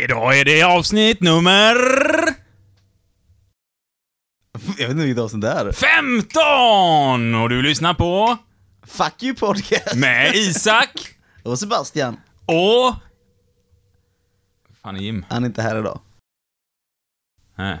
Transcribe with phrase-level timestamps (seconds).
[0.00, 1.74] Idag är det avsnitt nummer
[4.78, 5.72] Jag vet inte vilket avsnitt det är.
[5.72, 7.34] 15!
[7.34, 8.36] Och du lyssnar på
[8.82, 9.94] Fuck you podcast.
[9.96, 10.90] med Isak
[11.42, 12.16] Och Sebastian.
[12.46, 12.94] och...
[14.82, 15.24] Fan är Jim?
[15.28, 16.00] Han är inte här idag.
[17.54, 17.78] Nej.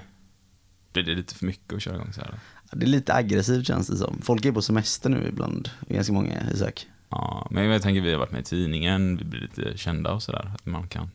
[0.92, 2.40] Det lite för mycket att köra igång så här?
[2.72, 4.20] Det är lite aggressivt känns det som.
[4.22, 5.70] Folk är på semester nu ibland.
[5.88, 6.86] Ganska många, Isak.
[7.08, 10.22] Ja, men jag tänker vi har varit med i tidningen, vi blir lite kända och
[10.22, 10.52] sådär.
[10.54, 11.10] Att man kan...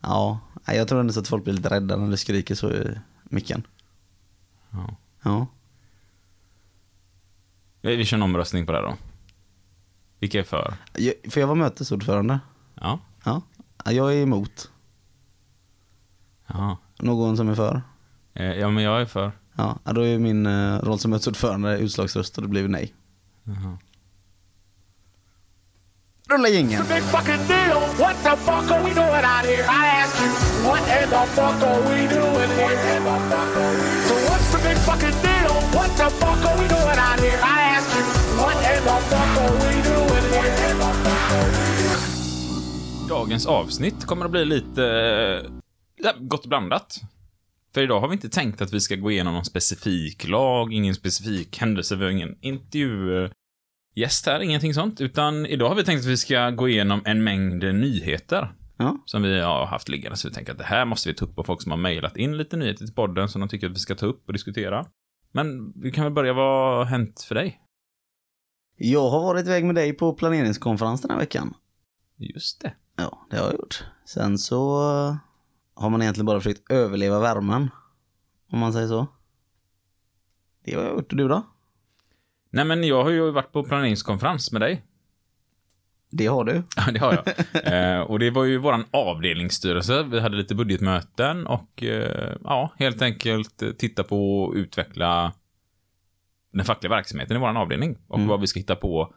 [0.00, 3.66] Ja, jag tror ändå att folk blir lite rädda när det skriker så i micken.
[4.70, 4.96] Ja.
[5.22, 5.46] Ja.
[7.80, 8.94] Vi kör en omröstning på det här då.
[10.18, 10.74] Vilka är för?
[10.96, 12.40] Jag, får jag vara mötesordförande?
[12.74, 12.98] Ja.
[13.24, 13.42] Ja.
[13.84, 14.70] Ja, Jag är emot.
[16.46, 16.76] Ja.
[16.98, 17.82] Någon som är för?
[18.34, 19.32] Eh, Ja, men jag är för.
[19.56, 22.94] Ja, ja, då är min eh, roll som mötesordförande utslagsröst och det blir nej.
[23.42, 23.78] Jaha.
[26.30, 26.84] Rulla here?
[43.08, 45.50] Dagens avsnitt kommer att bli lite eh,
[45.96, 47.00] ja, gott blandat.
[47.74, 50.94] För idag har vi inte tänkt att vi ska gå igenom någon specifik lag, ingen
[50.94, 53.30] specifik händelse, vi har ingen intervju
[53.98, 55.00] gäst här, ingenting sånt.
[55.00, 58.96] Utan idag har vi tänkt att vi ska gå igenom en mängd nyheter Ja.
[59.04, 60.16] som vi har haft liggande.
[60.16, 62.16] Så vi tänker att det här måste vi ta upp på folk som har mejlat
[62.16, 64.86] in lite nyheter till podden som de tycker att vi ska ta upp och diskutera.
[65.32, 67.60] Men vi kan väl börja, vad har hänt för dig?
[68.76, 71.54] Jag har varit iväg med dig på planeringskonferens den här veckan.
[72.16, 72.74] Just det.
[72.96, 73.84] Ja, det har jag gjort.
[74.04, 75.16] Sen så eh,
[75.74, 77.70] har man egentligen bara försökt överleva värmen.
[78.52, 79.06] Om man säger så.
[80.64, 81.12] Det har jag gjort.
[81.12, 81.46] Och du då?
[82.50, 84.84] Nej, men jag har ju varit på planeringskonferens med dig.
[86.10, 86.62] Det har du.
[86.76, 87.94] Ja, det har jag.
[87.94, 90.02] eh, och det var ju våran avdelningsstyrelse.
[90.02, 95.32] Vi hade lite budgetmöten och eh, ja, helt enkelt titta på och utveckla
[96.52, 98.28] den fackliga verksamheten i våran avdelning och Mm.
[98.28, 99.14] vad vi ska hitta på.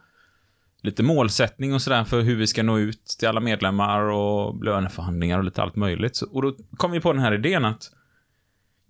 [0.82, 5.38] Lite målsättning och sådär för hur vi ska nå ut till alla medlemmar och löneförhandlingar
[5.38, 6.16] och lite allt möjligt.
[6.16, 7.82] Så, och då kom vi på den här idén att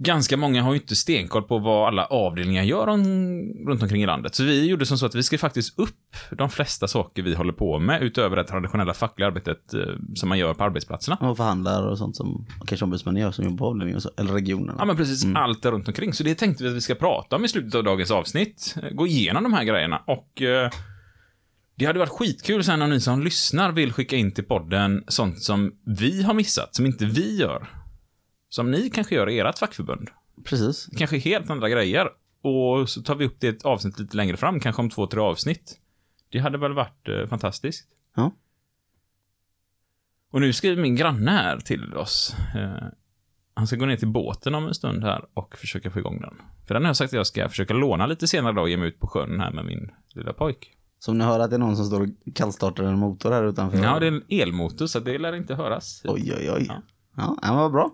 [0.03, 3.03] ganska många har ju inte stenkoll på vad alla avdelningar gör om,
[3.67, 4.35] runt omkring i landet.
[4.35, 7.53] Så vi gjorde som så att vi skrev faktiskt upp de flesta saker vi håller
[7.53, 9.81] på med utöver det traditionella fackliga arbetet eh,
[10.15, 11.17] som man gör på arbetsplatserna.
[11.17, 14.33] Och förhandlar och sånt som kanske ombudsmännen gör som jobbar på avdelningen och så, eller
[14.33, 14.77] regionen.
[14.79, 16.13] Ja, men precis allt där runt omkring.
[16.13, 18.77] Så det tänkte vi att vi ska prata om i slutet av dagens avsnitt.
[18.83, 20.71] Eh, Gå igenom de här grejerna och eh,
[21.77, 25.43] det hade varit skitkul sen om ni som lyssnar vill skicka in till podden sånt
[25.43, 27.82] som vi har missat, som inte vi gör.
[28.53, 30.09] Som ni kanske gör i ert fackförbund.
[30.45, 30.89] Precis.
[30.97, 32.09] kanske helt andra grejer.
[32.43, 35.07] Och så tar vi upp det i ett avsnitt lite längre fram, kanske om två,
[35.07, 35.79] tre avsnitt.
[36.29, 37.89] Det hade väl varit eh, fantastiskt.
[38.17, 38.33] Ja.
[40.33, 42.37] Och nu skriver min granne här till oss.
[42.55, 42.89] Eh,
[43.55, 46.35] han ska gå ner till båten om en stund här och försöka få igång den.
[46.67, 48.77] För den har jag sagt att jag ska försöka låna lite senare då och ge
[48.77, 50.77] mig ut på sjön här med min lilla pojk.
[50.99, 53.79] Som ni hör att det är någon som står och kallstartar en motor här utanför.
[53.79, 56.03] Ja, det är en elmotor så det lär inte höras.
[56.05, 56.67] Oj, oj, oj.
[56.69, 56.83] Ja,
[57.17, 57.91] ja men vad bra.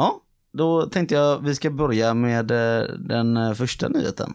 [0.00, 0.22] Ja,
[0.52, 4.34] då tänkte jag vi ska börja med eh, den eh, första nyheten.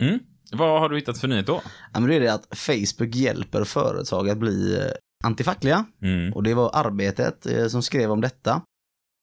[0.00, 0.18] Mm.
[0.52, 1.62] Vad har du hittat för nyhet då?
[1.92, 4.90] Ja, men det är det att Facebook hjälper företag att bli eh,
[5.24, 5.84] antifackliga.
[6.02, 6.32] Mm.
[6.32, 8.54] Och det var Arbetet som skrev om detta.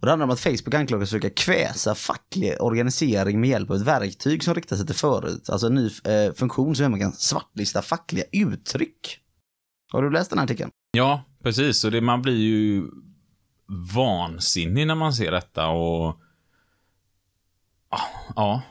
[0.02, 3.70] Och det handlar om att Facebook anklagas för att försöka kväsa facklig organisering med hjälp
[3.70, 5.50] av ett verktyg som riktar sig till förut.
[5.50, 9.20] Alltså en ny eh, funktion som gör att man kan svartlista fackliga uttryck.
[9.92, 10.70] Har du läst den här artikeln?
[10.98, 11.84] Ja, precis.
[11.84, 12.84] Och det, man blir ju
[13.96, 16.20] vansinnig när man ser detta och...
[18.36, 18.62] Ja,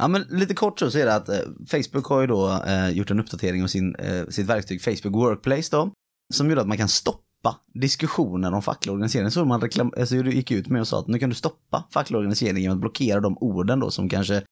[0.00, 1.38] Ja, men lite kort så är det att eh,
[1.70, 5.68] Facebook har ju då eh, gjort en uppdatering av sin, eh, sitt verktyg Facebook Workplace
[5.76, 5.90] då.
[6.34, 9.30] Som gjorde att man kan stoppa diskussioner om facklig organisering.
[9.30, 12.18] Så man reklam- alltså, gick ut med och sa att nu kan du stoppa facklig
[12.18, 14.42] organisering genom att blockera de orden då som kanske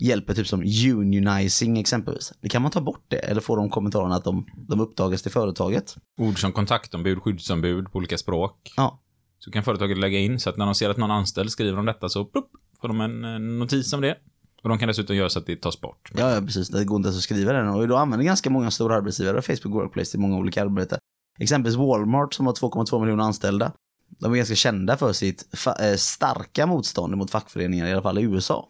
[0.00, 2.32] hjälper typ som unionizing exempelvis.
[2.40, 5.32] Det kan man ta bort det eller få de kommentarerna att de, de uppdagas till
[5.32, 5.96] företaget.
[6.20, 8.72] ord som kontaktombud, skyddsombud på olika språk.
[8.76, 9.00] Ja,
[9.46, 11.86] så kan företaget lägga in så att när de ser att någon anställd skriver om
[11.86, 12.48] detta så plupp,
[12.80, 14.16] får de en notis om det.
[14.62, 16.10] Och de kan dessutom göra så att det tas bort.
[16.14, 16.68] Ja, ja, precis.
[16.68, 17.68] Det går inte ens att skriva den.
[17.68, 20.98] Och idag använder ganska många stora arbetsgivare Facebook Workplace till många olika arbeten.
[21.38, 23.72] Exempelvis Walmart som har 2,2 miljoner anställda.
[24.20, 28.22] De är ganska kända för sitt eh, starka motstånd mot fackföreningar, i alla fall i
[28.22, 28.68] USA.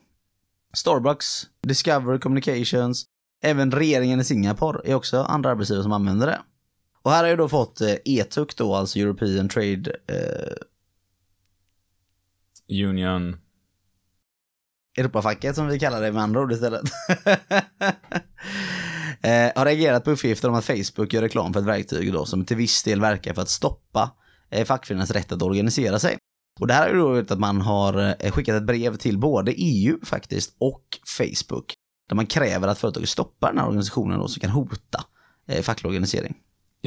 [0.74, 1.26] Starbucks,
[1.62, 3.04] Discover Communications,
[3.42, 6.38] även regeringen i Singapore är också andra arbetsgivare som använder det.
[7.06, 10.56] Och här har jag då fått eh, ETUC då, alltså European Trade eh,
[12.88, 13.36] Union.
[14.98, 16.82] Europafacket som vi kallar det med andra ord istället.
[19.20, 22.44] eh, har reagerat på uppgifter om att Facebook gör reklam för ett verktyg då som
[22.44, 24.10] till viss del verkar för att stoppa
[24.50, 26.16] eh, fackföreningarnas rätt att organisera sig.
[26.60, 29.52] Och det här är ju då att man har eh, skickat ett brev till både
[29.52, 31.74] EU faktiskt och Facebook.
[32.08, 35.04] Där man kräver att företaget stoppar den här organisationen då, som kan hota
[35.48, 36.36] eh, facklig organisering.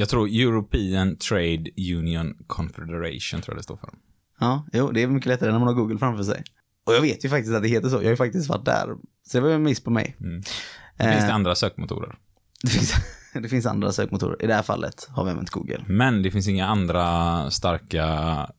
[0.00, 3.90] Jag tror European Trade Union Confederation tror jag det står för.
[4.38, 6.42] Ja, jo, det är mycket lättare när man har Google framför sig.
[6.86, 7.96] Och jag vet ju faktiskt att det heter så.
[7.96, 8.96] Jag har ju faktiskt varit där.
[9.26, 10.16] Så det var en miss på mig.
[10.20, 10.42] Mm.
[10.42, 10.52] Finns
[10.96, 12.18] det Eh, andra sökmotorer?
[12.62, 12.94] det, finns,
[13.32, 14.42] det finns andra sökmotorer.
[14.44, 15.84] I det här fallet har vi använt Google.
[15.88, 18.06] Men det finns inga andra starka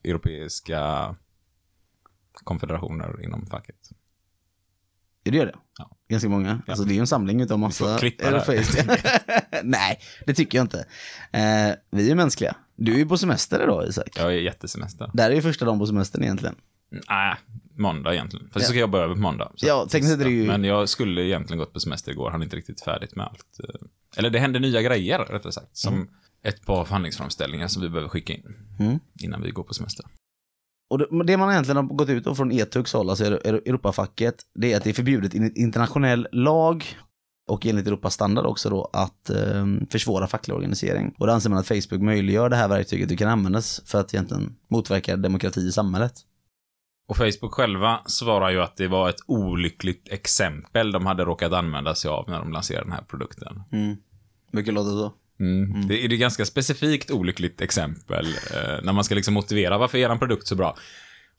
[0.04, 1.16] europeiska
[2.34, 3.90] konfederationer inom facket.
[5.24, 5.56] Det gör det.
[5.78, 5.98] Ja.
[6.12, 6.62] Ganska många.
[6.68, 8.00] Alltså det är ju en samling utav massa det.
[9.64, 10.80] Nej, det tycker jag inte.
[11.32, 12.56] Eh, vi är mänskliga.
[12.76, 14.10] Du är ju på semester idag Isak.
[14.18, 15.12] Jag är jättesemester.
[15.14, 16.56] Det här är ju första dagen på semestern egentligen.
[17.10, 17.36] Nej,
[17.78, 18.46] måndag egentligen.
[18.46, 18.60] Fast Ja.
[18.62, 19.52] så ska jag jobba över på måndag.
[19.56, 22.32] Ja, tekniskt är det ju- Men jag skulle egentligen gått på semester igår.
[22.32, 23.60] Han är inte riktigt färdigt med allt.
[23.64, 23.88] eh.
[24.18, 25.78] Eller det hände nya grejer, rättare sagt.
[25.78, 26.08] Som
[26.44, 28.56] ett par förhandlingsframställningar som vi behöver skicka in.
[28.80, 29.00] Mm.
[29.20, 30.06] Innan vi går på semester.
[30.92, 34.74] Och det, man egentligen har gått ut då från ETUX håll, alltså Euro- Europafacket, det
[34.74, 36.86] är att det är förbjudet enligt internationell lag
[37.48, 41.16] och enligt Europas standard också då att eh, försvåra facklig organisering.
[41.18, 44.14] Och då anser man att Facebook möjliggör det här verktyget det kan användas för att
[44.14, 46.14] egentligen motverka demokrati i samhället.
[47.08, 51.96] Och Facebook själva svarar ju att det var ett olyckligt exempel de hade råkat använda
[51.96, 53.64] sig av när de lanserade den här produkten.
[53.72, 53.96] Mm.
[54.52, 55.14] Mycket låter så.
[55.42, 55.88] Mm.
[55.88, 60.10] Det är det ganska specifikt olyckligt exempel eh, när man ska liksom motivera varför är
[60.10, 60.76] en produkt så bra.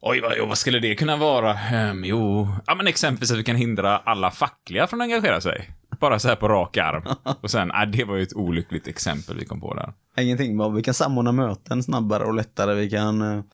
[0.01, 1.59] Oj, vad, vad skulle det kunna vara?
[1.59, 5.71] Ehm, jo, ja men exempelvis att vi kan hindra alla fackliga från att engagera sig.
[6.01, 7.03] Bara så här på rak arm.
[7.41, 9.93] Och sen, nej, det var ju ett olyckligt exempel vi kom på där.
[10.25, 12.75] Ingenting, bara vi kan samordna möten snabbare och lättare.
[12.75, 13.45] Vi kan eh,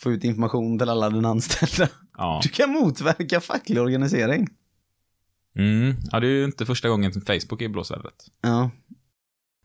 [0.00, 1.92] få ut information till alla dina anställda.
[2.18, 2.40] Ja.
[2.42, 4.48] Du kan motverka facklig organisering.
[5.56, 5.96] Mm.
[6.12, 8.14] ja, det är ju inte första gången som Facebook är i blåsvädret.
[8.42, 8.70] Ja.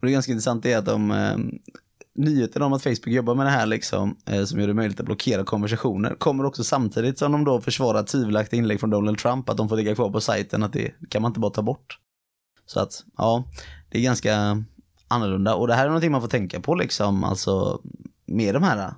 [0.03, 1.37] Och det är ganska intressant är att de eh,
[2.15, 5.05] nyheten om att Facebook jobbar med det här liksom, eh, som gör det möjligt att
[5.05, 9.57] blockera konversationer, kommer också samtidigt som de då försvarar tvivelaktiga inlägg från Donald Trump, att
[9.57, 11.99] de får ligga kvar på sajten, att det kan man inte bara ta bort.
[12.65, 13.43] Så att, ja,
[13.89, 14.63] det är ganska
[15.07, 15.55] annorlunda.
[15.55, 17.81] Och det här är någonting man får tänka på liksom, alltså
[18.25, 18.93] med de här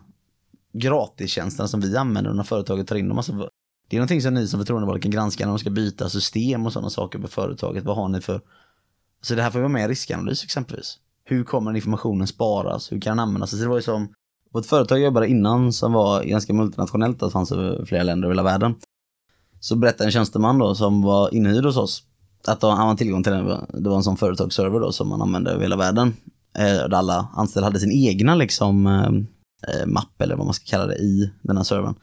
[0.74, 3.18] gratistjänsterna som vi använder när företaget tar in dem.
[3.18, 3.50] Alltså,
[3.90, 6.74] det är någonting som ni som förtroendevalda kan granska när de ska byta system och
[6.74, 7.84] sådana saker på företaget.
[7.84, 8.42] Vad har ni för
[9.22, 10.98] så det här får vara med i riskanalys exempelvis.
[11.24, 12.92] Hur kommer den informationen sparas?
[12.92, 13.50] Hur kan den användas?
[13.50, 14.14] Så det var ju som
[14.52, 18.28] på ett företag jag jobbade innan som var ganska multinationellt, det fanns över flera länder
[18.28, 18.76] över hela världen.
[19.60, 22.04] Så berättade en tjänsteman då som var inhyrd hos oss
[22.48, 25.52] att han hade tillgång till den, det var en sån företagsserver då som man använde
[25.52, 26.14] över hela världen.
[26.58, 29.10] Eh, där alla anställda hade sin egna liksom eh,
[29.70, 31.96] eh, mapp eller vad man ska kalla det i den här servern.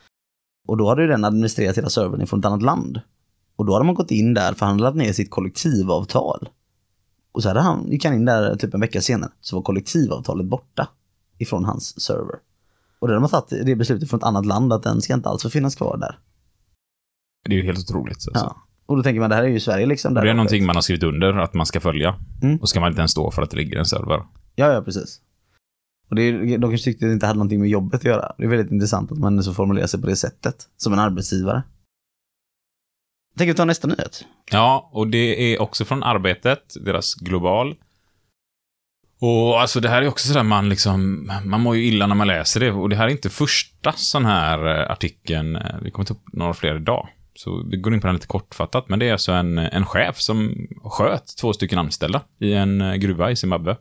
[0.69, 3.01] Och då hade ju den administrerat hela servern ifrån ett annat land.
[3.57, 6.49] Och då hade man gått in där för han hade lagt ner sitt kollektivavtal.
[7.33, 10.47] Och så hade han, gick han in där typ en vecka senare, så var kollektivavtalet
[10.47, 10.89] borta
[11.39, 12.37] ifrån hans server.
[12.99, 15.29] Och då hade man tagit det beslutet från ett annat land att den ska inte
[15.29, 16.19] alls få finnas kvar där.
[17.45, 18.15] Det är ju helt otroligt.
[18.15, 18.31] Alltså.
[18.35, 18.57] Ja.
[18.87, 20.15] Och då tänker man, det här är ju Sverige liksom.
[20.15, 22.15] Där Det är någonting man har skrivit under att man ska följa.
[22.43, 22.57] Mm.
[22.57, 24.23] Och ska man inte ens stå för att det ligger en server.
[24.55, 25.21] Ja, ja, precis.
[26.09, 28.33] Och det är, de kanske tyckte att det inte hade någonting med jobbet att göra.
[28.39, 31.63] Det är väldigt intressant att man så formulerar sig på det sättet, som en arbetsgivare.
[33.37, 34.25] Tänker vi ta nästa nyhet.
[34.51, 37.77] Ja, och det är också från Arbetet, deras Global.
[39.21, 42.27] Och alltså det här är också sådär man liksom, man mår ju illa när man
[42.27, 42.73] läser det.
[42.73, 46.33] Och det här är inte första sån här eh, artikeln, eh, vi kommer ta upp
[46.33, 47.09] några fler idag.
[47.35, 50.21] Så vi går in på den lite kortfattat, men det är alltså en, en chef
[50.21, 53.77] som sköt två stycken anställda i en eh, gruva i Zimbabwe.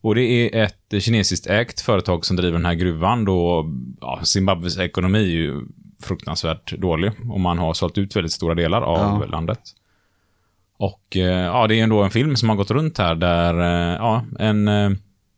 [0.00, 4.78] Och det är ett kinesiskt ägt företag som driver den här gruvan då, ja, Zimbabwes
[4.78, 5.62] ekonomi är ju
[6.02, 9.26] fruktansvärt dålig och man har sålt ut väldigt stora delar av Ja.
[9.26, 9.60] landet.
[10.78, 13.96] Och eh, ja, det är ändå en film som har gått runt här där eh,
[13.96, 14.90] ja, en eh,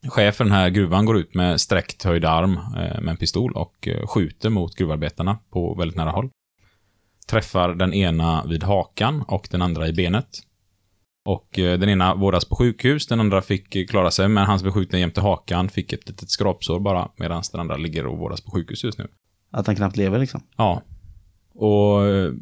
[0.09, 3.89] chef för den här gruvan går ut med sträckt höjd arm med en pistol och
[4.05, 6.31] skjuter mot gruvarbetarna på väldigt nära håll.
[7.31, 10.27] Träffar den ena vid hakan och den andra i benet.
[11.25, 14.73] Och den ena vårdas på sjukhus, den andra fick klara sig, men han som blev
[14.73, 18.51] skjuten jämte hakan fick ett litet skrapsår bara, medan den andra ligger och vårdas på
[18.51, 19.09] sjukhus just nu.
[19.51, 20.43] Att han knappt lever liksom.
[20.57, 20.83] Ja.
[21.55, 22.33] Och eh,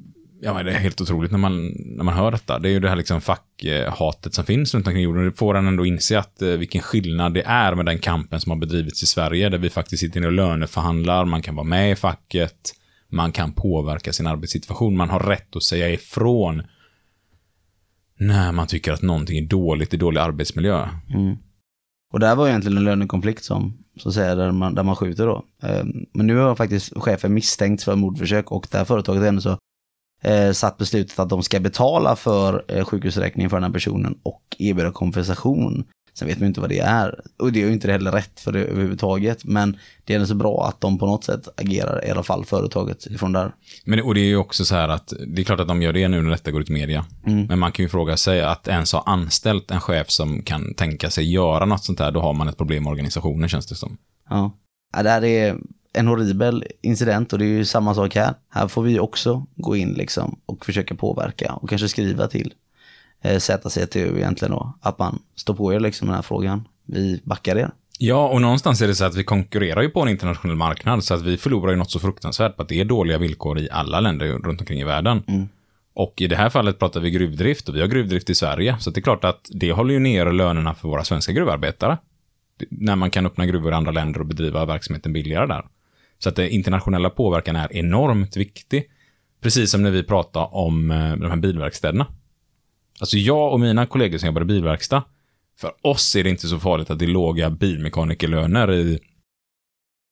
[0.40, 2.58] ja, men det är helt otroligt när man, när man hör detta.
[2.58, 5.24] Det är ju det här liksom fackhatet som finns runt omkring jorden.
[5.24, 8.50] Det får en ändå inse att eh, vilken skillnad det är med den kampen som
[8.50, 11.92] har bedrivits i Sverige, där vi faktiskt sitter ner och löneförhandlar, man kan vara med
[11.92, 12.74] i facket,
[13.08, 16.62] man kan påverka sin arbetssituation, man har rätt att säga ifrån
[18.18, 20.88] när man tycker att någonting är dåligt i dålig arbetsmiljö.
[21.14, 21.36] Mm.
[22.12, 25.26] Och där var egentligen en lönekonflikt som, så att säga, där man, där man skjuter
[25.26, 25.44] då.
[25.62, 29.40] Ehm, men nu har faktiskt chefen misstänkt för mordförsök och det här företaget har ändå
[29.40, 29.58] så
[30.22, 34.42] eh, satt beslutet att de ska betala för eh, sjukhusräkningen för den här personen och
[34.58, 35.84] erbjuda kompensation.
[36.18, 37.20] Sen vet man ju inte vad det är.
[37.38, 39.44] Och det är ju inte heller rätt för det överhuvudtaget.
[39.44, 42.44] Men det är ändå så bra att de på något sätt agerar, i alla fall
[42.44, 43.52] företaget ifrån där.
[43.84, 45.92] Men, och det är ju också så här att det är klart att de gör
[45.92, 47.04] det nu när detta går ut i media.
[47.48, 51.10] Men man kan ju fråga sig att ens ha anställt en chef som kan tänka
[51.10, 53.96] sig göra något sånt här, då har man ett problem med organisationen känns det som.
[54.30, 54.58] Ja.
[54.96, 55.56] ja, det här är
[55.92, 58.34] en horribel incident och det är ju samma sak här.
[58.50, 62.52] Här får vi också gå in liksom och försöka påverka och kanske skriva till
[63.22, 64.78] eh, ZCTU egentligen då.
[64.80, 66.68] Att man står på er liksom den här frågan.
[66.86, 67.70] Vi backar er.
[67.98, 71.14] Ja, och någonstans är det så att vi konkurrerar ju på en internationell marknad, så
[71.14, 74.00] att vi förlorar ju något så fruktansvärt på att det är dåliga villkor i alla
[74.00, 75.22] länder runt omkring i världen.
[75.94, 78.90] Och i det här fallet pratar vi gruvdrift och vi har gruvdrift i Sverige, så
[78.90, 81.98] det är klart att det håller ju ner lönerna för våra svenska gruvarbetare.
[82.70, 85.64] När man kan öppna gruvor i andra länder och bedriva verksamheten billigare där.
[86.18, 88.84] Så att det internationella påverkan är enormt viktig.
[89.40, 92.06] Precis som när vi pratar om eh, de här bilverkstäderna.
[93.00, 95.02] Alltså jag och mina kollegor som jobbar i bilverkstad,
[95.60, 98.98] för oss är det inte så farligt att det är låga bilmekanikerlöner i,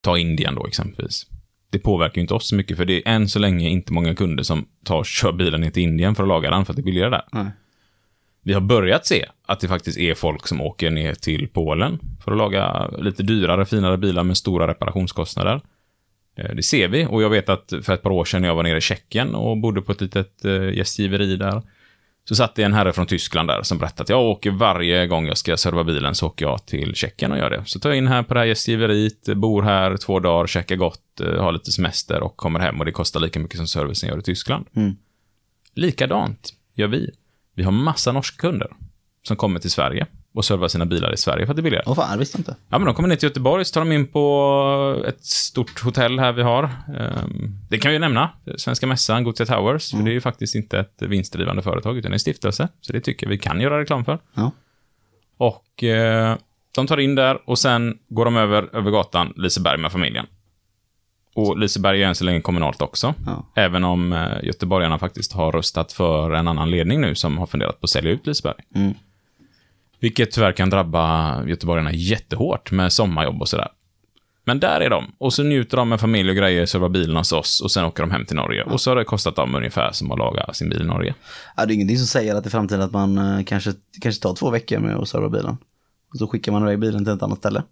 [0.02, 1.26] ta Indien då exempelvis.
[1.70, 4.14] Det påverkar ju inte oss så mycket, för det är än så länge inte många
[4.14, 6.80] kunder som tar kör bilen ner till Indien för att laga den, för att det
[6.80, 7.24] är billigare där.
[7.32, 7.46] Nej.
[8.42, 12.32] Vi har börjat se att det faktiskt är folk som åker ner till Polen för
[12.32, 15.60] att laga lite dyrare, finare bilar med stora reparationskostnader.
[16.36, 18.54] Eh, Det ser vi och jag vet att för ett par år sedan när jag
[18.54, 21.62] var nere i Tjeckien och bodde på ett litet eh, gästgiveri där,
[22.28, 25.26] så satt det en herre från Tyskland där som berättade att jag åker varje gång
[25.26, 27.62] jag ska serva bilen så åker jag till Tjeckien och gör det.
[27.66, 31.20] Så tar jag in här på det här gästgiveriet, bor här två dagar, käkar gott,
[31.20, 34.18] eh, har lite semester och kommer hem och det kostar lika mycket som servicen gör
[34.18, 34.66] i Tyskland.
[34.76, 34.96] Mm.
[35.74, 37.10] Likadant gör vi.
[37.54, 38.68] Vi har massa norska kunder
[39.22, 40.06] som kommer till Sverige
[40.36, 41.84] och servar sina bilar i Sverige för att det är billigare.
[41.86, 42.56] Åh fan, jag visste inte.
[42.68, 46.18] Ja, men de kommer ner till Göteborg, så tar de in på ett stort hotell
[46.18, 46.62] här vi har.
[46.98, 50.54] Ehm, Det kan vi ju nämna, Svenska Mässan, Gothia Towers, för det är ju faktiskt
[50.54, 52.68] inte ett vinstdrivande företag, utan en stiftelse.
[52.80, 54.18] Så det tycker jag vi kan göra reklam för.
[54.34, 54.50] Ja.
[55.36, 56.36] Och eh,
[56.74, 60.26] de tar in där och sen går de över, över gatan, Liseberg med familjen.
[61.34, 63.14] Och Liseberg är än så länge kommunalt också.
[63.26, 63.46] Ja.
[63.54, 67.80] Även om eh, göteborgarna faktiskt har röstat för en annan ledning nu som har funderat
[67.80, 68.54] på att sälja ut Liseberg.
[68.74, 68.94] Mm.
[70.06, 73.68] Vilket tyvärr kan drabba göteborgarna jättehårt med sommarjobb och sådär.
[74.44, 75.12] Men där är de.
[75.18, 78.02] Och så njuter de med familj och grejer, servar bilen hos oss och sen åker
[78.02, 78.62] de hem till Norge.
[78.62, 81.14] Och så har det kostat dem ungefär som att laga sin bil i Norge.
[81.56, 83.72] Ja, det är ingenting som säger att i framtiden att man eh, kanske,
[84.02, 85.56] kanske tar två veckor med att serva bilen.
[86.12, 87.62] Och så skickar man iväg bilen till ett annat ställe.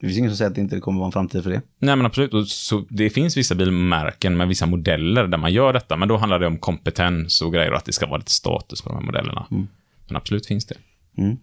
[0.00, 1.62] Det finns ingen som säger att det inte kommer vara en framtid för det.
[1.78, 5.72] Nej men absolut, och så det finns vissa bilmärken med vissa modeller där man gör
[5.72, 8.32] detta, men då handlar det om kompetens och grejer och att det ska vara lite
[8.32, 9.46] status på de här modellerna.
[9.50, 9.66] Mm.
[10.06, 10.74] Men absolut finns det.
[11.18, 11.36] Mm.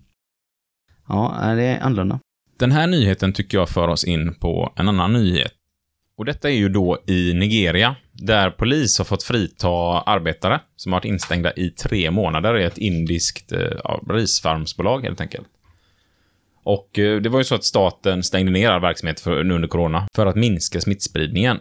[1.12, 2.20] Ja, det är annorlunda.
[2.60, 5.52] Den här nyheten tycker jag för oss in på en annan nyhet.
[6.18, 9.68] Och detta är ju då i Nigeria, där polis har fått frita
[10.00, 15.22] arbetare som har varit instängda i tre månader i ett indiskt eh, ja, risfarmsbolag helt
[15.22, 15.48] enkelt.
[16.64, 19.68] Och eh, det var ju så att staten stängde ner all verksamhet för, nu under
[19.68, 21.60] corona för att minska smittspridningen.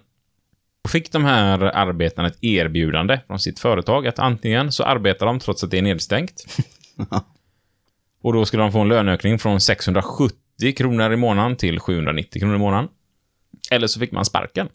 [0.84, 5.38] Då fick de här arbetarna ett erbjudande från sitt företag att antingen så arbetar de
[5.38, 6.44] trots att det är nedstängt.
[8.22, 12.54] och då skulle de få en löneökning från 670 kronor i månaden till 790 kronor
[12.54, 12.88] i månaden.
[13.70, 14.68] Eller så fick man sparken.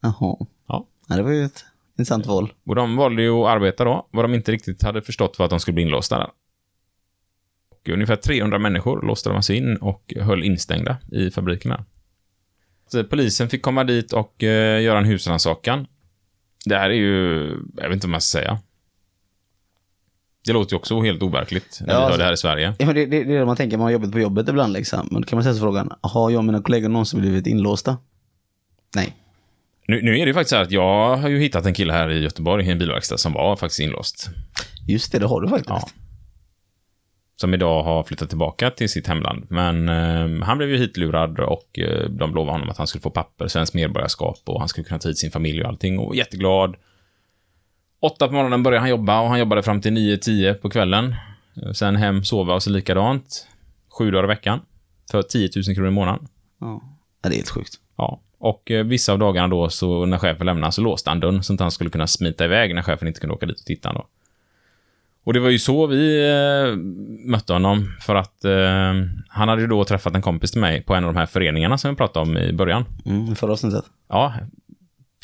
[0.00, 0.36] Jaha.
[0.68, 0.86] Ja.
[1.08, 1.64] Ja, det var ju ett
[1.98, 2.52] intressant val.
[2.66, 4.08] Och de valde ju att arbeta då.
[4.10, 6.30] Vad de inte riktigt hade förstått var att de skulle bli inlåsta där.
[7.70, 11.84] Och ungefär 300 människor låste de alltså in och höll instängda i fabrikerna.
[12.88, 15.86] Så polisen fick komma dit och eh, göra en husrannsakan.
[16.64, 18.58] Det här är ju, jag vet inte vad man ska säga.
[20.46, 22.74] Det låter ju också helt overkligt när Ja, vi hör alltså- det här i Sverige.
[22.78, 24.72] Ja, men det, det, det är det man tänker, man har jobbet på jobbet ibland
[24.72, 25.08] liksom.
[25.10, 27.96] Men då kan man ställa sig frågan, har jag och mina kollegor någonsin blivit inlåsta?
[28.94, 29.16] Nej.
[29.88, 31.92] Nu, nu är det ju faktiskt så här att jag har ju hittat en kille
[31.92, 34.30] här i Göteborg i en bilverkstad som var faktiskt inlåst.
[34.88, 35.68] Just det, det har du faktiskt.
[35.70, 35.88] Ja.
[37.36, 39.46] Som idag har flyttat tillbaka till sitt hemland.
[39.48, 43.10] Men eh, han blev ju hitlurad och eh, de lovade honom att han skulle få
[43.10, 45.98] papper, svenskt medborgarskap och han skulle kunna ta hit sin familj och allting.
[45.98, 46.76] Och jätteglad.
[48.00, 51.14] Åtta på morgonen började han jobba och han jobbade fram till 9-10 på kvällen.
[51.62, 53.46] Eh, Sen hem, sova och så likadant.
[53.98, 54.60] Sju dagar i veckan.
[55.10, 56.28] För 10 000 kronor i månaden.
[56.60, 56.82] Ja.
[57.22, 57.74] det är helt sjukt.
[57.96, 58.20] Ja.
[58.38, 61.54] Och eh, vissa av dagarna då, så när chefen lämnade, så låste han dörren så
[61.54, 64.06] att han skulle kunna smita iväg när chefen inte kunde åka dit och titta då.
[65.24, 66.76] Och det var ju så vi eh,
[67.30, 68.92] mötte honom, för att eh,
[69.28, 71.78] han hade ju då träffat en kompis till mig på en av de här föreningarna
[71.78, 72.84] som vi pratade om i början.
[73.06, 73.84] Mm, förra avsnittet.
[74.08, 74.34] Ja,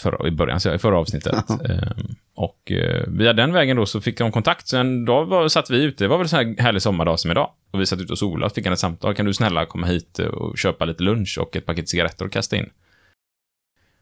[0.01, 1.51] förra, i början, i förra avsnittet.
[1.51, 1.89] eh,
[2.35, 4.69] och eh, via den vägen då så fick de kontakt.
[4.69, 7.21] Så en dag var, satt vi ute, det var väl en sån här härlig sommardag
[7.21, 7.51] som idag.
[7.71, 9.15] Och vi satt ute och solade, fick han ett samtal.
[9.15, 12.57] Kan du snälla komma hit och köpa lite lunch och ett paket cigaretter och kasta
[12.57, 12.71] in?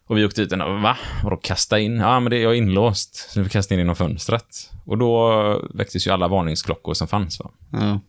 [0.06, 0.96] Och vi åkte dit och va?
[1.24, 1.96] Vadå kasta in?
[1.96, 3.14] Ja, men det är jag är inlåst.
[3.14, 4.70] Så vi får kasta in genom fönstret.
[4.84, 7.40] Och då väcktes ju alla varningsklockor som fanns.
[7.40, 7.50] Va?
[7.72, 8.00] Ja.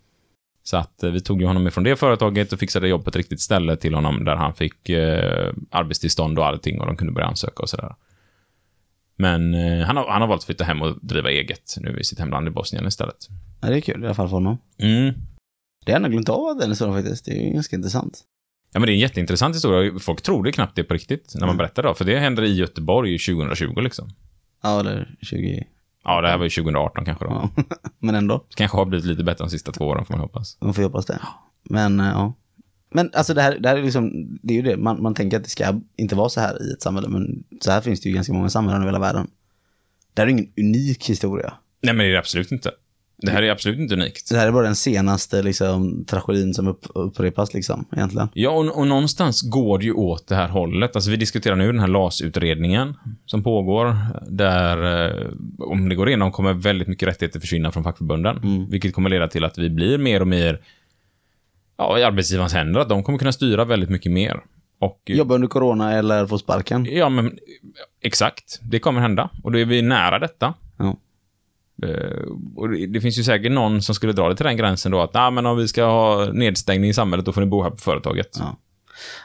[0.64, 3.16] Så att eh, vi tog ju honom ifrån det företaget och fixade jobb på ett
[3.16, 7.28] riktigt ställe till honom där han fick eh, arbetstillstånd och allting och de kunde börja
[7.28, 7.96] ansöka och sådär.
[9.16, 12.04] Men eh, han, har, han har valt att flytta hem och driva eget nu i
[12.04, 13.28] sitt hemland i Bosnien istället.
[13.62, 14.58] Ja, det är kul i alla fall för honom.
[14.78, 15.14] Mm.
[15.86, 17.26] Det har jag nog glömt av den historien faktiskt.
[17.26, 18.20] Det är ju ganska intressant.
[18.74, 20.00] Ja, men det är en jätteintressant historia.
[20.00, 21.58] Folk tror det knappt det på riktigt när man Mm.
[21.58, 21.96] berättar det.
[21.96, 24.10] För det händer i Göteborg 2020 liksom.
[24.64, 25.68] Ja, eller 20...
[26.04, 27.32] Ja, det här var ju 2018 kanske då.
[27.32, 27.64] Ja.
[28.00, 28.46] Men ändå.
[28.50, 30.58] Det kanske har blivit lite bättre de sista två åren får man hoppas.
[30.62, 31.20] Man får hoppas det.
[31.64, 32.34] Men eh, ja.
[32.94, 34.12] Men alltså det här, det här är liksom,
[34.44, 36.74] det är ju det, man, man tänker att det ska inte vara så här i
[36.74, 39.28] ett samhälle, men så här finns det ju ganska många samhällen över hela världen.
[40.14, 41.54] Det här är ingen unik historia.
[41.82, 42.72] Nej, men det är det absolut inte.
[43.22, 44.30] Det här är absolut inte unikt.
[44.30, 48.30] Det här är bara den senaste liksom, tragedin som upp, upprepas liksom, egentligen.
[48.34, 50.96] Ja, och, och någonstans går det ju åt det här hållet.
[50.96, 52.94] Alltså, vi diskuterar nu den här LAS-utredningen
[53.26, 53.96] som pågår,
[54.30, 58.70] där, eh, om det går igenom, kommer väldigt mycket rättigheter försvinna från fackförbunden, Mm.
[58.70, 60.60] vilket kommer leda till att vi blir mer och mer
[61.78, 64.40] ja, i arbetsgivarens händer, att de kommer kunna styra väldigt mycket mer.
[64.80, 66.86] Och, Jobba under corona eller få sparken.
[66.92, 67.38] Ja, men
[68.02, 68.60] exakt.
[68.62, 69.30] Det kommer hända.
[69.44, 70.54] Och då är vi nära detta.
[70.78, 70.98] Ja.
[71.84, 75.02] Eh, och det, finns ju säkert någon som skulle dra det till den gränsen då
[75.02, 77.70] att nah, men om vi ska ha nedstängning i samhället, då får ni bo här
[77.70, 78.38] på företaget.
[78.40, 78.58] Ja.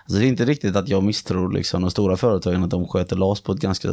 [0.04, 3.16] Alltså det är inte riktigt att jag misstror liksom, de stora företagen att de sköter
[3.16, 3.88] LAS på ett ganska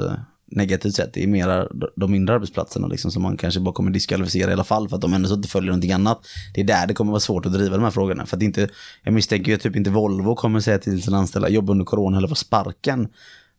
[0.51, 1.09] negativt sätt.
[1.13, 4.63] Det är mer de mindre arbetsplatserna liksom, som man kanske bara kommer diskvalificera i alla
[4.63, 6.25] fall för att de ändå så inte följer någonting annat.
[6.53, 8.25] Det är där det kommer vara svårt att driva de här frågorna.
[8.25, 8.69] För att inte,
[9.03, 12.17] jag misstänker ju att typ inte Volvo kommer säga till sina anställda jobba under corona
[12.17, 13.07] eller få sparken.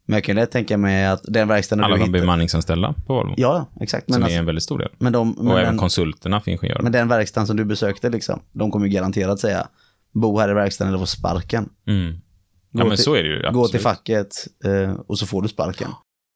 [0.07, 2.21] Men jag kan lätt tänka mig att den verkstaden Alla du de hittar...
[2.21, 3.35] bemanningsanställda på Volvo.
[3.37, 4.09] Ja, exakt.
[4.09, 4.89] Men, som är alltså, en väldigt stor del.
[4.99, 6.83] men, de, och men, även den, konsulterna för ingenjörer.
[6.83, 9.67] men den verkstaden som du besökte liksom, de kommer ju garanterat säga
[10.13, 11.69] bo här i verkstaden eller få sparken.
[11.89, 12.13] Mm.
[12.71, 13.41] Ja, Gå men till- så är det ju.
[13.43, 13.71] Gå absolut.
[13.71, 15.89] till facket eh, och så får du sparken.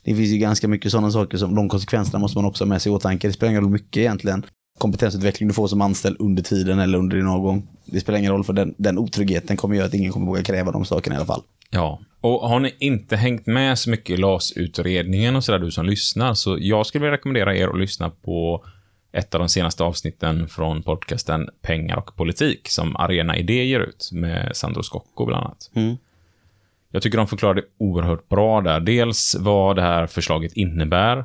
[0.04, 2.82] Det finns ju ganska mycket sådana saker som de konsekvenserna måste man också ha med
[2.82, 3.26] sig i åtanke.
[3.28, 4.46] Det spelar ingen roll mycket egentligen.
[4.78, 7.68] Kompetensutveckling du får som anställd under tiden eller under din avgång.
[7.84, 10.72] Det spelar ingen roll för den, den otryggheten kommer göra att ingen kommer våga kräva
[10.72, 11.42] de sakerna i alla fall.
[11.70, 12.00] Ja.
[12.20, 16.34] Och har ni inte hängt med så mycket i LAS-utredningen och sådär, du som lyssnar,
[16.34, 18.64] så jag skulle vilja rekommendera er att lyssna på
[19.12, 24.10] ett av de senaste avsnitten från podcasten Pengar och politik, som Arena Idé ger ut,
[24.12, 25.70] med Sandro Scocco bland annat.
[25.74, 25.96] Mm.
[26.90, 28.80] Jag tycker de förklarade oerhört bra där.
[28.80, 31.24] Dels vad det här förslaget innebär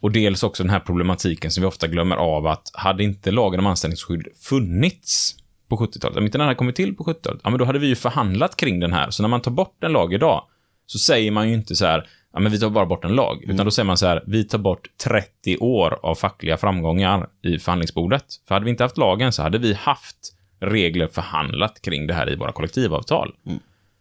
[0.00, 3.60] och dels också den här problematiken som vi ofta glömmer av att hade inte lagen
[3.60, 5.36] om anställningsskydd funnits
[5.68, 7.86] på 70-talet, om inte den hade kommit till på 70-talet, ja men då hade vi
[7.86, 9.10] ju förhandlat kring den här.
[9.10, 10.44] Så när man tar bort en lag idag
[10.86, 13.42] så säger man ju inte så här, ja men vi tar bara bort en lag,
[13.42, 17.58] utan då säger man så här, vi tar bort 30 år av fackliga framgångar i
[17.58, 18.24] förhandlingsbordet.
[18.48, 22.32] För hade vi inte haft lagen så hade vi haft regler förhandlat kring det här
[22.32, 23.34] i våra kollektivavtal.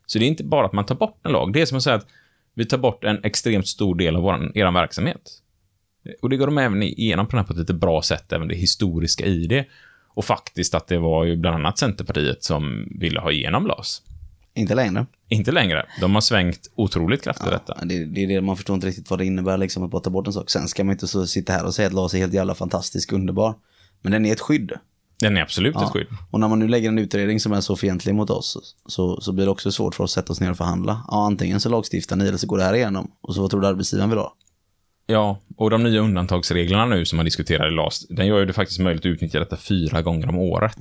[0.05, 1.53] Så det är inte bara att man tar bort en lag.
[1.53, 2.07] Det är som att säga att
[2.53, 5.41] vi tar bort en extremt stor del av vår, er verksamhet.
[6.21, 9.25] Och det går de även igenom på, på ett lite bra sätt, även det historiska
[9.25, 9.65] i det.
[10.15, 14.01] Och faktiskt att det var ju bland annat Centerpartiet som ville ha igenom LAS.
[14.53, 15.05] Inte längre.
[15.29, 15.85] Inte längre.
[16.01, 17.77] De har svängt otroligt kraftigt i detta.
[17.85, 20.09] Det, det är det man förstår inte riktigt vad det innebär liksom att bara ta
[20.09, 20.49] bort en sak.
[20.49, 23.11] Sen ska man inte så sitta här och säga att LAS är helt jävla fantastisk
[23.11, 23.53] underbar.
[24.01, 24.71] Men den är ett skydd.
[25.19, 25.89] Den är absolut ett Ja.
[25.89, 26.07] skydd.
[26.31, 29.31] Och när man nu lägger en utredning som är så fientlig mot oss så, så
[29.33, 31.05] blir det också svårt för oss att sätta oss ner och förhandla.
[31.07, 33.11] Ja, antingen så lagstiftar ni eller så går det här igenom.
[33.21, 34.33] Och så vad tror du arbetsgivaren vill ha?
[35.07, 38.53] Ja, och de nya undantagsreglerna nu som man diskuterar i LAS, den gör ju det
[38.53, 40.77] faktiskt möjligt att utnyttja detta fyra gånger om året.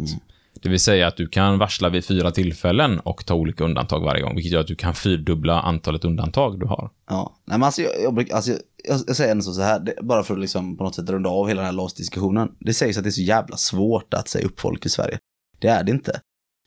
[0.62, 4.22] Det vill säga att du kan varsla vid fyra tillfällen och ta olika undantag varje
[4.22, 6.90] gång, vilket gör att du kan fyrdubbla antalet undantag du har.
[7.08, 8.50] Ja, nej men alltså jag, jag, bruk- alltså,
[8.84, 11.30] jag, jag säger ändå så här, det, bara för att liksom på något sätt runda
[11.30, 12.48] av hela den här LAS-diskussionen.
[12.58, 15.18] Det sägs att det är så jävla svårt att säga upp folk i Sverige.
[15.58, 16.20] Det är det inte.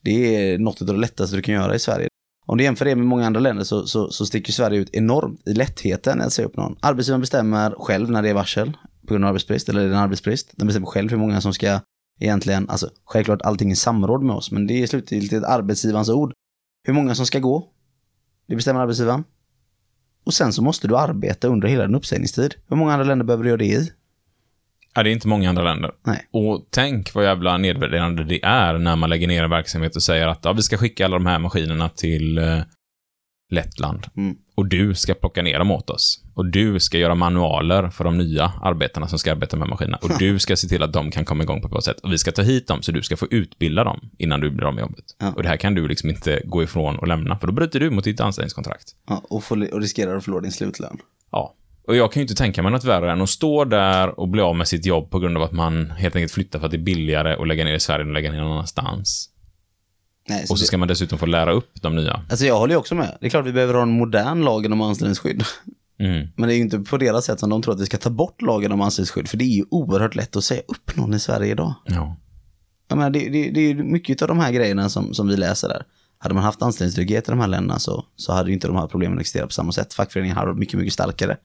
[0.04, 2.08] Det är något av det lättaste du kan göra i Sverige.
[2.50, 5.48] Om du jämför det med många andra länder så, så, så sticker Sverige ut enormt
[5.48, 6.78] i lättheten att säga upp någon.
[6.82, 10.00] Arbetsgivaren bestämmer själv när det är varsel på grund av arbetsbrist, eller är det en
[10.00, 10.52] arbetsbrist.
[10.56, 11.80] Den bestämmer själv hur många som ska
[12.20, 16.34] egentligen, alltså självklart allting i samråd med oss, men det är slutgiltigt arbetsgivarens ord.
[16.84, 17.68] Hur många som ska gå,
[18.48, 19.24] det bestämmer arbetsgivaren.
[20.24, 22.56] Och sen så måste du arbeta under hela din uppsägningstid.
[22.68, 23.92] Hur många andra länder behöver du göra det i?
[24.93, 25.91] Ja, det är inte många andra länder.
[26.06, 26.28] Nej.
[26.32, 30.28] Och tänk vad jävla nedvärderande det är när man lägger ner en verksamhet och säger
[30.28, 32.62] att ja, vi ska skicka alla de här maskinerna till eh,
[33.50, 34.08] Lettland.
[34.17, 34.36] Mm.
[34.56, 36.23] Och du ska plocka ner dem åt oss.
[36.34, 39.97] Och du ska göra manualer för de nya arbetarna som ska arbeta med maskinerna.
[39.97, 42.00] Och du ska se till att de kan komma igång på ett bra sätt.
[42.00, 44.67] Och vi ska ta hit dem, så du ska få utbilda dem innan du blir
[44.67, 45.06] av med jobbet.
[45.19, 45.34] Ja.
[45.36, 47.89] Och det här kan du liksom inte gå ifrån och lämna, för då bryter du
[47.89, 48.95] mot ditt anställningskontrakt.
[49.08, 50.97] Ja, och, och riskerar att förlora din slutlön.
[51.32, 51.56] Ja.
[51.88, 54.41] Och jag kan ju inte tänka mig något värre än att stå där och bli
[54.41, 56.78] av med sitt jobb på grund av att man helt enkelt flyttar för att det
[56.78, 59.30] är billigare att lägga ner i Sverige än att lägga ner någon annanstans.
[60.30, 62.21] Nej, så Och så det, ska man dessutom få lära upp de nya.
[62.30, 63.17] Alltså jag håller ju också med.
[63.19, 65.43] Det är klart vi behöver ha en modern lag om anställningsskydd.
[66.00, 66.28] Mm.
[66.36, 68.10] Men det är ju inte på deras sätt som de tror att vi ska ta
[68.10, 69.28] bort lagen om anställningsskydd.
[69.28, 71.73] För det är ju oerhört lätt att säga upp någon i Sverige idag.
[71.86, 72.15] Ja.
[72.88, 75.38] Jag menar, det, det, det är ju mycket av de här grejerna som, som vi
[75.38, 75.84] läser där.
[76.17, 78.88] Hade man haft anställningstrygghet i de här länderna så, så hade ju inte de här
[78.88, 79.93] problemen existerat på samma sätt.
[79.93, 81.38] Fackföreningar hade varit mycket, mycket starkare.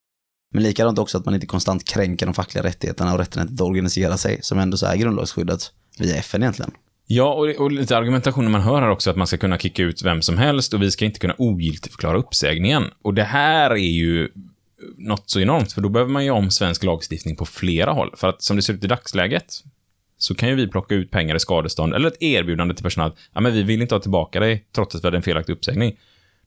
[0.53, 4.17] Men likadant också att man inte konstant kränker de fackliga rättigheterna och rätten att organisera
[4.17, 6.73] sig, som ändå så är grundlagsskyddat via FN egentligen.
[7.07, 10.03] Ja, och, och lite argumentationen man hör här också att man ska kunna kicka ut
[10.03, 12.85] vem som helst och vi ska inte kunna ogiltigförklara uppsägningen.
[13.03, 14.29] Och det här är ju
[14.99, 18.15] något så enormt, för då behöver man ju om svensk lagstiftning på flera håll.
[18.17, 19.63] För att som det ser ut i dagsläget
[20.19, 23.19] så kan ju vi plocka ut pengar i skadestånd eller ett erbjudande till personal att
[23.33, 25.99] ja, men vi vill inte ha tillbaka dig trots att vi hade en felaktig uppsägning.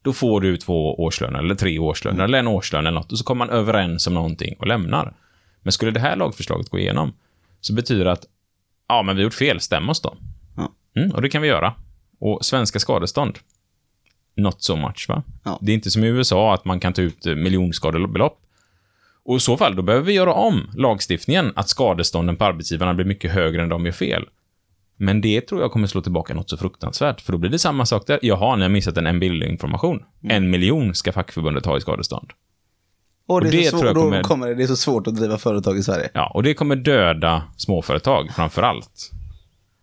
[0.05, 3.23] Då får du två årslöner eller tre årslöner eller en årslön eller något och så
[3.23, 5.13] kommer man överens om någonting och lämnar.
[5.61, 7.13] Men skulle det här lagförslaget gå igenom
[7.61, 8.25] så betyder det att
[8.87, 10.17] ja, men vi har gjort fel, stäm oss då.
[10.95, 11.73] Mm, och det kan vi göra.
[12.19, 13.39] Och svenska skadestånd,
[14.35, 15.23] not so much va?
[15.43, 15.59] Ja.
[15.61, 18.41] Det är inte som i USA att man kan ta ut miljonskadebelopp.
[19.23, 23.05] Och i så fall, då behöver vi göra om lagstiftningen att skadestånden på arbetsgivarna blir
[23.05, 24.25] mycket högre än de gör fel.
[24.97, 27.85] Men det tror jag kommer slå tillbaka något så fruktansvärt, för då blir det samma
[27.85, 28.19] sak där.
[28.21, 29.99] Jaha, ni har missat en MBIL-information.
[30.23, 32.29] En miljon ska fackförbundet ha i skadestånd.
[33.27, 35.15] Och det, är det så tror jag kommer- kommer det, det är så svårt att
[35.15, 36.09] driva företag i Sverige.
[36.13, 39.11] Ja, och det kommer döda småföretag framför allt.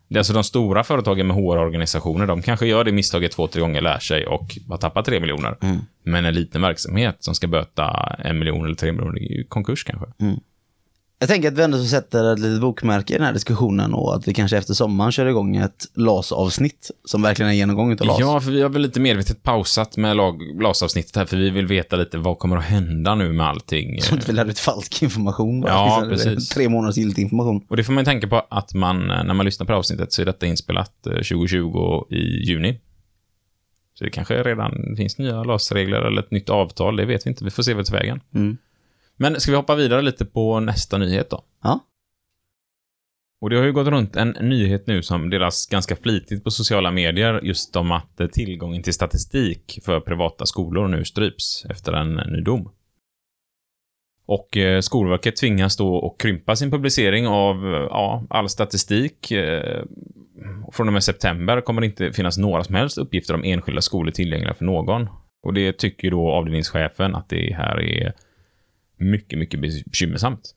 [0.09, 3.61] Det är alltså de stora företagen med HR-organisationer, de kanske gör det misstaget två, tre
[3.61, 5.57] gånger, lär sig och har tappat tre miljoner.
[6.05, 10.07] Men en liten verksamhet som ska böta en miljon eller tre miljoner, ju konkurs kanske.
[11.23, 14.29] Jag tänker att vi ändå sätter ett litet bokmärke i den här diskussionen och att
[14.29, 18.21] vi kanske efter sommaren kör igång ett LAS-avsnitt som verkligen är genomgång utav LAS.
[18.21, 20.17] Ja, för vi har väl lite medvetet pausat med
[20.63, 24.01] LAS-avsnittet här, för vi vill veta lite vad kommer att hända nu med allting.
[24.03, 25.61] Så att vi lär ut falsk information.
[25.61, 25.73] bara.
[25.73, 26.49] Ja, precis.
[26.49, 27.67] Tre månaders giltig information.
[27.69, 30.13] Och det får man ju tänka på att man, eh, när man lyssnar på avsnittet,
[30.13, 32.81] så är detta inspelat eh, 2020 i juni.
[33.95, 37.45] Så det kanske redan finns nya LAS-regler eller ett nytt avtal, det vet vi inte.
[37.45, 38.21] Vi får se vad vägen.
[38.35, 38.57] Mm.
[39.23, 41.45] Men ska vi hoppa vidare lite på nästa nyhet då?
[41.63, 41.81] Ja.
[43.41, 46.91] Och det har ju gått runt en nyhet nu som delas ganska flitigt på sociala
[46.91, 52.41] medier just om att tillgången till statistik för privata skolor nu stryps efter en ny
[52.41, 52.71] dom.
[54.27, 59.31] Och eh, Skolverket tvingas då att krympa sin publicering av eh, ja, all statistik.
[59.31, 59.85] Eh,
[60.73, 64.11] från och med september kommer det inte finnas några som helst uppgifter om enskilda skolor
[64.11, 65.09] tillgängliga för någon.
[65.43, 68.13] Och det tycker då avdelningschefen att det här är
[69.03, 70.55] mycket, mycket bekymmersamt.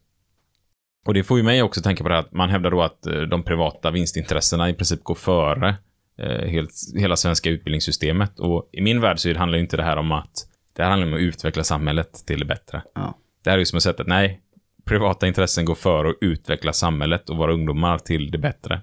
[1.06, 3.06] Och det får ju mig också tänka på det här att man hävdar då att
[3.06, 5.76] eh, de privata vinstintressena i princip går före
[6.18, 8.40] eh, helt, hela svenska utbildningssystemet.
[8.40, 11.14] Och i min värld så handlar inte det här om att det här handlar om
[11.14, 12.82] att utveckla samhället till det bättre.
[12.96, 13.18] Ja.
[13.44, 14.42] Det här är ju som att säga att nej,
[14.86, 18.82] privata intressen går före att utveckla samhället och våra ungdomar till det bättre.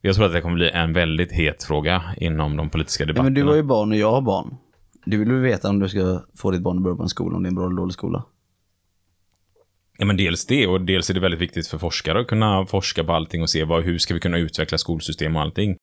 [0.00, 3.24] Jag tror att det kommer bli en väldigt het fråga inom de politiska Ja, debatterna.
[3.24, 4.56] men du har ju barn och jag har barn.
[5.06, 7.36] Du vill väl veta om du ska få ditt barn att börja på en skola,
[7.36, 8.24] om det är en bra eller dålig skola?
[9.98, 13.04] Ja, men dels det och dels är det väldigt viktigt för forskare att kunna forska
[13.04, 15.76] på allting och se vad, hur ska vi kunna utveckla skolsystem och allting.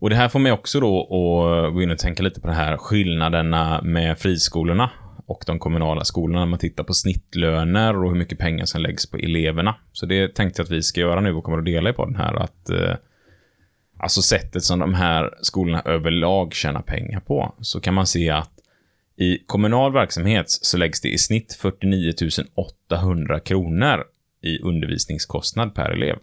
[0.00, 2.52] Och det här får mig också då att gå in och tänka lite på det
[2.52, 4.90] här skillnaderna med friskolorna
[5.26, 9.10] och de kommunala skolorna när man tittar på snittlöner och hur mycket pengar som läggs
[9.10, 9.74] på eleverna.
[9.92, 12.16] Så det tänkte jag att vi ska göra nu och kommer att dela i podden
[12.16, 12.94] här att eh,
[13.96, 18.50] alltså sättet som de här skolorna överlag tjänar pengar på så kan man se att
[19.16, 22.12] i kommunal verksamhet så läggs det i snitt 49
[22.54, 24.04] 800 kronor
[24.42, 26.18] i undervisningskostnad per elev.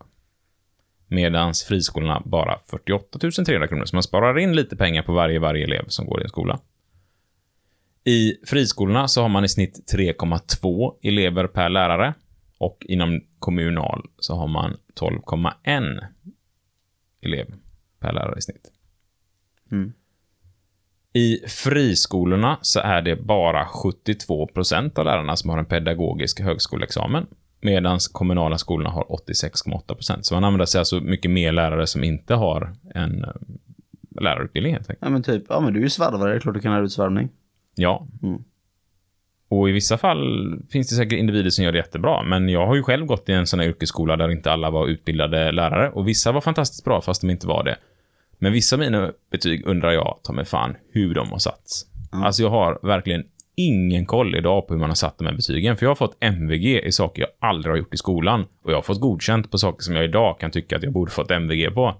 [1.07, 3.85] Medan friskolorna bara 48 300 kronor.
[3.85, 6.59] Så man sparar in lite pengar på varje, varje elev som går i en skola.
[8.03, 12.13] I friskolorna så har man i snitt 3,2 elever per lärare.
[12.57, 15.99] Och inom kommunal så har man 12,1
[17.21, 17.53] elev
[18.03, 18.71] per lärare i snitt.
[19.71, 19.93] Mm.
[21.13, 27.27] I friskolorna så är det bara 72% av lärarna som har en pedagogisk högskoleexamen.
[27.61, 32.33] Medan kommunala skolorna har 86,8% Så man använder sig alltså mycket mer lärare som inte
[32.35, 33.31] har en eh,
[34.21, 35.05] lärarutbildning helt enkelt.
[35.05, 36.83] Ja men typ, ja men du är ju svarvare, det är klart du kan lära
[36.83, 37.29] ut svarvning.
[37.75, 38.07] Ja.
[38.23, 38.43] Mm.
[39.47, 42.75] Och i vissa fall finns det säkert individer som gör det jättebra, men jag har
[42.75, 46.07] ju själv gått i en sån här yrkesskola där inte alla var utbildade lärare och
[46.07, 47.77] vissa var fantastiskt bra fast de inte var det.
[48.43, 51.85] Men vissa av mina betyg undrar jag, ta mig fan, hur de har satts.
[52.11, 52.25] Ja.
[52.25, 53.23] Alltså jag har verkligen
[53.55, 56.17] ingen koll idag på hur man har satt de här betygen, för jag har fått
[56.19, 59.57] MVG i saker jag aldrig har gjort i skolan och jag har fått godkänt på
[59.57, 61.95] saker som jag idag kan tycka att jag borde fått MVG på.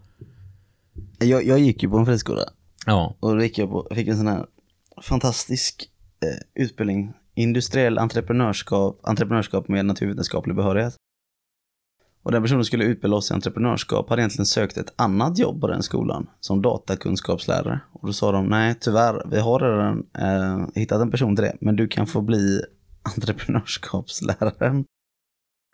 [1.19, 2.41] Jag, jag gick ju på en friskola
[2.85, 4.45] Ja, och då gick jag på, jag fick en sån här
[5.01, 5.89] fantastisk
[6.23, 7.13] eh, utbildning.
[7.35, 10.95] Industriell entreprenörskap, entreprenörskap med naturvetenskaplig behörighet.
[12.23, 15.67] Och den personen skulle utbilda oss i entreprenörskap hade egentligen sökt ett annat jobb på
[15.67, 17.79] den skolan som datakunskapslärare.
[17.91, 21.57] Och då sa de, nej tyvärr, vi har redan eh, hittat en person till det,
[21.61, 22.61] men du kan få bli
[23.15, 24.85] entreprenörskapsläraren.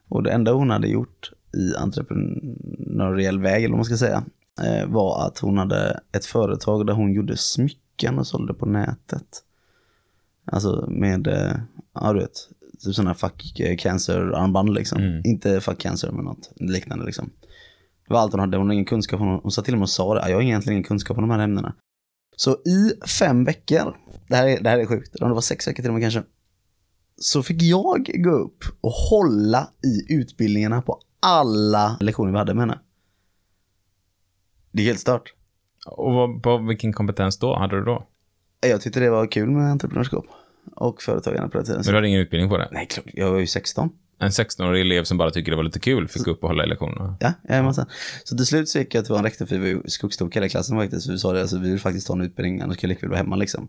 [0.09, 4.23] Och det enda hon hade gjort i entreprenöriell väg, eller vad man ska säga,
[4.62, 9.43] eh, var att hon hade ett företag där hon gjorde smycken och sålde på nätet.
[10.45, 11.55] Alltså med, eh,
[11.93, 15.01] ja du vet, typ sådana fuck cancer-armband liksom.
[15.01, 15.21] Mm.
[15.25, 17.29] Inte fuck cancer, men något liknande liksom.
[18.07, 19.83] Det var allt hon hade, hon hade ingen kunskap, hon, hon sa till och med
[19.83, 21.75] och sa det, jag har egentligen ingen kunskap om de här ämnena.
[22.35, 25.41] Så i fem veckor, det här är, det här är sjukt, eller om det var
[25.41, 26.23] sex veckor till och med kanske,
[27.17, 32.61] så fick jag gå upp och hålla i utbildningarna på alla lektioner vi hade med
[32.61, 32.79] henne.
[34.71, 35.33] Det är helt stört.
[35.85, 38.07] Och vad, vad, vilken kompetens då hade du då?
[38.61, 40.25] Jag tyckte det var kul med entreprenörskap
[40.75, 41.82] och företagande på den tiden.
[41.86, 42.69] Men du hade ingen utbildning på det?
[42.71, 43.89] Nej, klart, jag var ju 16.
[44.19, 46.63] En 16-årig elev som bara tycker det var lite kul fick gå upp och hålla
[46.63, 47.17] i lektionerna.
[47.19, 47.86] Ja, jajamensan.
[48.23, 50.49] Så till slut så gick jag till vår rektor, för vi var ju skogstokiga i
[50.49, 51.05] klassen faktiskt.
[51.05, 53.01] Så vi sa det, alltså, vi vill faktiskt ta en utbildning, annars kan jag lika
[53.01, 53.67] väl vara hemma liksom.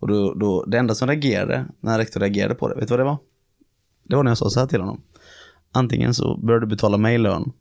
[0.00, 3.00] Och då, då, det enda som reagerade, när rektor reagerade på det, vet du vad
[3.00, 3.18] det var?
[4.04, 5.02] Det var när jag sa så här till honom.
[5.72, 7.52] Antingen så börjar du betala mig lön,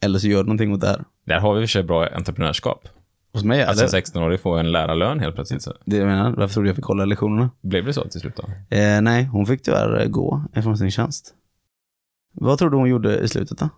[0.00, 1.04] eller så gör du någonting åt det här.
[1.26, 2.88] Där har vi i och för sig bra entreprenörskap.
[3.34, 3.94] Hos mig, Alltså eller?
[3.96, 5.62] en 16-årig får en lärarlön helt plötsligt.
[5.62, 7.50] Så Det jag menar, varför tror du jag fick hålla lektionerna?
[7.62, 8.76] blev det så till slut då?
[8.76, 11.34] Eh, nej, hon fick tyvärr gå ifrån sin tjänst.
[12.32, 13.68] Vad tror du hon gjorde i slutet då?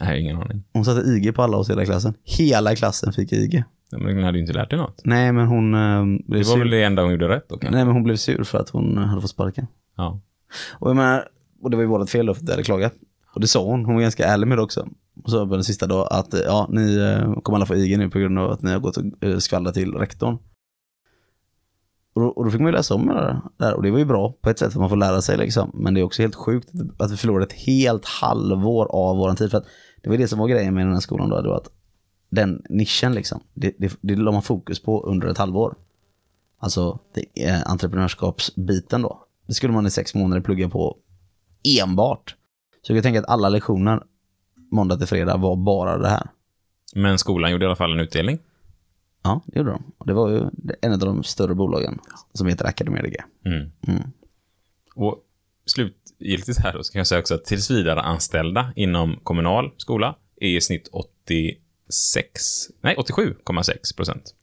[0.00, 0.64] Nej, ingen aning.
[0.72, 2.14] Hon satte IG på alla oss i hela klassen.
[2.24, 3.64] Hela klassen fick IG.
[3.90, 5.00] Ja, Men den hade ju inte lärt dig något.
[5.04, 6.58] Nej, men hon eh, blev Det var sur.
[6.58, 7.76] väl det enda hon gjorde rätt då kanske?
[7.76, 9.66] Nej, men hon blev sur för att hon eh, hade fått sparken.
[9.96, 10.20] Ja.
[10.78, 11.28] Och jag menar,
[11.62, 12.92] och det var ju vårt fel då för att vi hade klagat.
[13.34, 14.88] Och det sa hon, hon var ganska ärlig med det också.
[15.24, 17.98] Och sa på den sista då att eh, ja, ni eh, kommer alla få IG
[17.98, 20.38] nu på grund av att ni har gått och eh, skvallrat till rektorn.
[22.14, 23.74] Och då, och då fick man ju läsa om det där.
[23.74, 25.70] Och det var ju bra på ett sätt att man får lära sig liksom.
[25.74, 29.50] Men det är också helt sjukt att- vi förlorade ett helt halvår av vår tid.
[29.50, 29.66] För att
[30.02, 31.42] det var det som var grejen med den här skolan då.
[31.42, 31.70] Det var att
[32.30, 35.74] den nischen liksom, det, det, det la man fokus på under ett halvår.
[36.58, 39.26] Alltså det är entreprenörskapsbiten då.
[39.46, 40.96] Det skulle man i sex månader plugga på
[41.82, 42.36] enbart.
[42.82, 44.02] Så jag kan tänka att alla lektioner
[44.70, 46.30] måndag till fredag var bara det här.
[46.94, 48.38] Men skolan gjorde i alla fall en utdelning.
[49.22, 49.92] Ja, det gjorde de.
[49.98, 50.42] Och det var ju
[50.80, 51.98] en av de större bolagen
[52.32, 53.24] som heter Academedia.
[53.44, 53.72] Mm.
[53.86, 54.02] Mm.
[54.94, 55.18] Och
[55.66, 60.16] slutgiltigt här då så kan jag säga också att tills vidare anställda inom kommunal skola
[60.36, 64.34] är i snitt 86, nej 87,6 procent.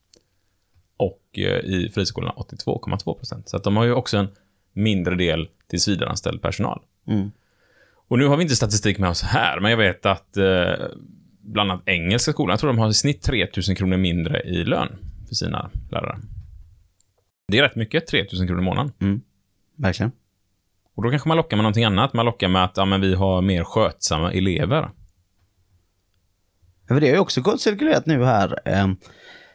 [0.98, 3.50] Och eh, i friskolorna 82,2 procent.
[3.50, 4.28] Så att de har ju också en
[4.74, 6.82] mindre del tills vidare anställd personal.
[7.08, 7.32] Mm.
[8.14, 10.86] Och nu har vi inte statistik med oss här, men jag vet att eh,
[11.42, 14.88] bland annat engelska skolan, jag tror de har i snitt 3000 kronor mindre i lön
[15.28, 16.20] för sina lärare.
[17.48, 19.22] Det är rätt mycket, 3000 kronor i månaden.
[19.78, 20.12] Verkligen.
[20.96, 22.14] Och då kanske man lockar med någonting annat.
[22.14, 24.90] Man lockar med att ja, men vi har mer skötsamma elever.
[26.88, 28.60] Ja, det har ju också gått cirkulerat nu här.
[28.66, 28.88] eh,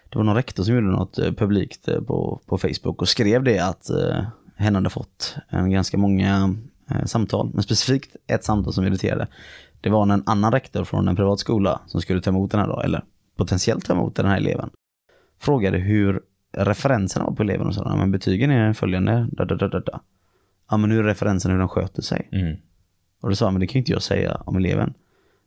[0.09, 3.45] Det var någon rektor som gjorde något eh, publikt eh, på, på Facebook och skrev
[3.45, 3.87] det att
[4.57, 6.55] hen hade fått en ganska många
[7.07, 7.51] samtal.
[7.55, 9.27] Men specifikt ett samtal som irriterade.
[9.81, 12.61] Det var när en annan rektor från en privat skola som skulle ta emot den
[12.61, 13.05] här då, eller
[13.37, 14.71] potentiellt ta emot den här eleven.
[15.41, 16.23] Frågade hur
[16.57, 20.01] referenserna var på eleven och sa, "Ja, men betygen är följande, da, da, da, da.
[20.71, 22.29] Ja men hur är referensen hur den sköter sig?
[22.33, 22.57] Mm.
[23.23, 24.95] Och då sa han, men det kan ju inte jag säga om eleven.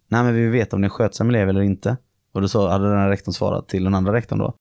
[0.07, 1.97] Nej, men vi vet om det är en skötsam elev eller inte.
[2.31, 4.53] Och då så hade den här rektorn svarat till den andra rektorn då.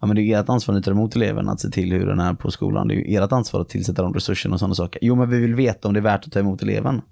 [0.00, 2.06] Ja, men det är ert ansvar när ni tar emot eleverna, att se till hur
[2.06, 2.88] den är på skolan.
[2.88, 4.98] Det är ju ert ansvar att tillsätta de resurserna och sådana saker.
[5.02, 7.02] Jo, men vi vill veta om det är värt att ta emot eleven.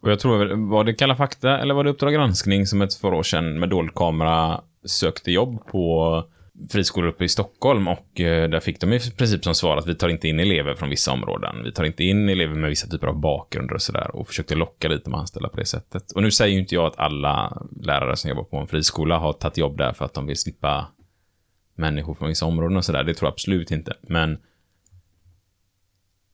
[0.00, 3.14] Och jag tror, var det Kalla fakta eller var det Uppdrag granskning som ett par
[3.14, 6.24] år sedan med dold kamera sökte jobb på
[6.70, 9.94] friskolor uppe i Stockholm och eh, där fick de i princip som svar att vi
[9.94, 11.64] tar inte in elever från vissa områden.
[11.64, 14.88] Vi tar inte in elever med vissa typer av bakgrunder och sådär och försökte locka
[14.88, 16.12] dit de anställda på det sättet.
[16.12, 19.32] Och nu säger ju inte jag att alla lärare som jobbar på en friskola har
[19.32, 20.86] tagit jobb där för att de vill slippa
[21.74, 23.04] människor från vissa områden och sådär.
[23.04, 23.94] Det tror jag absolut inte.
[24.02, 24.38] Men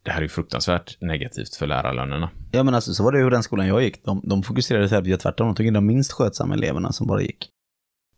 [0.03, 2.31] det här är ju fruktansvärt negativt för lärarlönerna.
[2.51, 4.05] Ja, men alltså så var det ju den skolan jag gick.
[4.05, 5.47] De, de fokuserade så här, tvärtom.
[5.47, 7.49] De tog in de minst skötsamma eleverna som bara gick.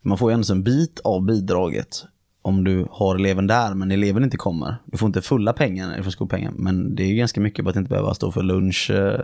[0.05, 2.05] Man får ju ändå en bit av bidraget
[2.43, 4.77] om du har eleven där men eleven inte kommer.
[4.87, 7.71] Du får inte fulla pengar du får skolpengen men det är ju ganska mycket på
[7.71, 9.21] att inte behöva stå för lunch, eh,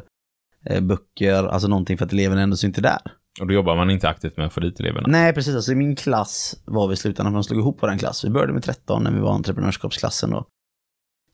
[0.65, 3.13] eh, böcker, alltså någonting för att eleven ändå inte är där.
[3.41, 5.07] Och då jobbar man inte aktivt med att få dit eleverna.
[5.09, 7.99] Nej precis, alltså i min klass var vi i slutändan, för de slog ihop vår
[7.99, 8.25] klass.
[8.25, 10.45] Vi började med 13 när vi var entreprenörskapsklassen då.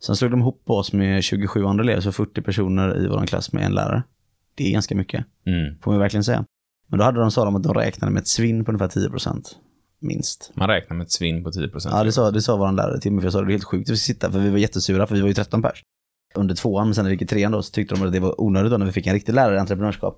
[0.07, 3.53] Sen slog de ihop oss med 27 andra elever, så 40 personer i vår klass
[3.53, 4.03] med en lärare.
[4.55, 5.79] Det är ganska mycket, Mm.
[5.83, 6.45] får man verkligen säga.
[6.89, 9.57] Men då hade de, sa de att de räknade med ett svinn på ungefär 10%
[10.01, 10.51] minst.
[10.55, 11.95] Man räknar med ett svinn på 10 procent.
[11.95, 13.65] Ja, det sa, det sa vår lärare till mig, för jag sa det är helt
[13.65, 15.83] sjukt att vi ska sitta, för vi var jättesura, för vi var ju 13 pers.
[16.35, 18.21] Under tvåan, men sen när vi gick i trean då, så tyckte de att det
[18.21, 20.17] var onödigt då när vi fick en riktig lärare i entreprenörskap.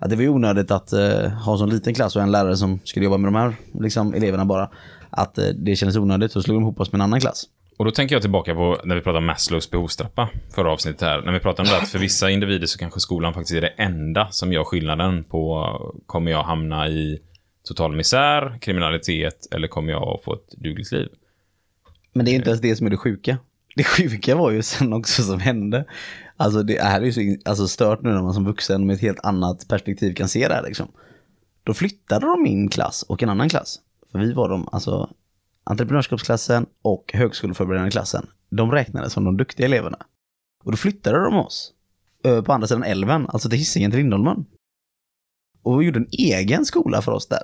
[0.00, 2.56] Att det var ju onödigt att eh, ha en sån liten klass och en lärare
[2.56, 4.70] som skulle jobba med de här liksom, eleverna bara.
[5.10, 7.44] Att eh, det kändes onödigt, så slog de ihop oss med en annan klass.
[7.78, 11.22] Och då tänker jag tillbaka på när vi pratade om Maslows behovstrappa förra avsnittet här.
[11.22, 13.68] När vi pratade om det att för vissa individer så kanske skolan faktiskt är det
[13.68, 15.66] enda som gör skillnaden på
[16.06, 17.18] kommer jag hamna i
[17.64, 21.08] total misär, kriminalitet eller kommer jag att få ett dugligt liv?
[22.12, 23.38] Men det är inte ens det som är det sjuka.
[23.76, 25.84] Det sjuka var ju sen också som hände.
[26.40, 29.00] Alltså det här är ju så alltså stört nu när man som vuxen med ett
[29.00, 30.88] helt annat perspektiv kan se det här liksom.
[31.64, 33.80] Då flyttade de min klass och en annan klass.
[34.12, 35.10] För vi var de, alltså
[35.64, 38.26] entreprenörskapsklassen och högskoleförberedande klassen.
[38.50, 39.98] De räknades som de duktiga eleverna.
[40.64, 41.72] Och då flyttade de oss
[42.24, 44.46] eh, på andra sidan älven, alltså till Hisingen till Lindholmen.
[45.62, 47.42] Och vi gjorde en egen skola för oss där.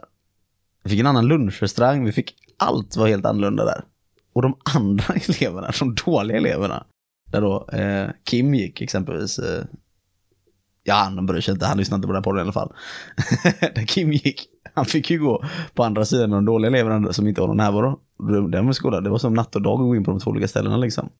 [0.83, 3.85] Vi fick en annan lunchrestaurang, vi fick allt var helt annorlunda där.
[4.33, 6.87] Och de andra eleverna, de dåliga eleverna,
[7.31, 9.39] där då eh, Kim gick exempelvis.
[9.39, 9.65] Eh,
[10.85, 12.73] ja, han bryr sig inte, han lyssnar inte på den här podden i alla fall.
[13.75, 17.29] där Kim gick, han fick ju gå på andra sidan med de dåliga eleverna som
[17.29, 18.01] inte har någon närvaro.
[18.51, 20.31] Den var skolan, det var som natt och dag att gå in på de två
[20.31, 21.11] olika ställena liksom.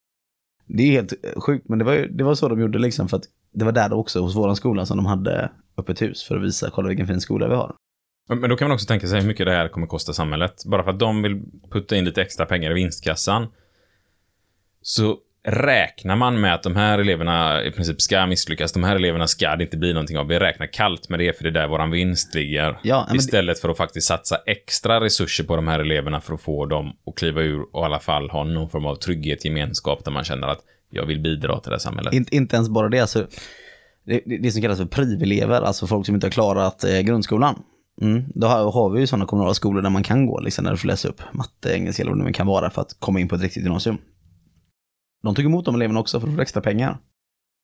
[0.65, 3.07] Det är helt eh, sjukt, men det var, ju, det var så de gjorde liksom
[3.07, 6.35] för att det var där också hos våran skola som de hade öppet hus för
[6.35, 7.75] att visa, kolla vilken fin skola vi har.
[8.29, 10.65] Men men då kan man också tänka sig hur mycket det här kommer kosta samhället.
[10.65, 13.47] Bara för att de vill putta in lite extra pengar i vinstkassan
[14.81, 15.17] så
[15.51, 18.71] räknar man med att de här eleverna i princip ska misslyckas.
[18.73, 20.27] De här eleverna ska det inte bli någonting av.
[20.27, 22.79] Vi räknar kallt med det för det är där våran vinst ligger.
[22.83, 26.33] Ja, men det- Istället för att faktiskt satsa extra resurser på de här eleverna för
[26.33, 29.45] att få dem att kliva ur och i alla fall ha någon form av trygghet,
[29.45, 32.13] gemenskap där man känner att jag vill bidra till det här samhället.
[32.13, 32.99] Inte, inte ens bara det.
[32.99, 33.27] Alltså,
[34.05, 37.63] det, det, det som kallas för privelever, alltså folk som inte har klarat eh, grundskolan.
[38.01, 38.23] Mm.
[38.35, 40.77] Då har, har vi ju sådana kommunala skolor där man kan gå, liksom, där du
[40.77, 43.27] får läsa upp matte, engelska eller vad det nu kan vara för att komma in
[43.27, 43.97] på ett riktigt gymnasium.
[45.23, 46.99] De tog emot de eleverna också för att få extra pengar.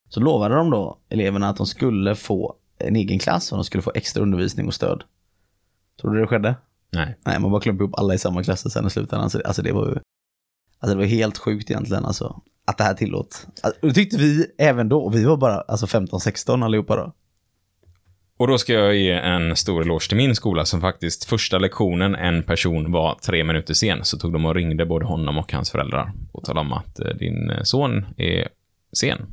[0.09, 3.81] Så lovade de då eleverna att de skulle få en egen klass och de skulle
[3.81, 5.03] få extra undervisning och stöd.
[6.01, 6.55] Tror du det skedde?
[6.91, 7.17] Nej.
[7.25, 9.23] Nej, man bara klumpade ihop alla i samma klass sen i slutändan.
[9.23, 9.99] Alltså, alltså det var ju
[10.79, 13.47] alltså det var helt sjukt egentligen alltså, att det här tillåts.
[13.63, 14.99] Alltså, det tyckte vi även då.
[14.99, 17.13] Och vi var bara alltså 15-16 allihopa då.
[18.37, 22.15] Och då ska jag ge en stor eloge till min skola som faktiskt första lektionen
[22.15, 25.71] en person var tre minuter sen så tog de och ringde både honom och hans
[25.71, 28.47] föräldrar och talade om att eh, din eh, son är
[28.93, 29.25] sen.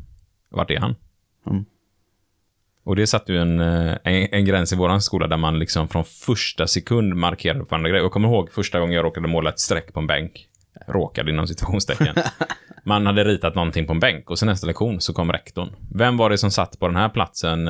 [0.49, 0.95] Vart är han?
[1.47, 1.65] Mm.
[2.85, 5.89] Och det satte ju en, eh, en, en gräns i våran skola där man liksom
[5.89, 8.05] från första sekund markerade på andra grejer.
[8.05, 10.47] Jag kommer ihåg första gången jag råkade måla ett streck på en bänk.
[10.87, 12.15] Råkade inom situationstecken.
[12.85, 15.69] Man hade ritat någonting på en bänk och sen nästa lektion så kom rektorn.
[15.95, 17.67] Vem var det som satt på den här platsen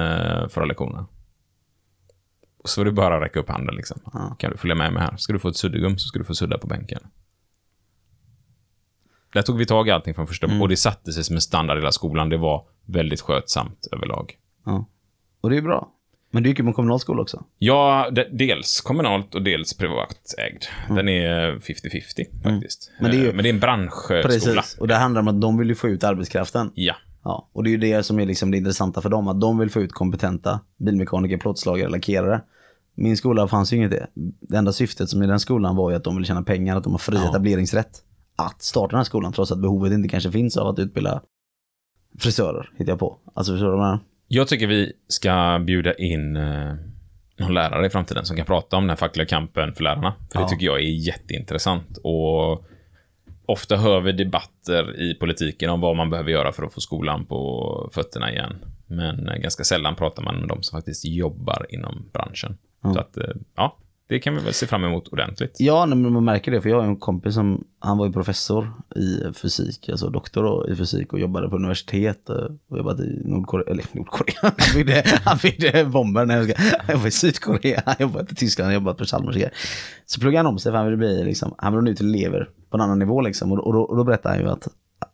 [0.48, 1.06] förra lektionen?
[2.64, 4.00] Så var det bara att räcka upp handen liksom.
[4.12, 4.36] Ja.
[4.38, 5.16] Kan du följa med mig här?
[5.16, 7.00] Ska du få ett suddgum så ska du få sudda på bänken.
[9.32, 10.62] Där tog vi tag i allting från första Mm.
[10.62, 12.28] och det satte sig som en standard i hela skolan.
[12.28, 14.36] Det var väldigt skötsamt överlag.
[14.66, 14.86] Ja.
[15.40, 15.88] Och det är bra.
[16.32, 17.44] Men du gick ju på kommunal skola också.
[17.58, 20.62] Ja, de, dels kommunalt och dels privatägd.
[20.88, 22.90] Den är 50-50 faktiskt.
[22.90, 23.02] Mm.
[23.02, 24.22] Men det är ju- Eh, Men det är en branschskola.
[24.22, 24.76] Precis.
[24.80, 26.70] Och det handlar om att de vill ju få ut arbetskraften.
[26.74, 26.94] Ja.
[27.24, 27.48] Ja.
[27.52, 29.28] Och det är ju det som är liksom det intressanta för dem.
[29.28, 32.40] Att de vill få ut kompetenta bilmekaniker, plåtslagare, lackerare.
[32.94, 34.06] Min skola fanns ju inget det.
[34.40, 36.84] Det enda syftet som i den skolan var ju att de vill tjäna pengar, att
[36.84, 37.28] de har fri Ja.
[37.30, 38.02] etableringsrätt.
[38.36, 41.22] Att starta den här skolan trots att behovet inte kanske finns av att utbilda
[42.18, 43.18] frisörer, hittar jag på.
[43.34, 43.98] Alltså förstår du vad jag menar?
[44.28, 46.74] Jag tycker vi ska bjuda in eh,
[47.38, 50.14] någon lärare i framtiden som kan prata om den här fackliga kampen för lärarna.
[50.32, 50.44] För Ja.
[50.44, 51.98] det tycker jag är jätteintressant.
[52.04, 52.64] Och
[53.50, 57.26] ofta hör vi debatter i politiken om vad man behöver göra för att få skolan
[57.26, 58.64] på fötterna igen.
[58.86, 62.58] Men eh, ganska sällan pratar man med de som faktiskt jobbar inom branschen.
[62.82, 62.94] Ja.
[62.94, 63.76] Så att, eh, ja,
[64.10, 65.56] det kan vi väl se fram emot ordentligt.
[65.58, 66.60] Ja, men man märker det.
[66.60, 70.76] För jag har en kompis som, han var ju professor i fysik, alltså doktor i
[70.76, 72.36] fysik och jobbade på universitet eh,
[72.68, 76.94] och jobbat i Nordkorea, eller Nordkorea, han byggde, han byggde bomber, när jag ska, han
[76.94, 79.36] jobbade i Sydkorea, han jobbade i Tyskland, han jobbade på Chalmers.
[80.06, 82.48] Så pluggade han om sig för han ville bli liksom, han ville nu till elever
[82.70, 83.52] på en annan nivå liksom.
[83.52, 84.68] Och, och, då, och då berättade han ju att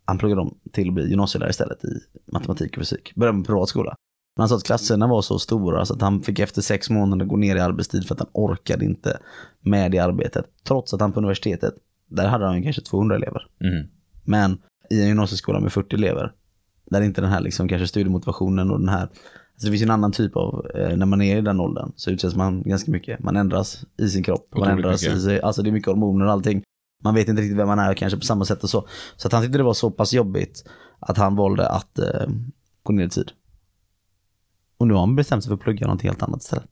[0.05, 1.89] han pluggade om till att bli gymnasielärare istället i
[2.33, 3.15] matematik och fysik.
[3.15, 3.95] Började med privat skola.
[4.37, 7.25] Men han sa att klasserna var så stora så att han fick efter sex månader
[7.25, 9.19] gå ner i arbetstid för att han orkade inte
[9.61, 10.45] med det arbetet.
[10.65, 11.75] Trots att han på universitetet,
[12.09, 13.47] där hade han ju kanske 200 elever.
[13.61, 13.89] Mm.
[14.25, 14.59] Men
[14.91, 16.33] i en gymnasieskola med 40 elever,
[16.91, 20.13] där inte den här liksom kanske studiemotivationen och den här, alltså det finns en annan
[20.13, 23.23] typ av, eh, när man är i den åldern så utsätts man ganska mycket.
[23.23, 25.17] Man ändras i sin kropp, man ändras mycket.
[25.17, 26.63] i sig, alltså det är mycket hormoner och allting.
[27.05, 28.89] Man vet inte riktigt vem man är kanske på samma sätt och så.
[29.17, 30.65] Så att han tyckte det var så pass jobbigt
[30.99, 32.27] att han valde att eh,
[32.83, 33.33] gå ner i tid.
[34.79, 36.69] Och nu har han bestämt sig för att plugga något helt annat istället.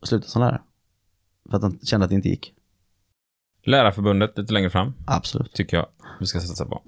[0.00, 0.60] Och sluta som lärare.
[1.50, 2.52] För att han kände att det inte gick.
[3.64, 4.92] Lärarförbundet lite längre fram.
[5.06, 5.52] Absolut.
[5.52, 5.86] tycker jag
[6.20, 6.82] vi ska satsa på.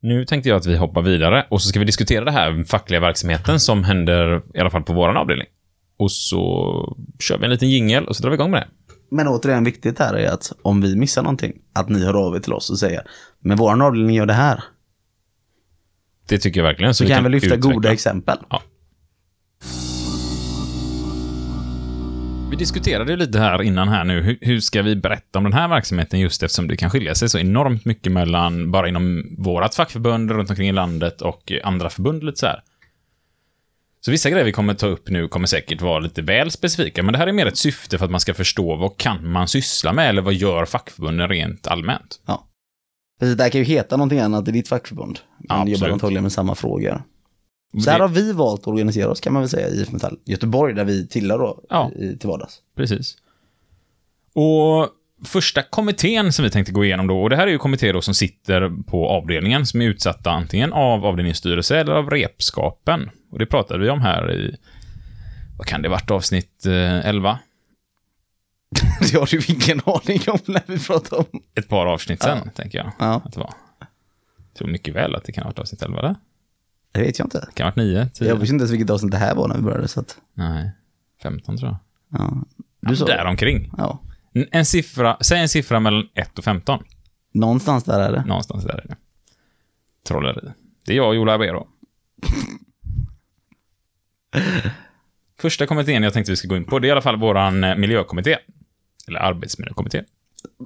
[0.00, 3.00] Nu tänkte jag att vi hoppar vidare och så ska vi diskutera det här fackliga
[3.00, 5.46] verksamheten som händer i alla fall på våran avdelning.
[5.96, 8.94] Och så kör vi en liten jingel och så drar vi igång med det.
[9.10, 12.40] Men återigen, viktigt här är att om vi missar någonting, att ni hör av er
[12.40, 13.02] till oss och säger,
[13.40, 14.64] men vår avdelning gör det här.
[16.28, 16.94] Det tycker jag verkligen.
[16.94, 17.72] Så vi kan vi lyfta utveckla.
[17.72, 18.38] goda exempel.
[22.50, 25.68] Vi diskuterade lite här innan här nu, hur, hur ska vi berätta om den här
[25.68, 30.30] verksamheten just eftersom det kan skilja sig så enormt mycket mellan, bara inom vårat fackförbund
[30.30, 32.62] runt omkring i landet och andra förbund lite så här.
[34.00, 37.12] Så vissa grejer vi kommer ta upp nu kommer säkert vara lite väl specifika, men
[37.12, 39.92] det här är mer ett syfte för att man ska förstå vad kan man syssla
[39.92, 42.20] med eller vad gör fackförbunden rent allmänt.
[43.20, 45.18] Precis, det här kan ju heta någonting annat i ditt fackförbund.
[45.48, 45.78] Men Absolut.
[45.80, 47.02] jobbar antagligen med samma frågor.
[47.84, 50.18] Så här har vi valt att organisera oss kan man väl säga i IF Metall
[50.24, 51.90] Göteborg där vi tillhör då Ja.
[51.96, 52.58] i, till vardags.
[52.76, 53.16] Precis.
[54.34, 54.88] Och
[55.24, 58.02] första kommittén som vi tänkte gå igenom då, och det här är ju kommittéer då
[58.02, 63.10] som sitter på avdelningen, som är utsatta antingen av avdelningsstyrelse eller av repskapen.
[63.32, 64.56] Och det pratade vi om här i,
[65.58, 67.38] vad kan det varit, avsnitt eh, 11?
[69.00, 71.24] Det har du ingen aning om när vi pratar om.
[71.54, 73.54] Ett par avsnitt sen, tänker jag Ja, att det var.
[74.58, 76.14] Tror mycket väl att det kan ha varit avsnitt 11, eller?
[76.92, 77.40] det vet jag inte.
[77.40, 78.28] Det kan ha varit 9, 10?
[78.28, 79.88] Jag visste inte ens vilket avsnitt det här var när vi började.
[79.88, 80.70] Så att, Nej,
[81.22, 81.78] 15 tror jag.
[82.20, 82.44] ja.
[82.80, 83.72] Du Du sa Där omkring.
[83.76, 83.98] Ja,
[84.50, 86.82] En- siffra, säg en siffra mellan 1 och 15.
[87.32, 88.24] någonstans där är det.
[88.24, 88.96] Någonstans där är det.
[90.08, 90.48] Trolleri.
[90.86, 91.66] Det är jag och Jola Arbero.
[95.40, 97.64] Första kommittén jag tänkte vi ska gå in på, det är i alla fall våran
[97.64, 98.36] eh, miljökommitté.
[99.08, 100.02] Eller arbetsmiljökommitté.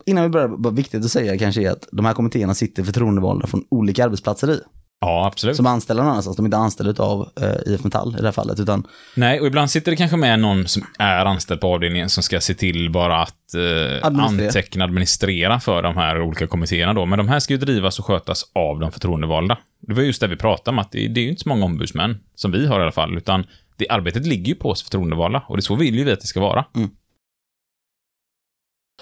[0.06, 3.46] Innan vi börjar, bara viktigt att säga kanske är att de här kommittéerna sitter förtroendevalda
[3.46, 4.60] från olika arbetsplatser i.
[5.00, 5.56] Ja, absolut.
[5.56, 6.36] Som anställda någon annanstans.
[6.36, 9.46] De är inte anställda av eh, IF Metall i det här fallet, utan Nej, och
[9.46, 12.90] ibland sitter det kanske med någon som är anställd på avdelningen som ska se till
[12.90, 14.46] bara att eh, Administrera.
[14.48, 17.06] anteckna, administrera för de här olika kommittéerna då.
[17.06, 19.58] Men de här ska ju drivas och skötas av de förtroendevalda.
[19.80, 21.64] Det var just det vi pratade om, att det, det är ju inte så många
[21.64, 23.46] ombudsmän, som vi har i alla fall, utan
[23.76, 26.20] det arbetet ligger ju på oss förtroendevalda och det är så vill ju vi att
[26.20, 26.64] det ska vara.
[26.74, 26.90] Mm.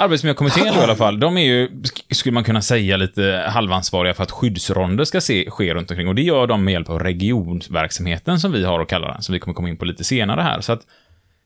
[0.00, 4.22] Arbetsmiljökommittén i alla fall, de är ju, sk- skulle man kunna säga, lite halvansvariga för
[4.22, 6.08] att skyddsronder ska se, ske runt omkring.
[6.08, 9.32] Och det gör de med hjälp av regionverksamheten som vi har att kalla den, som
[9.32, 10.60] vi kommer komma in på lite senare här.
[10.60, 10.80] Så att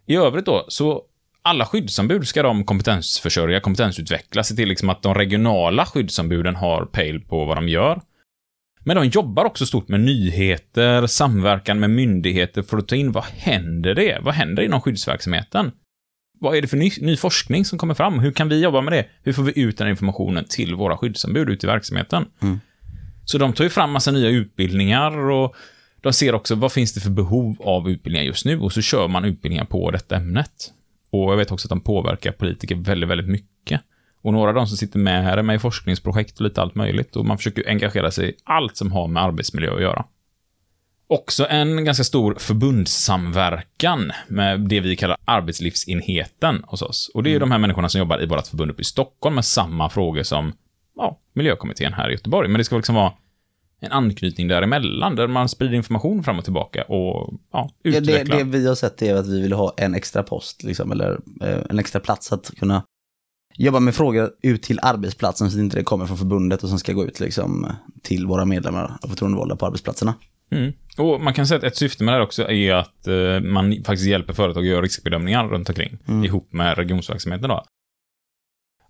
[0.06, 1.02] i övrigt då, så
[1.42, 7.20] alla skyddsombud ska de kompetensförsörja, kompetensutveckla, se till liksom att de regionala skyddsombuden har pejl
[7.20, 8.00] på vad de gör.
[8.86, 13.24] Men de jobbar också stort med nyheter, samverkan med myndigheter för att ta in vad
[13.24, 14.18] händer det?
[14.22, 15.72] Vad händer inom skyddsverksamheten?
[16.44, 18.18] Vad är det för ny, ny forskning som kommer fram?
[18.18, 19.06] Hur kan vi jobba med det?
[19.22, 22.26] Hur får vi ut den informationen till våra skyddsombud ute i verksamheten?
[22.42, 22.60] Mm.
[23.24, 25.54] Så de tar ju fram massa nya utbildningar och
[26.00, 29.08] de ser också vad finns det för behov av utbildningar just nu och så kör
[29.08, 30.72] man utbildningar på detta ämnet.
[31.10, 33.80] Och jag vet också att de påverkar politiker väldigt, väldigt mycket.
[34.22, 36.74] Och några av de som sitter med här är med i forskningsprojekt och lite allt
[36.74, 40.04] möjligt och man försöker engagera sig i allt som har med arbetsmiljö att göra.
[41.06, 47.10] Också en ganska stor förbundssamverkan med det vi kallar arbetslivsenheten hos oss.
[47.14, 49.34] Och det är ju de här människorna som jobbar i vårt förbund uppe i Stockholm
[49.34, 50.52] med samma frågor som
[50.96, 52.48] ja, miljökommittén här i Göteborg.
[52.48, 53.12] Men det ska liksom vara
[53.80, 58.36] en anknytning däremellan, där man sprider information fram och tillbaka och ja, Ja, utvecklar.
[58.36, 61.20] det, det vi har sett är att vi vill ha en extra post, liksom, eller
[61.42, 62.84] eh, en extra plats att kunna
[63.56, 66.78] jobba med frågor ut till arbetsplatsen så att inte det kommer från förbundet och som
[66.78, 70.14] ska gå ut liksom, till våra medlemmar och förtroendevalda på arbetsplatserna.
[70.50, 70.72] Mm.
[70.98, 73.84] Och man kan säga att ett syfte med det här också är att eh, man
[73.84, 76.24] faktiskt hjälper företag att göra riskbedömningar runt omkring, Mm.
[76.24, 77.64] ihop med regionsverksamheten då.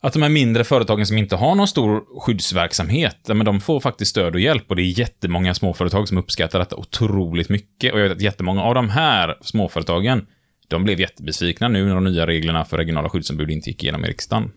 [0.00, 4.11] Att de här mindre företagen som inte har någon stor skyddsverksamhet, men de får faktiskt
[4.11, 7.92] stöd och hjälp och det är jättemånga småföretag som uppskattar detta otroligt mycket.
[7.92, 10.26] Och jag vet att jättemånga av de här småföretagen,
[10.68, 14.09] de blev jättebesvikna nu när de nya reglerna för regionala skyddsombud inte gick igenom i
[14.09, 14.52] riksdagen.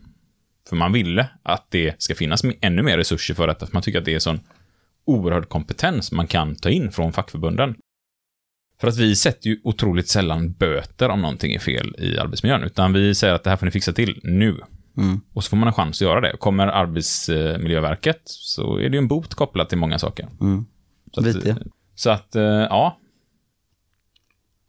[0.70, 4.00] För man ville att det ska finnas ännu mer resurser för detta, för man tycker
[4.00, 4.40] att det är sån
[5.08, 7.76] oerhörd kompetens man kan ta in från fackförbunden.
[8.80, 12.94] För att vi sätter ju otroligt sällan böter om någonting är fel i arbetsmiljön, utan
[12.94, 14.62] vi säger att det här får ni fixa till nu.
[14.98, 15.22] Mm.
[15.34, 16.38] Och så får man en chans att göra det.
[16.38, 20.28] Kommer Arbetsmiljöverket så är det ju en bot kopplat till många saker.
[20.42, 20.66] Mm.
[21.14, 21.58] Så att, Lite.
[21.96, 22.98] så att eh, ja.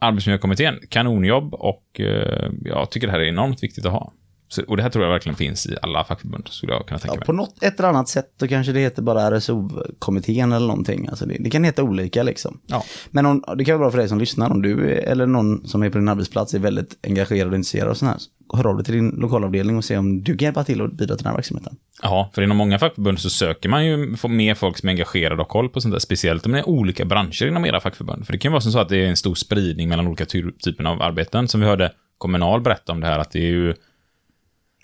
[0.00, 4.12] Arbetsmiljökommittén, kanonjobb och eh, jag tycker det här är enormt viktigt att ha.
[4.50, 7.14] Så, och det här tror jag verkligen finns i alla fackförbund, skulle jag kunna tänka
[7.14, 7.26] Ja, mig.
[7.26, 11.08] på något ett eller annat sätt, då kanske det heter bara RSO-kommittén eller någonting.
[11.08, 12.60] Alltså det, det kan heta olika liksom.
[12.66, 12.84] Ja.
[13.10, 15.82] Men om, det kan vara bra för dig som lyssnar, om du eller någon som
[15.82, 18.20] är på din arbetsplats är väldigt engagerad och intresserad av sånt här.
[18.56, 21.16] Hör av dig till din lokalavdelning och se om du kan hjälpa till och bidra
[21.16, 21.76] till den här verksamheten.
[22.02, 25.48] Ja, för inom många fackförbund så söker man ju mer folk som är engagerade och
[25.48, 28.26] koll på sånt där, speciellt om det är olika branscher inom era fackförbund.
[28.26, 30.24] För det kan ju vara som så att det är en stor spridning mellan olika
[30.26, 33.50] ty- typer av arbeten, som vi hörde Kommunal berätta om det här, att det är
[33.50, 33.74] ju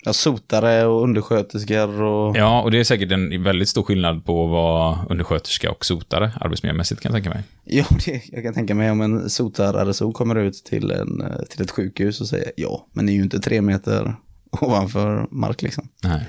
[0.05, 2.37] Ja, sotare och undersköterskor och...
[2.37, 7.01] Ja, och det är säkert en väldigt stor skillnad på vad undersköterska och sotare arbetsmiljömässigt
[7.01, 7.43] kan jag tänka mig.
[7.63, 11.71] Ja, det, jag kan tänka mig om en sotar-RSO kommer ut till, en, till ett
[11.71, 14.15] sjukhus och säger ja, men ni är ju inte tre meter
[14.51, 15.89] ovanför mark liksom.
[16.03, 16.25] Nej.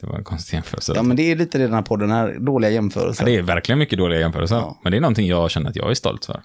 [0.00, 0.92] Det var en konstig jämförelse.
[0.96, 3.24] Ja men det är lite det den här podden är, dåliga jämförelser.
[3.24, 4.56] Ja, det är verkligen mycket dåliga jämförelser.
[4.56, 4.80] Ja.
[4.82, 6.42] Men det är någonting jag känner att jag är stolt för.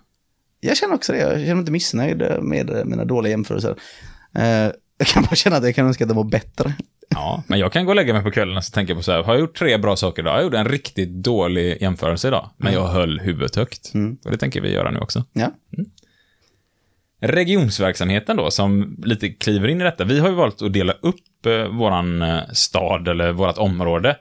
[0.59, 3.75] Jag känner också det, jag känner mig inte missnöjd med mina dåliga jämförelser.
[4.35, 6.73] Eh, jag kan bara känna att jag kan önska att de var bättre.
[7.09, 9.23] Ja, men jag kan gå och lägga mig på kvällen och tänka på så här,
[9.23, 10.35] har jag gjort tre bra saker idag?
[10.35, 13.93] Jag gjorde en riktigt dålig jämförelse idag, men jag höll huvudet högt.
[13.93, 14.17] Mm.
[14.25, 15.25] Och det tänker vi göra nu också.
[15.33, 15.51] Ja.
[17.21, 20.03] Regionsverksamheten då, som lite kliver in i detta.
[20.03, 24.17] Vi har ju valt att dela upp eh, våran eh, stad eller vårat område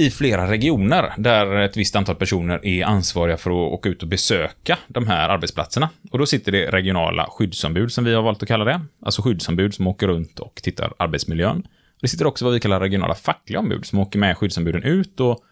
[0.00, 4.08] i flera regioner där ett visst antal personer är ansvariga för att åka ut och
[4.08, 5.88] besöka de här arbetsplatserna.
[6.10, 8.80] Och då sitter det regionala skyddsombud som vi har valt att kalla det.
[9.02, 11.66] Alltså skyddsombud som åker runt och tittar arbetsmiljön.
[12.00, 15.44] Det sitter också vad vi kallar regionala fackliga ombud som åker med skyddsombuden ut och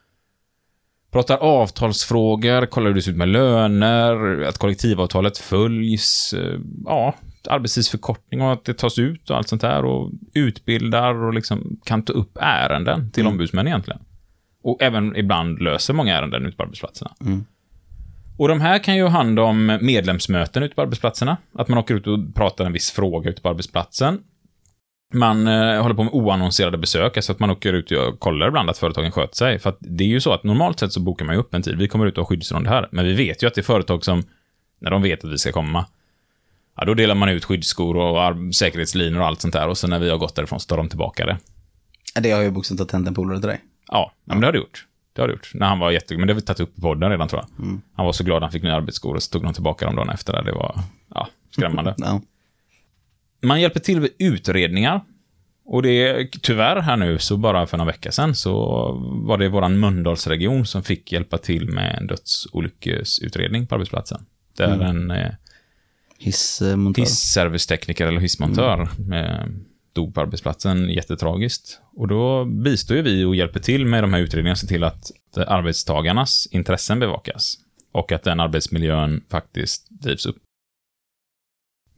[1.13, 7.15] pratar avtalsfrågor, kollar hur det ser ut med löner, att kollektivavtalet följs, eh, ja,
[7.49, 12.03] arbetstidsförkortning och att det tas ut och allt sånt där och utbildar och liksom kan
[12.03, 14.01] ta upp ärenden till ombudsmän egentligen.
[14.63, 17.15] Och även ibland löser många ärenden ute på arbetsplatserna.
[17.21, 17.45] Mm.
[18.39, 21.37] Och de här kan ju ha hand om medlemsmöten ute på arbetsplatserna.
[21.55, 24.21] Att man åker ut och pratar en viss fråga ute på arbetsplatsen.
[25.15, 28.71] Man eh, håller på med oannonserade besök, alltså att man åker ut och kollar ibland
[28.71, 29.59] att företagen sköter sig.
[29.59, 31.63] För att det är ju så att normalt sett så bokar man ju upp en
[31.63, 31.79] tid.
[31.79, 32.89] Vi kommer ut och har skyddsrond här.
[32.93, 34.23] Men vi vet ju att det är företag som,
[34.81, 35.87] när de vet att vi ska komma,
[36.77, 39.69] ja, då delar man ut skyddsskor och säkerhetslinor och allt sånt där.
[39.69, 41.39] Och sen när vi har gått därifrån så tar de tillbaka det.
[42.21, 43.61] Det har ju bokstavligt talat hänt en polare till dig.
[43.89, 44.35] Ja, ja.
[44.35, 44.87] men det har det gjort.
[45.13, 45.51] Det har det gjort.
[45.55, 46.17] När han var jätte...
[46.17, 47.65] Men det har vi tagit upp i podden redan, tror jag.
[47.67, 47.81] Mm.
[47.95, 50.09] Han var så glad han fick nya arbetsskor och så tog de tillbaka dem dagen
[50.11, 50.33] efter.
[50.33, 50.43] Där.
[50.43, 50.81] Det var
[51.15, 51.95] ja, skrämmande.
[51.99, 52.21] Ja.
[53.43, 55.01] Man hjälper till med utredningar.
[55.65, 58.55] Och det är tyvärr här nu, så bara för några vecka sedan, så
[59.27, 64.27] var det våran Mölndalsregion som fick hjälpa till med en dödsolycksutredning på arbetsplatsen.
[64.57, 64.87] Där Mm.
[64.87, 65.31] en eh,
[66.19, 67.03] Hissmontör.
[67.03, 68.81] hissservicetekniker eller hissmontör
[69.13, 69.47] eh,
[69.99, 71.81] dog på arbetsplatsen jättetragiskt.
[71.97, 74.85] Och då bistår ju vi och hjälper till med de här utredningarna och ser till
[74.85, 77.59] att arbetstagarnas intressen bevakas.
[77.93, 80.37] Och att den arbetsmiljön faktiskt drivs upp.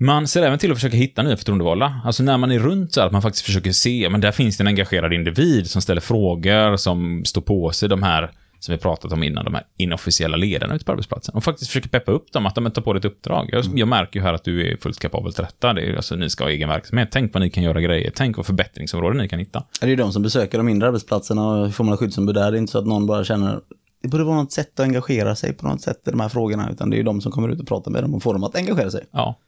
[0.03, 2.01] Man ser även till att försöka hitta nya förtroendevalda.
[2.05, 4.57] Alltså när man är runt så här, att man faktiskt försöker se, men där finns
[4.57, 8.31] det en engagerad individ som ställer frågor, som står på sig de här,
[8.61, 11.35] som vi pratat om innan, de här inofficiella ledarna ute på arbetsplatsen.
[11.35, 13.49] Och faktiskt försöker peppa upp dem, att de tar på dig ett uppdrag.
[13.53, 15.73] Jag, jag märker ju här att du är fullt kapabel till detta.
[15.73, 17.09] Det är, alltså, ni ska ha egen verksamhet.
[17.13, 18.13] Tänk vad ni kan göra grejer.
[18.15, 19.65] Tänk vad förbättringsområden ni kan hitta.
[19.81, 22.51] Det är ju de som besöker de mindre arbetsplatserna och får man skyddsombud där.
[22.51, 23.61] Det är inte så att någon bara känner
[24.03, 26.71] det borde vara något sätt att engagera sig på något sätt i de här frågorna,
[26.73, 28.45] utan det är ju de som kommer ut och pratar med dem och får dem
[28.45, 29.05] att engagera sig.
[29.11, 29.39] Ja.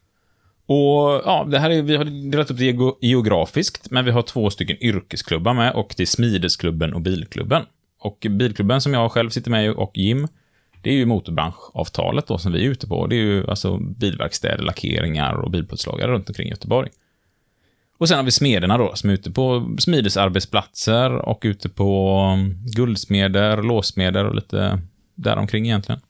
[0.66, 4.22] Och ja, det här är, vi har delat upp det geo- geografiskt, men vi har
[4.22, 7.62] två stycken yrkesklubbar med och det är Smidesklubben och Bilklubben.
[8.02, 10.28] Och Bilklubben som jag själv sitter med i och Jim,
[10.82, 13.06] det är ju motorbranschavtalet då som vi är ute på.
[13.06, 16.90] Det är ju alltså bilverkstäder, lackeringar och bilplåtslagare runt omkring Göteborg.
[17.98, 22.54] Och sen har vi smederna då, som är ute på smidesarbetsplatser och ute på um,
[22.76, 24.78] guldsmeder, låssmeder och lite
[25.14, 26.00] däromkring egentligen.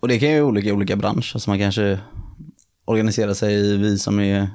[0.00, 1.98] Och det kan ju vara olika i olika branscher, alltså man kanske
[2.84, 4.48] organiserar sig i vi som är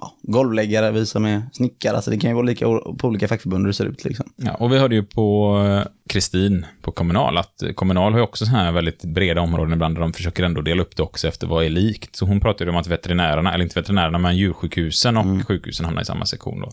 [0.00, 2.66] ja, golvläggare, vi som är snickare, alltså det kan ju vara lika
[2.98, 4.32] på olika fackförbund hur det ser ut liksom.
[4.36, 8.24] Ja, och vi hörde ju på eh, Kristin på Kommunal att eh, Kommunal har ju
[8.24, 11.28] också så här väldigt breda områden ibland där de försöker ändå dela upp det också
[11.28, 12.16] efter vad är likt.
[12.16, 16.02] Så hon pratade ju om att veterinärerna, eller inte veterinärerna, men djursjukhusen och sjukhusen hamnar
[16.02, 16.70] i samma sektion då.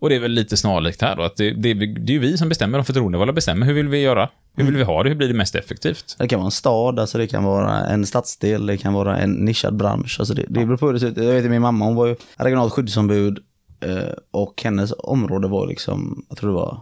[0.00, 2.38] Och det är väl lite snarlikt här då, att det, det, det är ju vi
[2.38, 4.28] som bestämmer, de förtroendevalda bestämmer hur vill vi göra?
[4.56, 5.08] Hur vill vi ha det?
[5.08, 6.16] Hur blir det mest effektivt?
[6.18, 9.32] Det kan vara en stad, alltså det kan vara en stadsdel, det kan vara en
[9.32, 10.16] nischad bransch.
[10.18, 11.16] Alltså det, det beror på hur det ser ut.
[11.16, 13.38] Jag vet att min mamma, hon var ju regionalt skyddsombud
[13.80, 16.80] eh, och hennes område var liksom, jag tror det var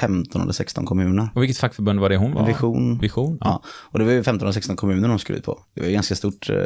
[0.00, 1.28] 15 eller 16 kommuner.
[1.34, 2.46] Och vilket fackförbund var det hon var?
[2.46, 2.98] Vision.
[2.98, 3.38] Vision?
[3.40, 3.46] Ja.
[3.46, 5.58] Ja, och det var ju 15 eller 16 kommuner de skulle ut på.
[5.74, 6.56] Det var ju ganska stort, eh,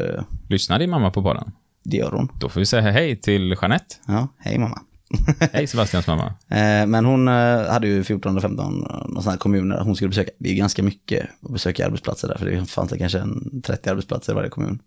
[0.48, 1.52] Lyssnar din mamma på podden?
[1.84, 2.28] det gör hon.
[2.40, 3.94] Då får vi säga hej till Jeanette.
[4.06, 4.80] Ja, hej mamma.
[5.52, 6.26] Hej Sebastians mamma.
[6.48, 8.86] Eh, Men hon eh, hade ju 14 eller 15
[9.22, 10.30] sådana kommuner hon skulle besöka.
[10.38, 13.90] Det är ganska mycket att besöka arbetsplatser där, för det fanns det kanske en 30
[13.90, 14.78] arbetsplatser i varje kommun.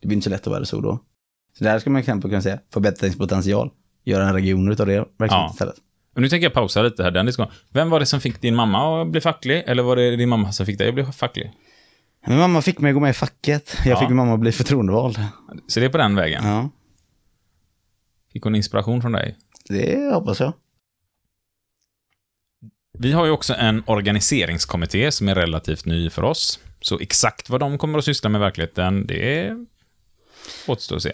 [0.00, 0.98] Det blir inte så lätt att vara så då.
[1.58, 3.70] Så där ska man exempel kunna säga förbättringspotential.
[4.04, 5.50] Göra en region utav det verksamhet Ja.
[5.52, 5.74] istället.
[6.14, 7.54] Och nu tänker jag pausa lite här, den diskussionen.
[7.72, 9.62] Vem var det som fick din mamma att bli facklig?
[9.66, 11.52] Eller var det din mamma som fick dig att bli facklig?
[12.26, 13.76] Min mamma fick mig att gå med i facket.
[13.84, 13.98] Jag Ja.
[14.00, 15.18] fick min mamma att bli förtroendevald.
[15.66, 16.44] Så det är på den vägen.
[16.46, 16.68] Ja,
[18.38, 19.36] Fick hon inspiration från dig?
[19.68, 20.52] det hoppas jag.
[22.98, 26.58] Vi har ju också en organiseringskommitté som är relativt ny för oss.
[26.80, 29.56] Så exakt vad de kommer att syssla med i verkligheten, det
[30.66, 31.12] återstår att se.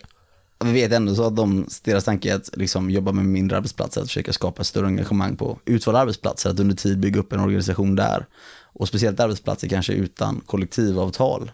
[0.64, 4.00] Vi vet ändå så att de, deras tanke är att liksom jobba med mindre arbetsplatser,
[4.00, 7.96] att försöka skapa större engagemang på utvalda arbetsplatser, att under tid bygga upp en organisation
[7.96, 8.26] där.
[8.62, 11.50] Och speciellt arbetsplatser kanske utan kollektivavtal.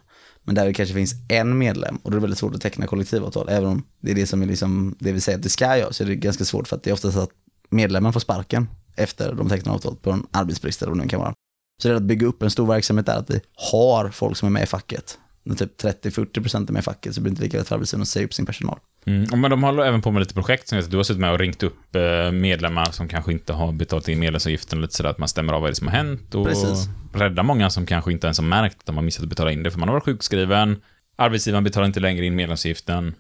[0.51, 2.87] Men där det kanske finns en medlem och då är det väldigt svårt att teckna
[2.87, 3.49] kollektivavtal.
[3.49, 5.93] Även om det är det som är liksom, det vi säger att det ska göra
[5.93, 7.31] så är det ganska svårt för att det är oftast att
[7.69, 11.21] medlemmen får sparken efter de tecknar avtal på en arbetsbrist eller vad det nu kan
[11.21, 11.35] vara.
[11.83, 13.41] Så det är att bygga upp en stor verksamhet där att vi
[13.73, 15.19] har folk som är med i facket.
[15.43, 18.03] När typ 30-40% är med i facket så blir det inte lika lätt för arbetsgivaren
[18.03, 18.79] att säga upp sin personal.
[19.07, 19.41] Mm.
[19.41, 21.63] Men de håller även på med lite projekt som du har suttit med och ringt
[21.63, 25.29] upp eh, medlemmar som kanske inte har betalat in medlemsavgiften och lite sådär, att man
[25.29, 26.89] stämmer av vad det är som har hänt och Precis.
[27.15, 29.63] räddar många som kanske inte ens har märkt att de har missat att betala in
[29.63, 30.81] det, för man har varit sjukskriven,
[31.17, 33.15] arbetsgivaren betalar inte längre in medlemsavgiften,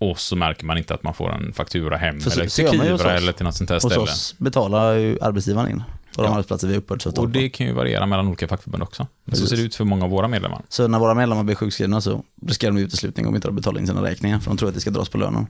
[0.00, 2.82] och så märker man inte att man får en faktura hem, så- eller till hos
[2.98, 4.00] Kivra eller till något sånt här Hos ställe.
[4.02, 5.82] oss betalar ju arbetsgivaren in
[6.16, 6.32] på de Ja.
[6.34, 9.06] arbetsplatser vi har uppbördsavtal Och det kan ju variera mellan olika fackförbund också.
[9.24, 10.62] Men så ser det ut för många av våra medlemmar.
[10.68, 13.86] Så när våra medlemmar blir sjukskrivna så riskerar de uteslutning om inte har betalat in
[13.86, 15.46] sina räkningar, för de tror att det ska dras på lönen.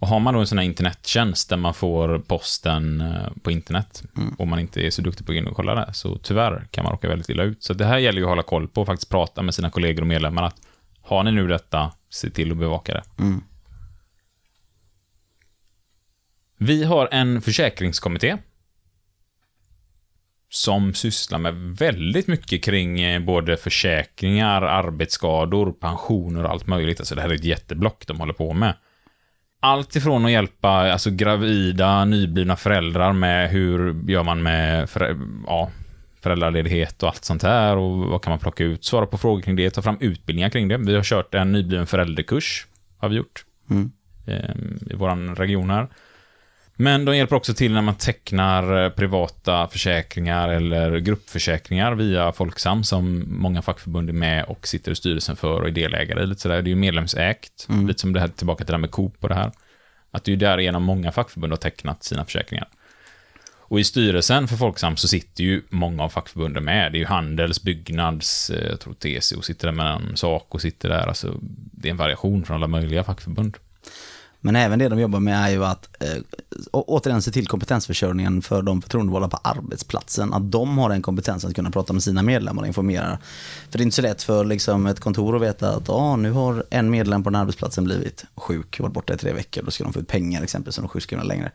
[0.00, 4.02] Och har man då en sån här internettjänst där man får posten eh, på internet
[4.16, 4.34] Mm.
[4.38, 6.66] och man inte är så duktig på att gå in och kolla det, så tyvärr
[6.70, 7.62] kan man råka väldigt illa ut.
[7.62, 10.00] Så det här gäller ju att hålla koll på och faktiskt prata med sina kollegor
[10.02, 10.56] och medlemmar att
[11.02, 13.02] har ni nu detta, se till att bevaka det.
[13.18, 13.40] Mm.
[16.58, 18.36] Vi har en försäkringskommitté
[20.50, 27.00] som sysslar med väldigt mycket kring eh, både försäkringar, arbetsskador, pensioner och allt möjligt.
[27.00, 28.74] Alltså det här är ett jätteblock de håller på med.
[29.60, 35.70] Allt ifrån att hjälpa alltså gravida, nyblivna föräldrar med hur gör man med förä ja,
[36.22, 39.56] föräldraledighet och allt sånt här och vad kan man plocka ut, svara på frågor kring
[39.56, 40.76] det, ta fram utbildningar kring det.
[40.76, 42.66] Vi har kört en nybliven förälderkurs,
[42.98, 43.90] har vi gjort, Mm.
[44.26, 44.54] eh,
[44.90, 45.88] i vår region här.
[46.80, 52.84] Men de hjälper också till när man tecknar eh, privata försäkringar eller gruppförsäkringar via Folksam
[52.84, 56.26] som många fackförbund är med och sitter i styrelsen för och är delägare i.
[56.26, 56.62] Lite sådär.
[56.62, 59.28] Det är ju medlemsägt, lite som det här tillbaka till det här med Coop och
[59.28, 59.52] det här.
[60.10, 62.68] Att det är ju därigenom många fackförbund har tecknat sina försäkringar.
[63.68, 66.92] Och i styrelsen för Folksam så sitter ju många av fackförbunden med.
[66.92, 70.60] Det är ju Handels, Byggnads, eh, jag tror TCO sitter där med en sak och
[70.60, 71.06] sitter där.
[71.06, 71.34] Alltså,
[71.72, 73.56] det är en variation från alla möjliga fackförbund.
[74.40, 76.22] Men även det de jobbar med är ju att eh,
[76.72, 80.34] återigen se till kompetensförsörjningen för de förtroendevalda på arbetsplatsen.
[80.34, 83.18] Att de har den kompetensen att kunna prata med sina medlemmar och informera.
[83.70, 86.30] För det är inte så lätt för liksom, ett kontor att veta att ah, nu
[86.30, 89.70] har en medlem på den här arbetsplatsen blivit sjuk, varit borta i tre veckor, då
[89.70, 91.52] ska de få ut pengar exempelvis som de är sjukskrivna längre.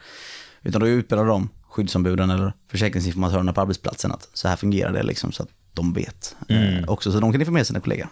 [0.61, 5.31] Utan då utbildar de skyddsombuden eller försäkringsinformatörerna på arbetsplatsen att så här fungerar det liksom
[5.31, 6.36] så att de vet.
[6.49, 6.84] Mm.
[6.84, 8.07] Eh, också så de kan informera sina kollegor.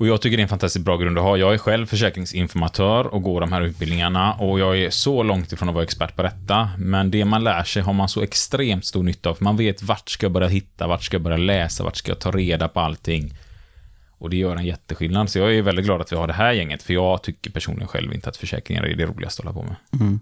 [0.00, 1.36] Och jag tycker det är en fantastiskt bra grund att ha.
[1.36, 5.68] Jag är själv försäkringsinformatör och går de här utbildningarna och jag är så långt ifrån
[5.68, 6.70] att vara expert på detta.
[6.78, 9.36] Men det man lär sig har man så extremt stor nytta av.
[9.40, 12.18] Man vet vart ska jag börja hitta, vart ska jag börja läsa, vart ska jag
[12.18, 13.34] ta reda på allting.
[14.10, 15.30] Och det gör en jätteskillnad.
[15.30, 17.88] Så jag är väldigt glad att vi har det här gänget, för jag tycker personligen
[17.88, 20.00] själv inte att försäkringar är det roligaste att hålla på med.
[20.00, 20.20] Mm.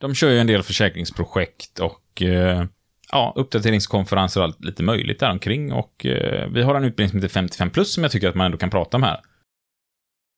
[0.00, 2.64] De kör ju en del försäkringsprojekt och eh,
[3.12, 5.72] ja, uppdateringskonferenser och allt lite möjligt däromkring.
[5.72, 8.46] Och eh, vi har en utbildning som heter 55 plus som jag tycker att man
[8.46, 9.20] ändå kan prata om här.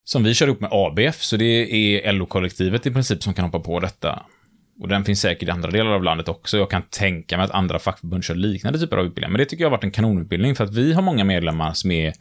[0.04, 3.60] Som vi kör ihop med ABF, så det är LO-kollektivet i princip som kan hoppa
[3.60, 4.22] på detta.
[4.80, 6.58] Och den finns säkert i andra delar av landet också.
[6.58, 9.32] Jag kan tänka mig att andra fackförbund kör liknande typer av utbildningar.
[9.32, 11.90] Men det tycker jag har varit en kanonutbildning för att vi har många medlemmar som
[11.90, 12.12] är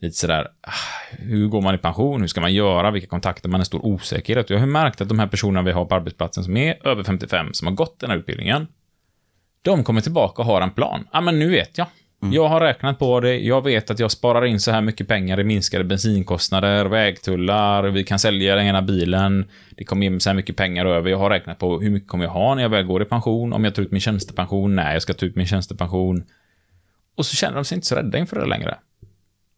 [0.00, 0.72] lite sådär, ah,
[1.18, 4.50] hur går man i pension, hur ska man göra, vilka kontakter, man är stor osäkerhet.
[4.50, 7.52] Jag har märkt att de här personerna vi har på arbetsplatsen som är över 55,
[7.52, 8.66] som har gått den här utbildningen,
[9.62, 11.08] de kommer tillbaka och har en plan.
[11.12, 11.86] Ja, men nu vet jag.
[12.30, 15.40] Jag har räknat på det, jag vet att jag sparar in så här mycket pengar
[15.40, 19.44] i minskade bensinkostnader, vägtullar, vi kan sälja den ena bilen,
[19.76, 22.24] det kommer mig så här mycket pengar över, jag har räknat på hur mycket kommer
[22.24, 24.92] jag ha när jag väl går i pension, om jag tar ut min tjänstepension, när
[24.92, 26.24] jag ska ta ut min tjänstepension.
[27.16, 28.78] Och så känner de sig inte så rädda inför det längre.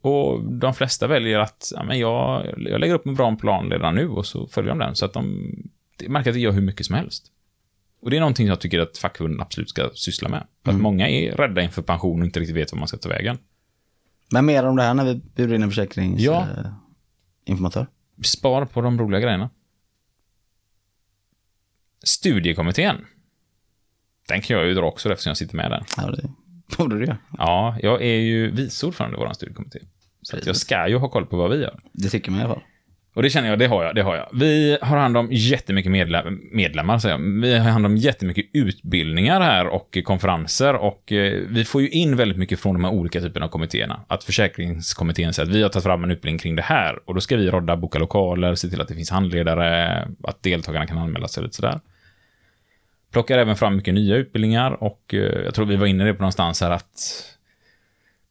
[0.00, 3.94] Och de flesta väljer att ja, men jag, jag lägger upp en bra plan redan
[3.94, 4.94] nu och så följer de den.
[4.96, 5.54] Så att de
[6.06, 7.26] märker att det gör hur mycket som helst.
[8.04, 10.46] Och det är någonting jag tycker att fackförbunden absolut ska syssla med.
[10.64, 13.08] För att många är rädda inför pension och inte riktigt vet vad man ska ta
[13.08, 13.38] vägen.
[14.32, 17.80] Men mer om det här när vi bjuder in en försäkringsinformatör.
[17.80, 17.80] Ja.
[17.80, 17.86] Eh.
[18.22, 19.50] Spar på de roliga grejerna.
[22.04, 22.96] Studiekommittén.
[24.28, 25.84] Den kan jag ju dra också eftersom jag sitter med där.
[25.96, 26.30] Ja, det
[26.76, 27.18] borde du göra.
[27.38, 29.78] Ja, jag är ju vice ordförande i vår studiekommitté.
[30.22, 31.80] Så jag ska ju ha koll på vad vi gör.
[31.92, 32.62] Det tycker man i alla fall.
[33.14, 34.28] Och det känner jag, det har jag, det har jag.
[34.32, 37.40] Vi har hand om jättemycket medlem, medlemmar, säger jag.
[37.42, 42.16] Vi har hand om jättemycket utbildningar här och konferenser och eh, vi får ju in
[42.16, 44.00] väldigt mycket från de här olika typerna av kommittéerna.
[44.08, 47.20] Att försäkringskommittén säger att vi har tagit fram en utbildning kring det här och då
[47.20, 51.28] ska vi rodda, boka lokaler, se till att det finns handledare, att deltagarna kan anmäla
[51.28, 51.80] sig och lite sådär.
[53.12, 56.22] Plockar även fram mycket nya utbildningar och eh, jag tror vi var inne det på
[56.22, 57.24] någonstans här att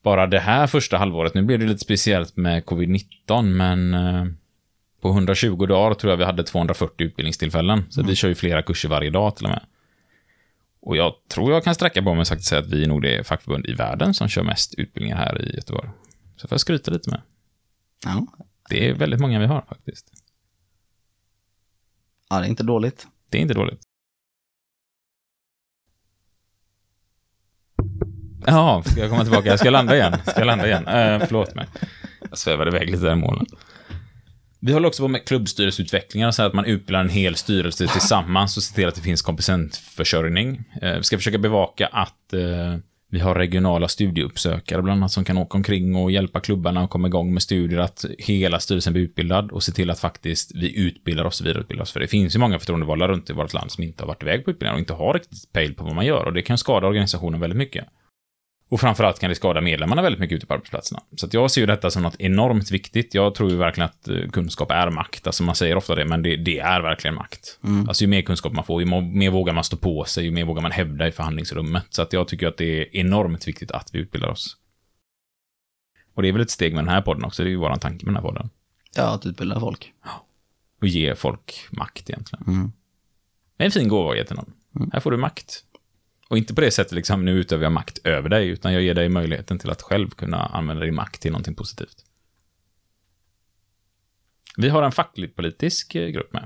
[0.03, 4.25] bara det här första halvåret, nu blev det lite speciellt med covid-19, men eh,
[5.03, 7.85] på 120 dagar tror jag vi hade 240 utbildningstillfällen.
[7.89, 9.65] Så vi kör ju flera kurser varje dag till och med.
[10.81, 13.27] Och jag tror jag kan sträcka på mig sagt säga att vi är nog det
[13.27, 15.89] fackförbund i världen som kör mest utbildningar här i Göteborg.
[16.35, 17.21] Så får jag skryta lite med.
[18.05, 18.27] Ja.
[18.69, 20.11] Det är väldigt många vi har faktiskt.
[22.29, 23.07] ja, det är inte dåligt.
[23.29, 23.81] Det är inte dåligt.
[28.45, 29.49] Ja, ska jag komma tillbaka?
[29.49, 30.17] Jag ska landa igen.
[30.25, 30.87] Ska jag landa igen?
[30.87, 31.67] Eh, förlåt mig.
[32.29, 33.45] Jag svävade iväg lite där i molnen.
[34.65, 38.63] Vi håller också på med klubbstyrelseutvecklingar, så att man utbildar en hel styrelse tillsammans och
[38.63, 40.63] ser till att det finns kompetensförsörjning.
[40.81, 42.77] Eh, vi ska försöka bevaka att eh,
[43.09, 47.07] vi har regionala studieuppsökare bland annat som kan åka omkring och hjälpa klubbarna att komma
[47.07, 51.25] igång med studier, att hela styrelsen blir utbildad och se till att faktiskt vi utbildar
[51.25, 51.91] oss och vidareutbildar oss.
[51.91, 54.45] För det finns ju många förtroendevalda runt i vårt land som inte har varit iväg
[54.45, 56.87] på utbildningar och inte har riktigt pejl på vad man gör och det kan skada
[56.87, 57.85] organisationen väldigt mycket.
[58.73, 61.01] Och framförallt kan det skada medlemmarna väldigt mycket ute på arbetsplatserna.
[61.15, 63.13] Så jag ser ju detta som något enormt viktigt.
[63.13, 65.27] Jag tror ju verkligen att eh, kunskap är makt.
[65.27, 67.59] Alltså man säger ofta det, men det, det är verkligen makt.
[67.87, 70.45] Alltså ju mer kunskap man får, ju mer vågar man stå på sig, ju mer
[70.45, 71.85] vågar man hävda i förhandlingsrummet.
[71.89, 74.57] Så att jag tycker att det är enormt viktigt att vi utbildar oss.
[76.13, 77.79] Och det är väl ett steg med den här podden också, det är ju våran
[77.79, 78.49] tanke med den här podden.
[78.95, 79.93] Ja, att utbilda folk.
[80.81, 82.45] Och ge folk makt egentligen.
[82.47, 82.71] Mm.
[83.57, 84.53] En fin gåva att ge till någon.
[84.93, 85.63] Här får du makt.
[86.29, 88.93] Och inte på det sättet liksom, nu utövar jag makt över dig, utan jag ger
[88.93, 92.05] dig möjligheten till att själv kunna använda din makt till någonting positivt.
[94.57, 96.45] Vi har en fackligt politisk eh, grupp med.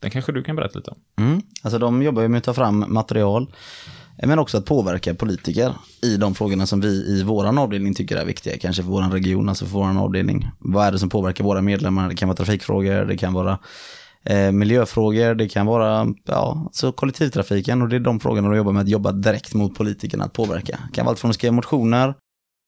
[0.00, 0.98] Den kanske du kan berätta lite om.
[1.16, 1.42] Mm.
[1.62, 3.52] Alltså de jobbar ju med att ta fram material,
[4.18, 8.16] eh, men också att påverka politiker i de frågorna som vi i vår avdelning tycker
[8.16, 10.50] är viktiga, kanske för vår region, alltså för vår avdelning.
[10.58, 12.08] Vad är det som påverkar våra medlemmar?
[12.08, 13.58] Det kan vara trafikfrågor, det kan vara
[14.24, 18.72] eh, miljöfrågor, det kan vara ja, alltså kollektivtrafiken och det är de frågorna de jobbar
[18.72, 20.78] med att jobba direkt mot politikerna att påverka.
[20.88, 22.14] Det kan vara allt från att skriva motioner,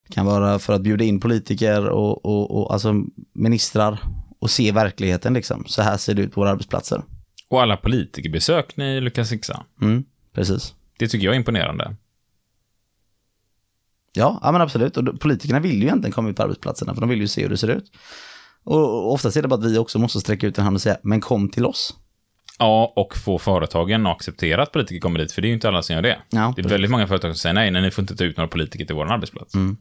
[0.09, 2.95] det kan vara för att bjuda in politiker och, och, och alltså
[3.35, 3.99] ministrar
[4.39, 5.65] och se verkligheten liksom.
[5.67, 7.03] Så här ser det ut på våra arbetsplatser.
[7.49, 9.65] Och alla politikerbesök ni lyckas fixa.
[9.83, 10.75] Mm, precis.
[10.99, 11.97] Det tycker jag är imponerande.
[14.13, 14.97] Ja, ja men absolut.
[14.97, 17.49] Och politikerna vill ju egentligen komma ut på arbetsplatserna för de vill ju se hur
[17.49, 17.93] det ser ut.
[18.67, 20.97] Och, oftast är det bara att vi också måste sträcka ut en hand och säga,
[21.03, 21.95] men kom till oss.
[22.59, 25.69] Ja, och få företagen att acceptera att politiker kommer dit, för det är ju inte
[25.69, 26.19] alla som gör det.
[26.31, 28.37] Ja, det är väldigt många företag som säger nej, nej, ni får inte ta ut
[28.37, 29.55] några politiker till vår arbetsplats.
[29.55, 29.77] Mm.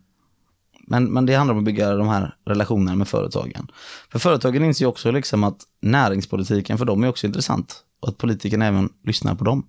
[0.88, 3.68] Men, men det handlar om att bygga de här relationerna med företagen.
[4.12, 7.76] För företagen inser ju också liksom att näringspolitiken för dem är också intressant.
[8.00, 9.68] Och att politikerna även lyssnar på dem.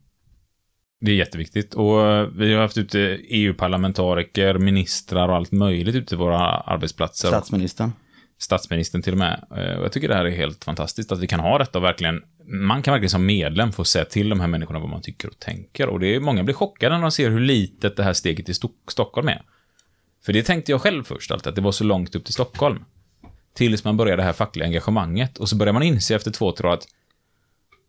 [1.01, 1.75] Det är jätteviktigt.
[1.75, 7.29] Och eh, vi har haft ute EU-parlamentariker, ministrar och allt möjligt ute i våra arbetsplatser.
[7.29, 7.93] Statsministern.
[8.39, 9.45] Statsministern till och med.
[9.51, 12.23] Och jag tycker det här är helt fantastiskt att vi kan ha detta och verkligen,
[12.45, 15.39] man kan verkligen som medlem få säga till de här människorna vad man tycker och
[15.39, 15.89] tänker.
[15.89, 18.55] Och det är, många blir chockade när de ser hur litet det här steget i
[18.89, 19.43] Stockholm är.
[20.25, 22.85] För det tänkte jag själv först, alltid, att det var så långt upp till Stockholm.
[23.55, 25.39] Tills man började det här fackliga engagemanget.
[25.39, 26.89] Och så börjar man inse efter två, tre år att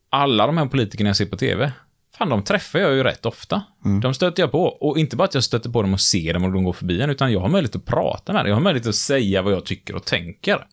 [0.09, 1.71] alla de här politikerna jag ser på tv,
[2.18, 3.63] fan de träffar jag ju rätt ofta.
[4.01, 4.63] De stöter jag på.
[4.63, 7.01] Och inte bara att jag stöter på dem och ser dem och de går förbi
[7.01, 8.49] en, utan jag har möjlighet att prata med dem.
[8.49, 10.65] Jag har möjlighet att säga vad jag tycker och tänker.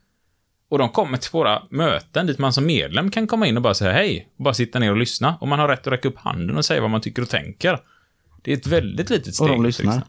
[0.69, 3.75] Och de kommer till våra möten dit man som medlem kan komma in och bara
[3.75, 4.29] säga hej.
[4.39, 5.37] Och bara sitta ner och lyssna.
[5.41, 7.81] Och man har rätt att räcka upp handen och säga vad man tycker och tänker.
[8.43, 9.51] Det är ett väldigt litet steg.
[9.51, 9.85] Och de lyssnar.
[9.85, 10.09] riksdagen.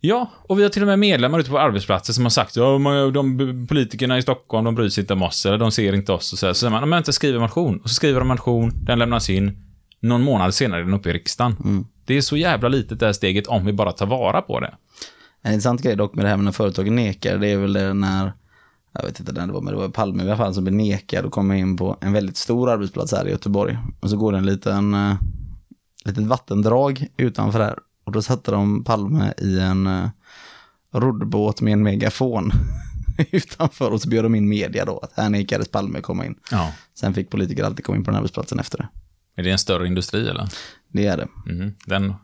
[0.00, 2.78] Ja, och vi har till och med medlemmar ute på arbetsplatser som har sagt ja,
[3.14, 6.32] de politikerna i Stockholm, de bryr sig inte om oss, eller de ser inte oss.
[6.32, 6.52] Och så, här.
[6.52, 7.80] så säger man, men inte skriver motion.
[7.80, 9.65] Och så skriver de motion, den lämnas in.
[10.00, 11.86] Någon månad senare är den uppe i riksdagen.
[12.04, 14.74] Det är så jävla litet det här steget om vi bara tar vara på det.
[15.42, 17.94] En intressant grej dock med det här med när företagen nekar, det är väl det
[17.94, 18.32] när,
[18.92, 20.74] jag vet inte när det var, men det var Palme i alla fall som blev
[20.74, 23.78] nekad och kom in på en väldigt stor arbetsplats här i Göteborg.
[24.00, 25.14] Och så går det en liten, eh,
[26.04, 27.78] litet vattendrag utanför här.
[28.04, 30.08] Och då satte de Palme i en eh,
[30.92, 32.52] roddbåt med en megafon
[33.30, 36.34] utanför och så bjöd de in media då, att här nekades Palme komma in.
[36.50, 36.72] Ja.
[36.94, 38.88] Sen fick politiker alltid komma in på den arbetsplatsen efter det.
[39.36, 40.48] Är det en större industri eller?
[40.88, 41.28] Det är det.
[41.46, 41.74] Mhm.
[41.86, 42.14] Den,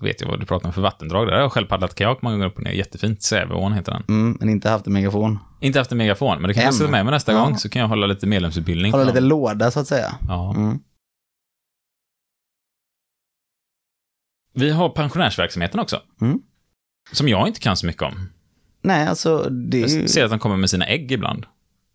[0.00, 1.26] då vet jag vad du pratar om för vattendrag.
[1.26, 2.70] Där har jag själv paddlat kajak många gånger upp och ner.
[2.72, 3.22] Jättefint.
[3.22, 4.02] Säveån heter den.
[4.08, 5.38] Mm, men inte haft en megafon.
[5.60, 6.78] Inte haft en megafon, men det kan jag Än.
[6.78, 7.44] ta med mig nästa Ja.
[7.44, 8.92] gång, så kan jag hålla lite medlemsutbildning.
[8.92, 10.14] Hålla lite låda så att säga.
[10.28, 10.54] Ja.
[10.56, 10.78] Mm.
[14.54, 16.02] Vi har pensionärsverksamheten också.
[16.20, 16.38] Mm.
[17.12, 18.28] Som jag inte kan så mycket om.
[18.82, 20.00] Nej, alltså det är ju...
[20.00, 21.46] Jag ser att de kommer med sina ägg ibland.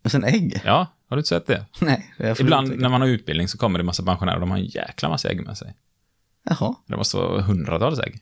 [0.04, 0.60] Och sen ägg?
[0.64, 1.66] Ja, har du inte sett det?
[1.80, 2.12] Nej.
[2.18, 4.64] Får Ibland när man har utbildning så kommer det massa pensionärer och de har en
[4.66, 5.74] jäkla massa ägg med sig.
[6.50, 6.74] Jaha.
[6.86, 8.18] Det måste vara hundratals ägg.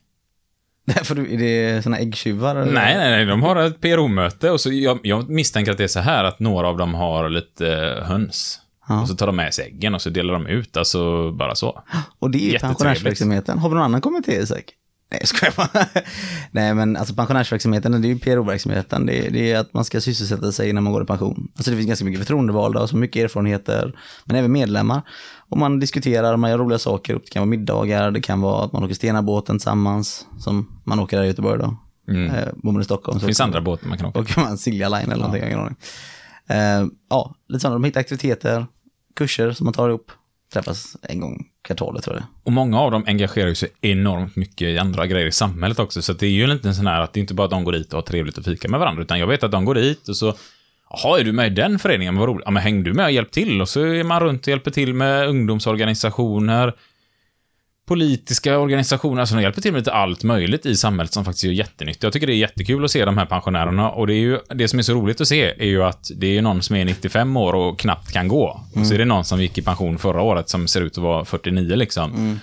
[0.87, 2.57] Därför du- är det såna äggtjuvar?
[2.57, 2.73] eller?
[2.73, 5.89] Nej, nej, nej, de har ett PRO-möte och så jag, jag misstänker att det är
[5.89, 7.67] så här att några av dem har lite
[8.07, 8.61] höns.
[8.89, 9.03] Ja.
[9.03, 11.83] Och så tar de med sig äggen och så delar de ut, alltså bara så.
[12.19, 13.59] Och det är ju pensionärsverksamheten.
[13.59, 14.65] Har vi någon annan kommentar Isak?
[15.15, 15.87] Nej, jag skojar bara.
[16.51, 19.07] Nej, men alltså pensionärsverksamheten, det är ju PRO-verksamheten.
[19.07, 21.49] Det, är- det är att man ska sysselsätta sig när man går i pension.
[21.57, 23.95] Alltså det finns ganska mycket förtroendevalda och så mycket erfarenheter,
[24.25, 25.03] men även medlemmar.
[25.49, 27.15] Och man diskuterar, man gör roliga saker.
[27.15, 31.17] Det kan vara middagar, det kan vara att man åker Stenabåten tillsammans, som man åker
[31.17, 31.77] här i Göteborg då.
[32.09, 32.35] Mm.
[32.35, 34.21] Eh, bor man i Stockholm Det finns andra båtar man kan åka.
[34.21, 35.43] åker man Silja Line eller någonting.
[35.43, 36.83] jag har ingen aning.
[36.83, 37.75] Eh, ja, lite sådana.
[37.75, 38.67] De hittar aktiviteter,
[39.17, 40.11] kurser som man tar ihop.
[40.55, 44.79] Träffas en gång kvartalet tror jag Och många av dem engagerar sig enormt mycket i
[44.79, 46.03] andra grejer i samhället också.
[46.03, 47.65] Så det är ju inte en sån här att det är inte bara att de
[47.65, 49.75] går dit och har trevligt och fika med varandra, utan jag vet att de går
[49.75, 50.35] dit och så
[50.91, 52.17] Jaha, är du med i den föreningen?
[52.17, 52.43] Vad roligt.
[52.45, 53.61] Ja, men häng du med och hjälp till.
[53.61, 56.75] Och så är man runt och hjälper till med ungdomsorganisationer,
[57.87, 61.53] politiska organisationer, alltså de hjälper till med lite allt möjligt i samhället som faktiskt gör
[61.53, 62.07] jättenytta.
[62.07, 64.69] Jag tycker det är jättekul att se de här pensionärerna och det är ju, det
[64.69, 67.37] som är så roligt att se är ju att det är någon som är 95
[67.37, 68.61] år och knappt kan gå.
[68.75, 71.05] Och så är det någon som gick i pension förra året som ser ut att
[71.05, 72.41] vara 49 liksom.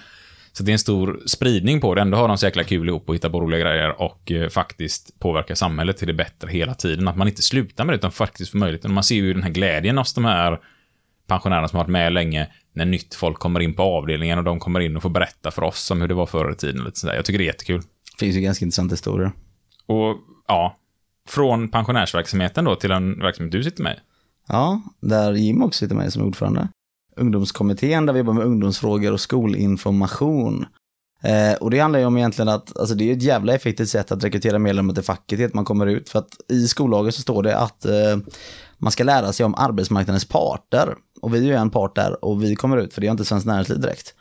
[0.54, 2.02] Så det är en stor spridning på det.
[2.02, 5.20] Ändå har de så jäkla kul ihop och hittar på roliga grejer och eh, faktiskt
[5.20, 7.08] påverkar samhället till det bättre hela tiden.
[7.08, 8.94] Att man inte slutar med det utan faktiskt får möjligheten.
[8.94, 10.60] Man ser ju den här glädjen hos de här
[11.28, 14.60] pensionärerna som har varit med länge när nytt folk kommer in på avdelningen och de
[14.60, 16.84] kommer in och får berätta för oss om hur det var förr i tiden.
[16.84, 17.16] Lite sådär.
[17.16, 17.82] Jag tycker det är jättekul.
[18.20, 19.32] finns ju ganska intressanta historier.
[19.86, 20.18] Och
[20.48, 20.78] ja,
[21.28, 24.00] från pensionärsverksamheten då till en verksamhet du sitter med.
[24.48, 26.68] Ja, där Jim också sitter med som ordförande.
[27.16, 30.66] Ungdomskommittén där vi jobbar med ungdomsfrågor och skolinformation.
[31.24, 34.12] Eh, och det handlar ju om egentligen att, alltså det är ett jävla effektivt sätt
[34.12, 36.10] att rekrytera medlemmar till facket, att man kommer ut.
[36.10, 38.18] För att i skollagen så står det att eh,
[38.82, 40.96] man ska lära sig om arbetsmarknadens parter.
[41.22, 43.26] Och vi är ju en part där och vi kommer ut, för det är inte
[43.26, 44.14] Svenskt Näringsliv direkt.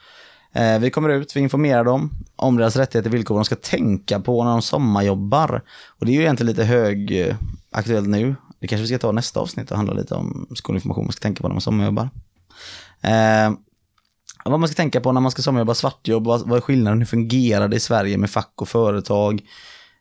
[0.53, 3.57] Eh, vi kommer ut, vi informerar dem om deras rättigheter och villkor, vad de ska
[3.57, 5.63] tänka på när de sommarjobbar.
[5.99, 7.37] Och det är ju egentligen lite hög eh,
[7.71, 8.37] aktuellt nu.
[8.61, 11.43] Det kanske vi ska ta nästa avsnitt och handla lite om skolinformation man ska tänka
[11.43, 12.09] på när man sommarjobbar.
[13.01, 13.51] Eh,
[14.45, 17.07] vad man ska tänka på när man ska sommarjobba svartjobb, vad, vad är skillnaden, hur
[17.07, 19.43] fungerar det i Sverige med fack och företag?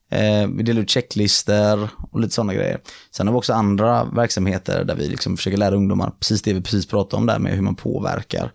[0.10, 2.80] Eh, vi delar ut checklister och lite sådana grejer.
[3.12, 6.62] Sen har vi också andra verksamheter där vi liksom försöker lära ungdomar precis det vi
[6.62, 8.52] precis pratade om där med hur man påverkar.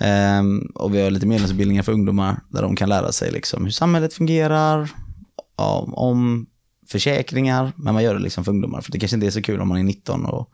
[0.00, 0.42] Eh,
[0.74, 4.14] och vi har lite medlemsutbildningar för ungdomar där de kan lära sig liksom hur samhället
[4.14, 4.90] fungerar,
[5.56, 6.46] ja, om
[6.88, 8.80] försäkringar, men man gör det liksom för ungdomar.
[8.80, 10.50] För det kanske inte är så kul om man är 19 och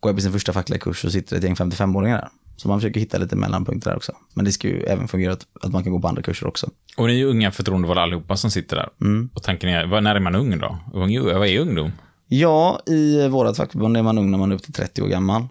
[0.00, 2.28] går på sin första fackliga kurs och sitter ett gäng 55-åringar där.
[2.56, 4.12] Så man försöker hitta lite mellanpunkter där också.
[4.34, 6.70] Men det ska ju även fungera att, att man kan gå på andra kurser också.
[6.96, 8.88] Och ni är ju unga förtroendevalda allihopa som sitter där.
[9.00, 9.30] Mm.
[9.34, 10.78] Och tanken är, när är man ung då?
[10.94, 11.92] Är vad är ungdom?
[12.28, 15.48] Ja, i vårat fackförbund är man ung när man är upp till 30 år gammal.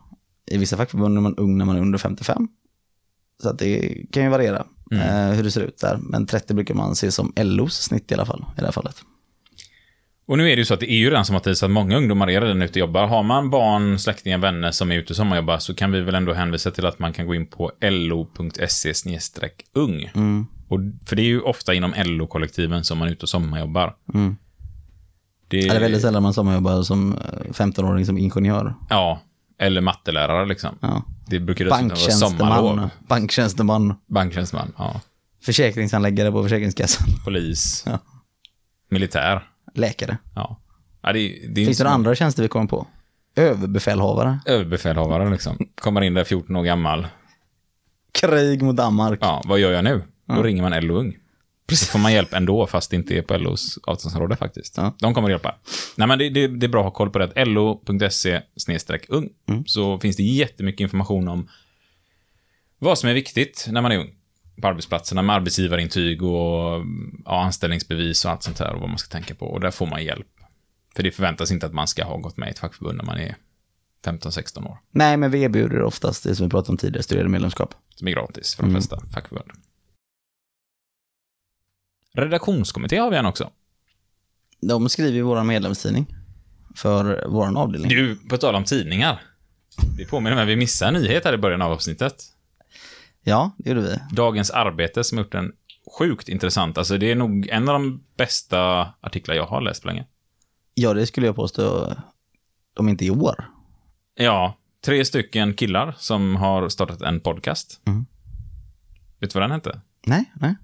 [0.51, 2.47] I vissa fackförbund är man ung när man är under 55.
[3.41, 5.97] Så att det kan ju variera eh, hur det ser ut där.
[6.01, 8.95] Men 30 brukar man se som LOs snitt i alla fall, i det här fallet.
[10.31, 11.53] Och nu är det ju så att det är ju redan som att det är
[11.53, 13.07] så att många ungdomar är redan ute och jobbar.
[13.07, 16.33] Har man barn, släktingar, vänner som är ute och sommarjobbar så kan vi väl ändå
[16.33, 18.93] hänvisa till att man kan gå in på lo.se
[19.73, 20.11] ung.
[20.15, 20.47] Mm.
[20.67, 23.95] Och, för det är ju ofta inom LO-kollektiven som man är ute och sommarjobbar.
[24.13, 24.37] Mm.
[25.47, 28.75] Det, Ja, Det är väldigt sällan man sommarjobbar som eh, 15-åring som ingenjör.
[28.89, 29.21] Ja,
[29.59, 30.77] eller mattelärare liksom.
[30.81, 31.03] Ja.
[31.27, 32.89] Det brukar dessutom vara sommarlov.
[33.07, 35.01] Banktjänsteman, Banktjänsteman, ja.
[35.43, 37.83] försäkringsanläggare på Försäkringskassan, Polis.
[37.87, 37.99] Ja.
[38.89, 39.50] Militär.
[39.73, 40.17] Läkare.
[40.35, 40.59] Ja.
[41.01, 42.87] ja det, det Finns det några andra tjänster vi kommer på?
[43.35, 44.39] Överbefälhavare.
[44.45, 45.57] Överbefälhavare liksom.
[45.81, 47.07] Kommer in där 14 år gammal.
[48.11, 49.19] Krig mot Danmark.
[49.21, 50.03] Ja, vad gör jag nu?
[50.27, 51.17] Då ringer man LO Ung.
[51.71, 54.77] Så får man hjälp ändå, fast det inte är på LOs avtalsområde faktiskt.
[54.77, 54.95] Ja.
[54.99, 55.55] De kommer att hjälpa.
[55.95, 57.45] Nej, men det, det, det är bra att ha koll på det.
[57.45, 58.41] lo.se
[59.07, 59.29] ung.
[59.49, 59.65] Mm.
[59.65, 61.49] Så finns det jättemycket information om
[62.79, 64.09] vad som är viktigt när man är ung
[64.61, 66.85] på arbetsplatserna med arbetsgivarintyg och
[67.25, 69.45] ja, anställningsbevis och allt sånt här och vad man ska tänka på.
[69.45, 70.27] Och där får man hjälp.
[70.95, 73.17] För det förväntas inte att man ska ha gått med i ett fackförbund när man
[73.17, 73.35] är
[74.05, 74.77] 15-16 år.
[74.91, 77.75] Nej, men vi erbjuder oftast det som vi pratade om tidigare, studerande medlemskap.
[77.95, 78.81] Som är gratis för de Mm.
[78.81, 79.51] flesta fackförbund.
[82.13, 83.49] Redaktionskommitté har vi en också.
[84.61, 86.15] De skriver ju vår medlemstidning
[86.75, 87.89] för vår avdelning.
[87.89, 89.21] Du, på tal om tidningar.
[89.97, 92.23] Det påminner mig, vi missade en nyhet här i början av avsnittet.
[93.23, 94.15] Ja, det gjorde vi.
[94.15, 95.51] Dagens Arbete som gjort en
[95.97, 99.87] sjukt intressant, alltså det är nog en av de bästa artiklar jag har läst på
[99.87, 100.05] länge.
[100.73, 101.93] Ja, det skulle jag påstå,
[102.77, 103.45] om inte i år.
[104.15, 107.81] Ja, tre stycken killar som har startat en podcast.
[107.85, 108.05] Mm.
[109.19, 109.81] Vet du vad den hette?
[110.05, 110.55] Nej, nej.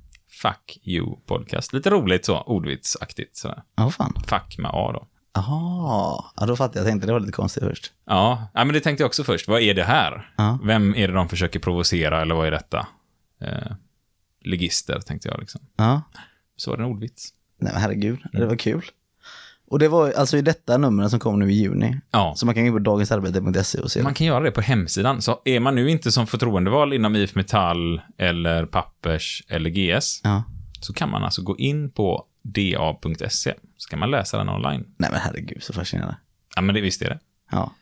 [0.41, 1.73] Fuck you podcast.
[1.73, 3.63] Lite roligt så, ordvitsaktigt sådär.
[3.75, 4.13] Ja, fan.
[4.27, 5.07] Fuck med A då.
[5.37, 6.85] Jaha, ja, då fattade jag.
[6.85, 7.91] Jag tänkte det var lite konstigt först.
[8.05, 9.47] Ja, ja, men det tänkte jag också först.
[9.47, 10.31] Vad är det här?
[10.37, 10.59] Ja.
[10.63, 12.87] Vem är det de försöker provocera, eller vad är detta?
[13.41, 13.71] Eh,
[14.41, 15.61] ligister, tänkte jag liksom.
[15.77, 16.01] Ja,
[16.55, 17.29] Så var det en ordvits.
[17.59, 18.81] nej men herregud, det var kul.
[19.69, 21.99] Och det var alltså i detta numret som kom nu i juni.
[22.11, 24.03] Ja, Så man kan gå in på dagensarbete.se och se.
[24.03, 25.21] man kan göra det på hemsidan.
[25.21, 30.43] Så är man nu inte som förtroendeval inom IF Metall, eller Pappers, eller GS, Ja.
[30.81, 34.85] så kan man alltså gå in på da.se, så kan man läsa den online.
[34.97, 36.17] Nej men herregud, så fascinerande.
[36.55, 37.19] Ja, men det visst är det.
[37.51, 37.73] Ja.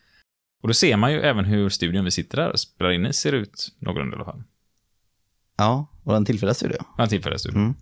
[0.62, 3.14] Och då ser man ju även hur studion vi sitter där och spelar in i
[3.14, 4.44] ser ut, någorlunda i alla fall.
[5.58, 6.78] Ja, var det en tillfällig studio?
[6.78, 7.60] Det var en tillfällig studio.
[7.60, 7.74] Mm.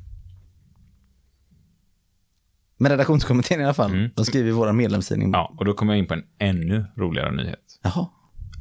[2.77, 4.09] Men redaktionskommittén i alla fall, Mm.
[4.15, 5.31] de skriver i våra medlemstidning.
[5.31, 7.79] Ja, och då kommer jag in på en ännu roligare nyhet.
[7.83, 8.07] Jaha.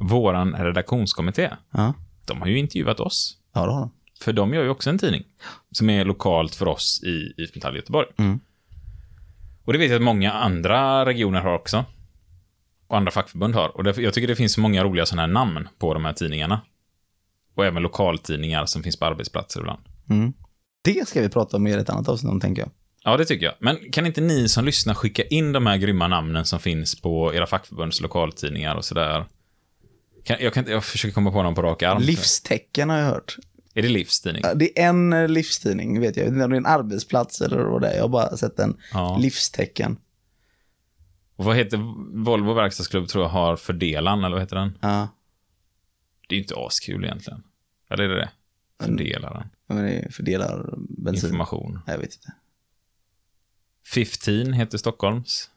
[0.00, 1.94] Våran redaktionskommitté, Ja.
[2.26, 3.38] de har ju intervjuat oss.
[3.54, 3.90] ja, det har de.
[4.22, 5.24] För de gör ju också en tidning
[5.70, 8.08] som är lokalt för oss i IF Metall Göteborg.
[8.16, 8.40] Mm.
[9.64, 11.84] Och det vet jag att många andra regioner har också.
[12.86, 13.68] Och andra fackförbund har.
[13.76, 16.60] Och jag tycker det finns så många roliga sådana här namn på de här tidningarna.
[17.54, 19.80] Och även lokaltidningar som finns på arbetsplatser ibland.
[20.10, 20.32] Mm.
[20.82, 22.70] Det ska vi prata om i ett annat avsnitt om, tänker jag.
[23.04, 23.54] Ja, det tycker jag.
[23.58, 27.34] Men kan inte ni som lyssnar skicka in de här grymma namnen som finns på
[27.34, 29.24] era fackförbunds lokaltidningar och sådär?
[30.24, 32.02] Kan, jag, kan, jag försöker komma på dem på rak arm.
[32.02, 33.36] Livstecken har jag hört.
[33.74, 34.42] Är det livstidning?
[34.44, 36.26] Ja, Det är en eh, livstidning, vet jag.
[36.26, 37.94] Jag vet inte om det är en arbetsplats eller vad det är.
[37.96, 39.18] Jag har bara sett en Ja.
[39.20, 39.96] livstecken.
[41.36, 41.78] Och vad heter
[42.24, 44.78] Volvo Verkstadsklubb tror jag har Fördelan, eller vad heter den?
[44.80, 45.08] Ja,
[46.28, 47.42] Det är ju inte askul egentligen.
[47.90, 48.30] Eller är det det?
[48.84, 49.48] Fördelaren.
[49.66, 51.24] men det fördelar bensin.
[51.28, 51.80] Information.
[51.86, 52.32] Jag vet inte.
[53.94, 55.50] 15 heter Stockholms.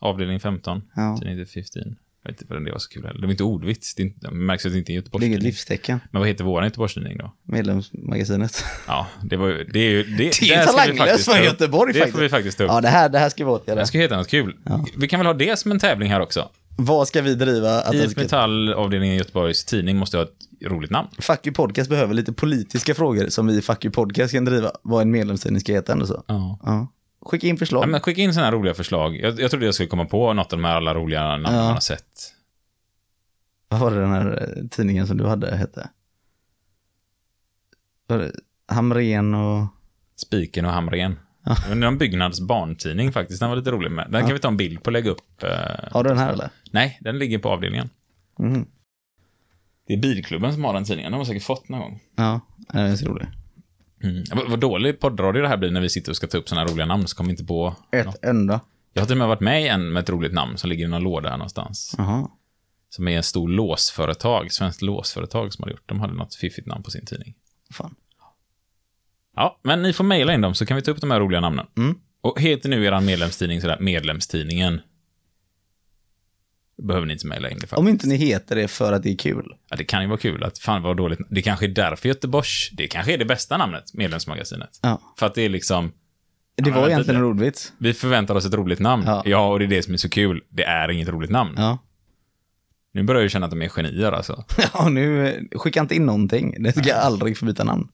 [0.00, 0.82] Avdelning 15.
[0.96, 1.16] Ja.
[1.18, 1.96] Tidningen heter 15.
[2.26, 3.20] Jag vet inte vad det var så kul heller.
[3.20, 3.94] Det var inte ordvits.
[3.94, 5.42] Det, är inte, det märks att det inte är en Det ligger ett Göteborgstidning.
[5.48, 6.00] livstecken.
[6.10, 7.32] Men vad heter vår Göteborgstidning då?
[7.44, 8.64] Medlemsmagasinet.
[8.86, 9.64] Ja, det var ju...
[9.64, 10.02] Det är ju...
[10.02, 11.44] Det, Det är vi talanglöst från.
[11.44, 12.16] Göteborg Det faktiskt.
[12.16, 12.70] får vi faktiskt ta upp.
[12.70, 13.80] Ja, det här, det här ska vi åtgärda.
[13.80, 14.56] Det ska heta något kul.
[14.64, 14.86] Ja.
[14.96, 16.48] Vi kan väl ha det som en tävling här också.
[16.78, 17.80] Vad ska vi driva?
[17.80, 18.16] Att IF.
[18.16, 20.30] Metall, avdelningen Göteborgs tidning, måste ha ett
[20.66, 21.08] roligt namn.
[21.18, 24.70] Fuck you podcast behöver lite politiska frågor som vi i Fuck you podcast kan driva.
[24.82, 26.24] Vad en medlemstidning ska heta eller så.
[26.26, 26.58] Ja.
[26.62, 26.92] Ja.
[27.26, 27.82] Skicka in förslag.
[27.82, 29.16] Ja, men skicka in sådana här roliga förslag.
[29.16, 31.62] Jag, jag trodde jag skulle komma på något av de här alla roliga namnen Ja.
[31.62, 32.32] man har sett.
[33.68, 35.88] Vad var det den här eh, tidningen som du hade hette?
[38.06, 38.32] Var det
[38.68, 39.66] Hamren och...
[40.16, 41.18] Spiken och Hamren.
[41.44, 41.56] Ja.
[41.62, 43.40] Det var någon Byggnads barntidning faktiskt.
[43.40, 44.08] Den var lite rolig med.
[44.10, 45.42] Den kan vi ta en bild på och lägga upp.
[45.42, 45.48] eh.
[45.92, 46.50] Har du den här eller?
[46.70, 47.90] Nej, den ligger på avdelningen.
[48.38, 48.66] Mhm.
[49.86, 51.12] Det är Bilklubben som har den tidningen.
[51.12, 52.00] Den har säkert fått någon gång.
[52.16, 53.28] Ja, den är så rolig.
[54.10, 54.24] Mm.
[54.32, 56.66] Vad, vad dålig poddradio det här blir när vi sitter och ska ta upp sådana
[56.66, 57.76] här roliga namn så kommer inte på.
[57.92, 58.60] Ett enda.
[58.92, 60.84] Jag har till och med varit med i en med ett roligt namn som ligger
[60.84, 61.94] i någon låda här någonstans.
[61.98, 62.28] Jaha.
[62.88, 65.88] Som är en stor låsföretag, svenskt låsföretag som hade gjort.
[65.88, 67.34] De hade något fiffigt namn på sin tidning.
[67.72, 67.94] Fan.
[69.36, 71.40] Ja, men ni får mejla in dem så kan vi ta upp de här roliga
[71.40, 71.66] namnen.
[71.76, 71.98] Mm.
[72.20, 74.80] Och heter nu er medlemstidning sådär, medlemstidningen.
[76.82, 77.78] Behöver ni inte mejla in det faktiskt.
[77.78, 79.54] Om inte ni heter det för att det är kul.
[79.70, 81.18] Ja, det kan ju vara kul att fan vad dåligt.
[81.30, 84.78] Det kanske är därför Göteborgs, det kanske är det bästa namnet, medlemsmagasinet.
[84.82, 85.00] Ja.
[85.18, 85.92] För att det är liksom,
[86.56, 87.72] Det var egentligen en ordvits.
[87.78, 89.02] vi förväntar oss ett roligt namn.
[89.06, 89.22] Ja.
[89.24, 89.48] Ja.
[89.48, 90.42] och det är det som är så kul.
[90.48, 91.54] Det är inget roligt namn.
[91.56, 91.78] Ja.
[92.92, 94.44] Nu börjar jag känna att de är genier alltså.
[94.74, 96.62] Ja, nu eh, skicka inte in någonting.
[96.62, 97.88] Det ska aldrig få byta namn.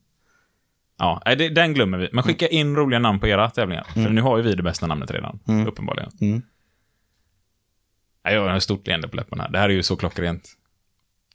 [0.98, 2.08] Ja, det, den glömmer vi.
[2.12, 3.84] Men skicka in roliga namn på era tävlingar.
[3.94, 5.66] För nu har ju vi det bästa namnet redan, Mm.
[5.66, 6.10] uppenbarligen.
[6.20, 6.42] Mm.
[8.22, 9.48] Jag har ett stort leende på läpparna.
[9.48, 10.48] Det här är ju så klockrent.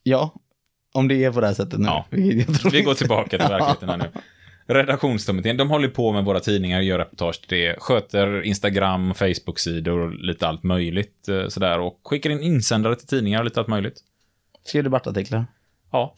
[0.03, 0.33] Ja,
[0.93, 1.85] om det är på det här sättet nu.
[1.85, 2.05] Ja.
[2.09, 2.99] Vilket jag tror Vi går inte.
[2.99, 4.11] tillbaka till verkligheten här nu.
[4.73, 10.13] Redaktionskommittén, de håller på med våra tidningar, gör reportage till det, sköter Instagram, Facebook-sidor och
[10.13, 11.79] lite allt möjligt eh, sådär.
[11.79, 13.99] Och skickar in insändare till tidningar och lite allt möjligt.
[14.63, 15.45] Skrev debattartiklar.
[15.91, 16.15] Ja.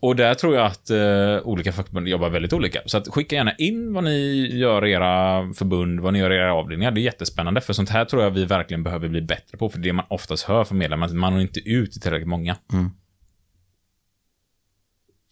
[0.00, 2.80] Och där tror jag att eh, olika fackförbund jobbar väldigt olika.
[2.86, 6.36] Så att skicka gärna in vad ni gör i era förbund, vad ni gör i
[6.36, 6.90] era avdelningar.
[6.90, 9.68] Det är jättespännande, för sånt här tror jag vi verkligen behöver bli bättre på.
[9.68, 12.56] För det man oftast hör från medlemmar, man når inte ut till tillräckligt många.
[12.72, 12.90] Mm.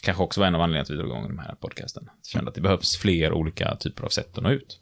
[0.03, 2.11] Kanske också var en av anledningarna till att vi drog igång den här podcasten.
[2.23, 4.81] Kände att det behövs fler olika typer av sätt att nå ut.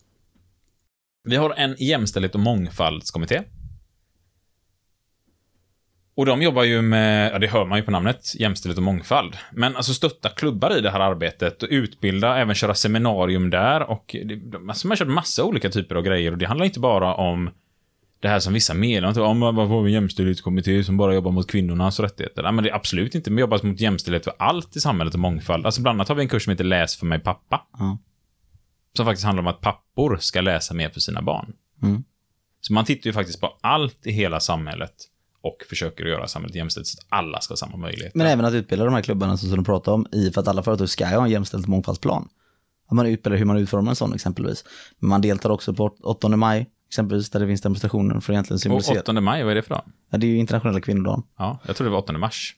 [1.24, 3.42] Vi har en jämställdhet och mångfaldskommitté.
[6.20, 9.36] Och de jobbar ju med, ja det hör man ju på namnet, jämställdhet och mångfald.
[9.52, 14.16] Men alltså stötta klubbar i det här arbetet och utbilda, även köra seminarium där och
[14.24, 17.50] det, alltså man kört massa olika typer av grejer och det handlar inte bara om
[18.20, 21.50] det här som vissa medlemmar om vad får vi en jämställdhetskommitté som bara jobbar mot
[21.50, 22.42] kvinnornas rättigheter?
[22.42, 23.30] Nej, men det är absolut inte.
[23.30, 25.66] Vi jobbar mot jämställdhet för allt i samhället och mångfald.
[25.66, 27.66] Alltså bland annat har vi en kurs som heter Läs för mig pappa.
[27.78, 27.98] Ja.
[28.96, 31.52] Som faktiskt handlar om att pappor ska läsa mer för sina barn.
[31.82, 32.04] Mm.
[32.60, 34.94] Så man tittar ju faktiskt på allt i hela samhället
[35.42, 38.18] och försöker göra samhället jämställt så att alla ska ha samma möjligheter.
[38.18, 40.62] Men även att utbilda de här klubbarna som de pratar om i, för att alla
[40.62, 42.28] företag ska ha en jämställd mångfaldsplan.
[42.86, 44.64] Att man utbildar hur man utformar en sån exempelvis.
[44.98, 48.54] Men man deltar också på 8 maj, exempelvis, där det finns demonstrationer för att egentligen
[48.54, 49.00] och symbolisera.
[49.00, 49.82] 8 maj, vad är det för dag?
[50.10, 51.22] Ja, det är ju internationella kvinnodagen.
[51.38, 52.56] Ja, jag tror det var 8 mars.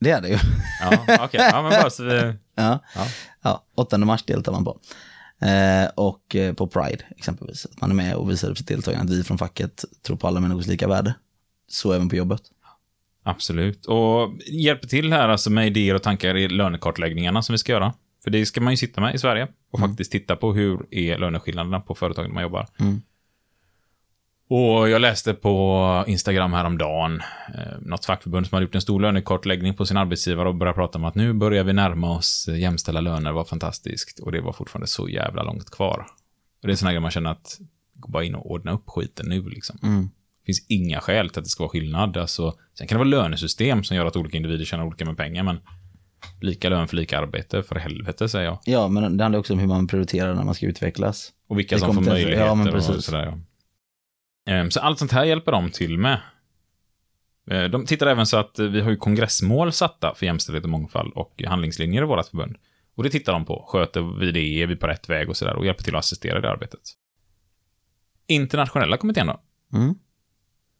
[0.00, 0.38] Det är det ju.
[0.80, 1.40] Ja, okej.
[1.52, 2.12] Ja, men bara så vi...
[2.54, 2.78] ja.
[2.94, 3.06] Ja.
[3.42, 4.80] ja, 8 mars deltar man på.
[5.40, 7.66] Eh, och eh, på Pride exempelvis.
[7.66, 9.12] Att man är med och visar upp sitt deltagande.
[9.12, 11.14] Att vi från facket tror på alla människors lika värde.
[11.68, 12.42] Så även på jobbet.
[13.22, 13.86] Absolut.
[13.86, 17.94] Och hjälper till här alltså med idéer och tankar i lönekartläggningarna som vi ska göra.
[18.24, 21.18] För det ska man ju sitta med i Sverige och faktiskt titta på hur är
[21.18, 22.66] löneskillnaderna på företagen man jobbar.
[22.78, 23.02] Mm.
[24.48, 27.22] Och jag läste på Instagram häromdagen
[27.54, 30.98] eh, något fackförbund som hade gjort en stor lönekartläggning på sin arbetsgivare och började prata
[30.98, 34.18] om att nu börjar vi närma oss jämställda löner, vad fantastiskt.
[34.18, 36.06] Och det var fortfarande så jävla långt kvar.
[36.62, 37.58] Och det är en här grej man känner att,
[37.94, 39.78] gå bara in och ordna upp skiten nu liksom.
[39.82, 40.10] Mm.
[40.40, 42.16] Det finns inga skäl till att det ska vara skillnad.
[42.16, 45.42] Alltså, sen kan det vara lönesystem som gör att olika individer tjänar olika med pengar,
[45.42, 45.58] men
[46.40, 48.58] lika lön för lika arbete, för helvete säger jag.
[48.64, 51.32] Ja, men det handlar också om hur man prioriterar när man ska utvecklas.
[51.48, 53.04] Och vilka Det som får möjligheter ja, men och precis.
[53.04, 53.24] sådär.
[53.26, 53.38] Ja.
[54.46, 56.20] Ehm, så allt sånt här hjälper de till med.
[57.50, 61.12] Ehm, de tittar även så att vi har ju kongressmål satta för jämställdhet och mångfald
[61.12, 62.56] och handlingslinjer i vårt förbund.
[62.94, 63.64] Och det tittar de på.
[63.68, 64.62] Sköter vi det?
[64.62, 65.54] Är vi på rätt väg och sådär?
[65.54, 66.80] Och hjälper till att assistera i det arbetet.
[68.26, 69.40] Internationella kommittén då?
[69.72, 69.94] Mm.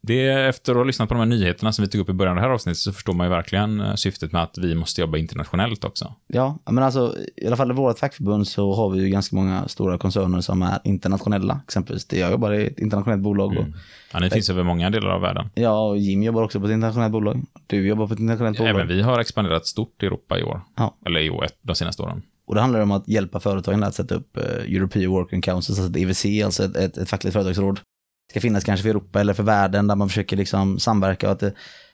[0.01, 2.13] Det är efter att ha lyssnat på de här nyheterna som vi tog upp i
[2.13, 4.75] början av det här avsnittet så förstår man ju verkligen eh, syftet med att vi
[4.75, 6.13] måste jobba internationellt också.
[6.27, 9.67] Ja, men alltså i alla fall i vårt fackförbund så har vi ju ganska många
[9.67, 11.61] stora koncerner som är internationella.
[11.63, 13.73] Exempelvis jag jobbar i ett internationellt bolag Mm.
[14.13, 15.49] Ja, det finns över många delar av världen.
[15.55, 17.45] ja, och Jim jobbar också på ett internationellt bolag.
[17.67, 18.69] Du jobbar på ett internationellt bolag.
[18.75, 20.61] Även vi har expanderat stort i Europa i år.
[20.75, 20.97] Ja.
[21.05, 22.21] Eller i år, de senaste åren.
[22.47, 24.43] Och det handlar om att hjälpa företagen att sätta upp eh,
[24.75, 27.79] European Working Council, alltså ett EWC, alltså ett, ett, ett fackligt företagsråd.
[28.29, 31.39] Ska finnas kanske för Europa eller för världen där man försöker liksom samverka och att
[31.39, 31.53] det,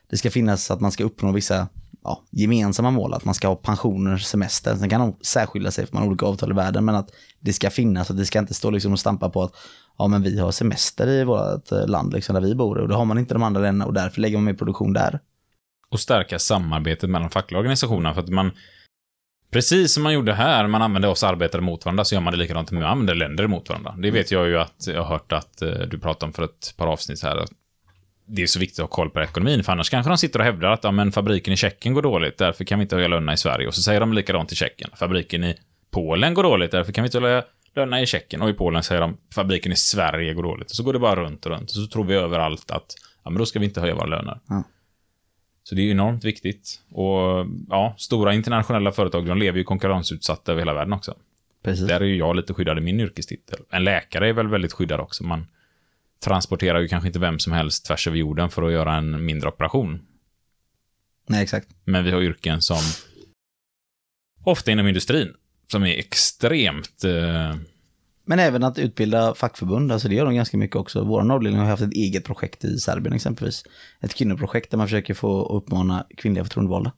[0.09, 1.67] det ska finnas att man ska uppnå vissa
[2.03, 4.75] ja, gemensamma mål, att man ska ha pensioner, semester.
[4.75, 7.09] Sen kan de särskilja sig för man har olika avtal i världen, men att
[7.39, 9.53] det ska finnas och det ska inte stå liksom och stampa på att
[9.97, 12.95] ja, men vi har semester i vårt eh, land liksom, där vi bor och det
[12.95, 15.19] har man inte de andra länderna och därför lägger man mer produktion där.
[15.89, 18.13] och stärka samarbetet mellan fackliga organisationerna.
[18.13, 18.51] För att man,
[19.53, 22.39] precis som man gjorde här, man använde oss arbetare mot varandra, så gör man det
[22.39, 23.95] likadant med man använder länder mot varandra.
[23.97, 26.73] Det vet jag ju att jag har hört att eh, du pratade om för ett
[26.77, 27.37] par avsnitt här.
[27.37, 27.49] Att
[28.25, 30.45] det är så viktigt att ha koll på ekonomin, för annars kanske de sitter och
[30.45, 33.33] hävdar att ja, men fabriken i Tjeckien går dåligt, därför kan vi inte höja lönerna
[33.33, 33.67] i Sverige.
[33.67, 34.89] Och så säger de likadant i Tjeckien.
[34.95, 35.55] Fabriken i
[35.91, 37.43] Polen går dåligt, därför kan vi inte höja
[37.75, 38.41] lönerna i Tjeckien.
[38.41, 40.69] Och i Polen säger de fabriken i Sverige går dåligt.
[40.69, 41.69] Och så går det bara runt och runt.
[41.69, 44.39] Och så tror vi överallt att ja, men då ska vi inte höja våra löner.
[44.47, 44.63] Ja.
[45.63, 46.81] Så det är enormt viktigt.
[46.91, 51.15] Och ja, stora internationella företag, de lever ju konkurrensutsatta över hela världen också.
[51.63, 51.87] Precis.
[51.87, 53.59] Där är ju jag lite skyddad i min yrkestitel.
[53.69, 55.23] En läkare är väl väldigt skyddad också.
[55.23, 55.47] Man
[56.23, 59.49] transporterar ju kanske inte vem som helst tvärs över jorden för att göra en mindre
[59.49, 60.01] operation.
[61.27, 61.67] Nej, exakt.
[61.83, 62.81] Men vi har yrken som
[64.43, 65.33] ofta inom industrin
[65.71, 67.55] som är extremt eh,
[68.25, 71.03] men även att utbilda fackförbund, alltså det gör de ganska mycket också.
[71.03, 73.63] Vår avdelning har haft ett eget projekt i Serbien exempelvis.
[74.01, 76.91] Ett kvinnoprojekt där man försöker få uppmana kvinnliga förtroendevalda.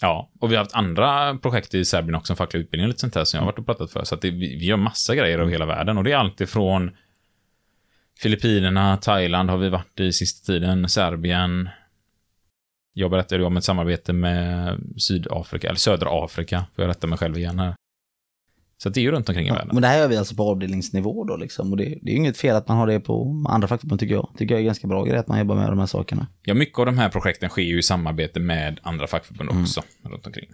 [0.00, 3.14] Ja, och vi har haft andra projekt i Serbien också, facklig utbildning och lite sånt
[3.14, 4.04] här som jag har varit och pratat för.
[4.04, 6.40] Så att det, vi, vi gör massa grejer över hela världen och det är allt
[6.40, 6.90] ifrån
[8.20, 11.68] Filippinerna, Thailand har vi varit i sista tiden, Serbien.
[12.92, 17.18] Jag berättade ju om ett samarbete med Sydafrika, eller södra Afrika, får jag rätta mig
[17.18, 17.74] själv igen här.
[18.82, 19.68] Så det är ju runt omkring i världen.
[19.72, 21.70] men det här gör vi alltså på avdelningsnivå då liksom.
[21.70, 24.14] Och det, det är ju inget fel att man har det på andra fackförbund tycker
[24.14, 24.30] jag.
[24.38, 26.26] Tycker jag är ganska bra grej att man jobbar med de här sakerna.
[26.42, 29.62] Ja, mycket av de här projekten sker ju i samarbete med andra fackförbund Mm.
[29.62, 30.48] också, runt omkring.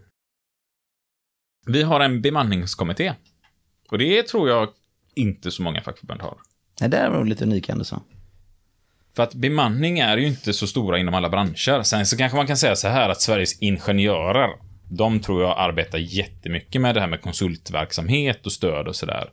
[1.66, 3.12] Vi har en bemanningskommitté.
[3.90, 4.68] Och det tror jag
[5.14, 6.36] inte så många fackförbund har.
[6.80, 8.02] Nej, det är nog lite unika ändå så.
[9.16, 11.82] För att bemanning är ju inte så stora inom alla branscher.
[11.82, 14.48] Sen så kanske man kan säga så här att Sveriges ingenjörer,
[14.97, 19.30] de tror jag arbetar jättemycket med det här med konsultverksamhet och stöd och sådär.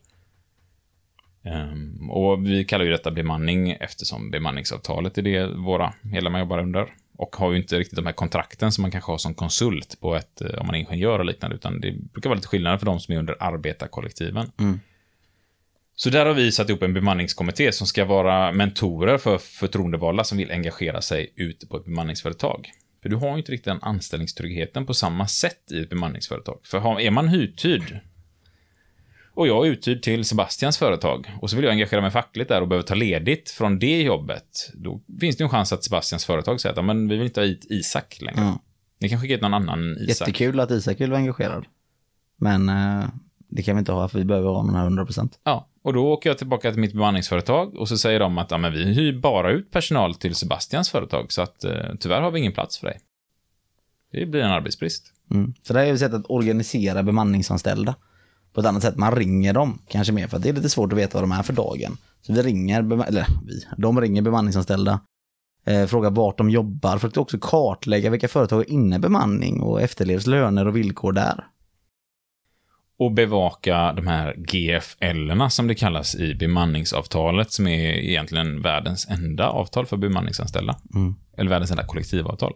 [1.44, 6.88] Ehm, och vi kallar ju detta bemanning eftersom bemanningsavtalet är det våra medlemmar jobbar under.
[7.18, 10.16] Och har ju inte riktigt de här kontrakten som man kanske har som konsult på
[10.16, 12.86] ett, eh, om man är ingenjör och liknande, utan det brukar vara lite skillnad för
[12.86, 14.52] de som är under arbetarkollektiven.
[14.60, 14.80] Mm.
[15.96, 20.38] Så där har vi satt ihop en bemanningskommitté som ska vara mentorer för förtroendevalda som
[20.38, 22.72] vill engagera sig ute på ett bemanningsföretag.
[23.02, 26.60] För du har ju inte riktigt den anställningstryggheten på samma sätt i ett bemanningsföretag.
[26.64, 28.00] För har, är man uthyrd
[29.34, 32.62] och jag är uthyrd till Sebastians företag och så vill jag engagera mig fackligt där
[32.62, 36.62] och behöver ta ledigt från det jobbet, då finns det en chans att Sebastians företag
[36.62, 38.42] säger att "Ja, men vi vill inte ha hit Isak längre.
[38.42, 38.60] Ja.
[39.00, 40.28] Ni kan skicka hit någon annan Isak.
[40.28, 41.66] Jättekul att Isak vill vara engagerad.
[42.38, 43.10] Men eh,
[43.48, 45.30] det kan vi inte ha för vi behöver ha den här 100%.
[45.44, 48.58] Ja, och då åker jag tillbaka till mitt bemanningsföretag och så säger de att ja,
[48.58, 52.40] men vi hyr bara ut personal till Sebastians företag, så att eh, tyvärr har vi
[52.40, 53.00] ingen plats för dig.
[54.12, 55.14] Det blir en arbetsbrist.
[55.32, 55.54] Mm.
[55.64, 57.96] Så det här är ju ett sätt att organisera bemanningsanställda
[58.54, 58.98] på ett annat sätt.
[58.98, 61.32] Man ringer dem kanske mer för att det är lite svårt att veta vad de
[61.32, 61.98] är för dagen.
[62.22, 65.00] Så vi ringer, eller vi, de ringer bemanningsanställda,
[65.66, 69.62] eh, frågar vart de jobbar för att också kartlägga vilka företag är inne i bemanning
[69.62, 71.48] och efterlevs löner och villkor där.
[73.02, 79.50] Och bevaka de här GFL-erna som det kallas i bemanningsavtalet, som är egentligen världens enda
[79.50, 80.76] avtal för bemanningsanställda.
[80.96, 81.16] Mm.
[81.38, 82.54] Eller världens enda kollektivavtal.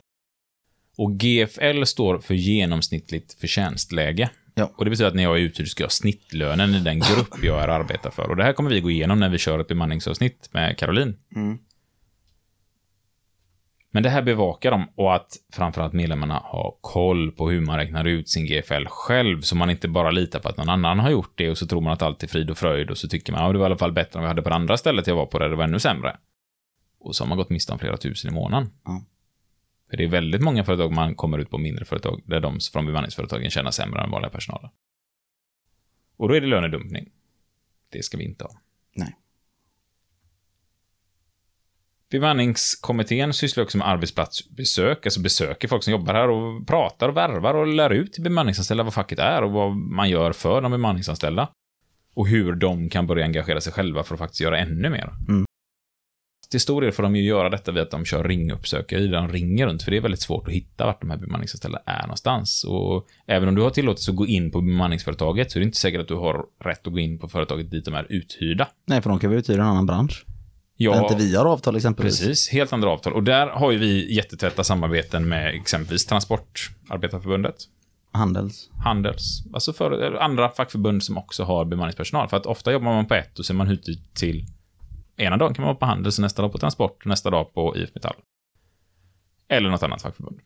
[0.98, 4.30] Och GFL står för genomsnittligt förtjänstläge.
[4.56, 4.72] Ja.
[4.78, 7.44] Och det betyder att när jag är uthyrd ska jag ha snittlönen i den grupp
[7.44, 8.30] jag är arbetar för.
[8.30, 11.16] Och det här kommer vi gå igenom när vi kör ett bemanningsavsnitt med Caroline.
[11.36, 11.58] Mm.
[13.96, 18.06] Men det här bevakar de och att framförallt medlemmarna har koll på hur man räknar
[18.06, 21.34] ut sin GFL själv, så man inte bara litar på att någon annan har gjort
[21.36, 23.46] det och så tror man att allt är frid och fröjd och så tycker man
[23.46, 25.16] att det var i alla fall bättre än vi hade på det andra stället jag
[25.16, 26.18] var på där det var ännu sämre.
[27.00, 28.72] Och så har man gått miste om flera tusen i månaden.
[28.86, 29.06] Ja.
[29.90, 32.86] För det är väldigt många företag man kommer ut på mindre företag där de från
[32.86, 34.70] bemanningsföretagen tjänar sämre än vanliga personalen.
[36.18, 37.10] Och då är det lönedumpning.
[37.92, 38.52] Det ska vi inte ha.
[38.96, 39.16] Nej.
[42.12, 47.54] Bemanningskommittén sysslar också med arbetsplatsbesök, alltså besöker folk som jobbar här och pratar och värvar
[47.54, 51.50] och lär ut till bemanningsanställda vad facket är och vad man gör för de bemanningsanställda.
[52.16, 55.14] Och hur de kan börja engagera sig själva för att faktiskt göra ännu mer.
[55.28, 55.46] Mm.
[56.52, 59.68] Till stor del får de ju göra detta via att de kör ringuppsökare, de ringer
[59.68, 62.64] runt, för det är väldigt svårt att hitta vart de här bemanningsanställda är någonstans.
[62.64, 65.78] Och även om du har tillåtelse att gå in på bemanningsföretaget så är det inte
[65.78, 68.68] säkert att du har rätt att gå in på företaget dit de är uthyrda.
[68.86, 70.26] Nej, för de kan vara ute i en annan bransch.
[70.78, 72.20] Där Ja, inte vi har avtal exempelvis.
[72.20, 73.14] Precis, helt andra avtal.
[73.14, 77.56] Och där har ju vi jättetäta samarbeten med exempelvis Transportarbetarförbundet,
[78.12, 78.70] Handels.
[78.84, 82.30] Handels, alltså för, andra fackförbund som också har bemanningspersonal.
[82.30, 84.46] För att ofta jobbar man på ett och så är man ute till
[85.18, 87.96] ena dagen kan man vara på Handels, nästa dag på Transport, nästa dag på IF
[87.96, 88.16] Metall.
[89.48, 90.40] Eller något annat fackförbund.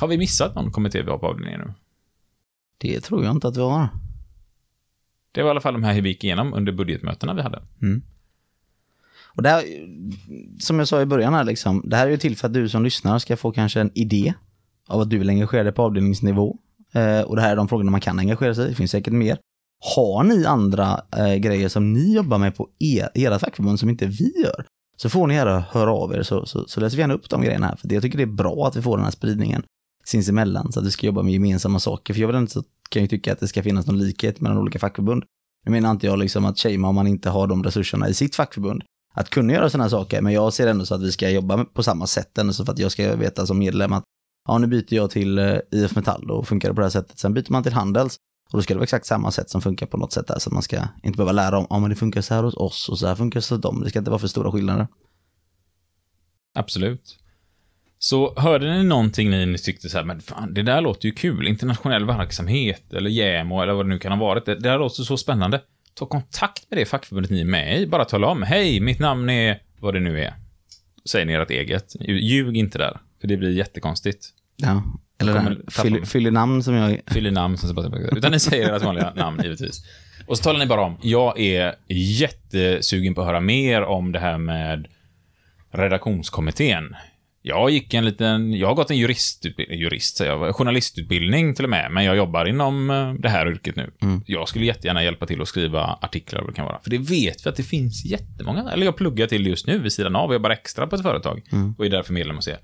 [0.00, 1.72] Har vi missat någon kommitté vi har på avdelningen nu?
[2.78, 3.88] Det tror jag inte att vi har.
[5.32, 7.62] Det var i alla fall de här vi gick igenom under budgetmötena vi hade.
[9.36, 9.64] Och det här,
[10.58, 12.68] som jag sa i början här liksom, det här är ju till för att du
[12.68, 14.34] som lyssnar ska få kanske en idé
[14.88, 16.56] av att du vill engagera dig på avdelningsnivå.
[16.92, 19.12] Eh, och det här är de frågorna man kan engagera sig i, det finns säkert
[19.12, 19.38] mer.
[19.94, 24.06] Har ni andra eh, grejer som ni jobbar med på er, era fackförbund som inte
[24.06, 24.66] vi gör,
[24.96, 27.42] så får ni gärna höra av er så, så, så läser vi gärna upp de
[27.42, 27.76] grejerna här.
[27.76, 29.62] För det, jag tycker det är bra att vi får den här spridningen
[30.04, 32.14] sinsemellan så att vi ska jobba med gemensamma saker.
[32.14, 34.58] För jag vill inte så kan ju tycka att det ska finnas någon likhet mellan
[34.58, 35.24] olika fackförbund.
[35.64, 38.34] Nu menar inte jag liksom att shamea om man inte har de resurserna i sitt
[38.36, 38.82] fackförbund
[39.14, 41.64] att kunna göra sådana här saker, men jag ser ändå så att vi ska jobba
[41.64, 44.04] på samma sätt ändå så för att jag ska veta som medlem att
[44.48, 47.18] ja, nu byter jag till eh, IF Metall och funkar det på det här sättet.
[47.18, 48.16] Sen byter man till Handels
[48.52, 50.48] och då ska det vara exakt samma sätt som funkar på något sätt där så
[50.48, 52.88] att man ska inte behöva lära om, ja men det funkar så här hos oss
[52.88, 53.80] och så här funkar det hos dem.
[53.84, 54.86] Det ska inte vara för stora skillnader.
[56.54, 57.16] Absolut.
[58.02, 61.12] Så hörde ni någonting ni, ni tyckte så här, men fan, det där låter ju
[61.12, 61.48] kul.
[61.48, 64.46] Internationell verksamhet, eller JämO, eller vad det nu kan ha varit.
[64.46, 65.60] Det, det där låter så spännande.
[66.00, 67.86] Ta kontakt med det fackförbundet ni är med i.
[67.86, 70.34] Bara tala om, hej, mitt namn är vad det nu är.
[71.10, 71.96] Säger ni ert eget.
[72.00, 74.28] Ljug inte där, för det blir jättekonstigt.
[74.56, 74.82] Ja.
[75.18, 77.00] Eller här, fyll, i namn som jag...
[77.06, 79.84] Fyll i namn, så bara, utan ni säger ert vanliga namn, givetvis.
[80.26, 84.18] Och så talar ni bara om, jag är jättesugen på att höra mer om det
[84.18, 84.88] här med
[85.72, 86.96] redaktionskommittén.
[87.42, 91.70] Jag gick en liten, jag har gått en juristutbildning, jurist säger jag, journalistutbildning till och
[91.70, 93.90] med, men jag jobbar inom eh, det här yrket nu.
[94.26, 96.80] Jag skulle jättegärna hjälpa till att skriva artiklar det kan vara.
[96.80, 99.92] För det vet vi att det finns jättemånga, eller jag pluggar till just nu vid
[99.92, 101.42] sidan av och jobbar extra på ett företag
[101.78, 102.58] och är därför medlem hos er.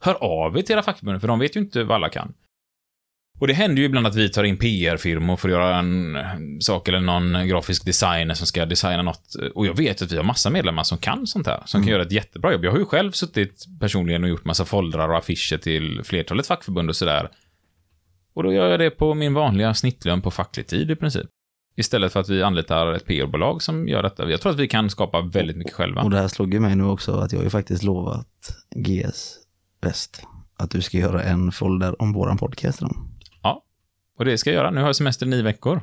[0.00, 2.32] Hör av er till era fackförbund, för de vet ju inte vad alla kan.
[3.38, 6.24] Och det händer ju ibland att vi tar in PR-firmor för att göra en eh,
[6.60, 9.34] sak eller någon grafisk designer som ska designa något.
[9.54, 12.02] Och jag vet att vi har massa medlemmar som kan sånt här, som kan göra
[12.02, 12.64] ett jättebra jobb.
[12.64, 16.88] Jag har ju själv suttit personligen och gjort massa foldrar och affischer till flertalet fackförbund
[16.88, 17.28] och sådär.
[18.34, 21.26] Och då gör jag det på min vanliga snittlön på facklig tid i princip.
[21.76, 24.30] Istället för att vi anlitar ett PR-bolag som gör detta.
[24.30, 26.02] Jag tror att vi kan skapa väldigt mycket själva.
[26.02, 28.26] Och det här slog ju mig nu också att jag har ju faktiskt lovat
[28.76, 29.34] GS
[29.80, 30.22] Väst
[30.56, 32.80] att du ska göra en folder om våran podcast.
[32.80, 32.90] Då.
[34.18, 34.70] Och det ska jag göra.
[34.70, 35.80] Nu har jag semester i nio veckor.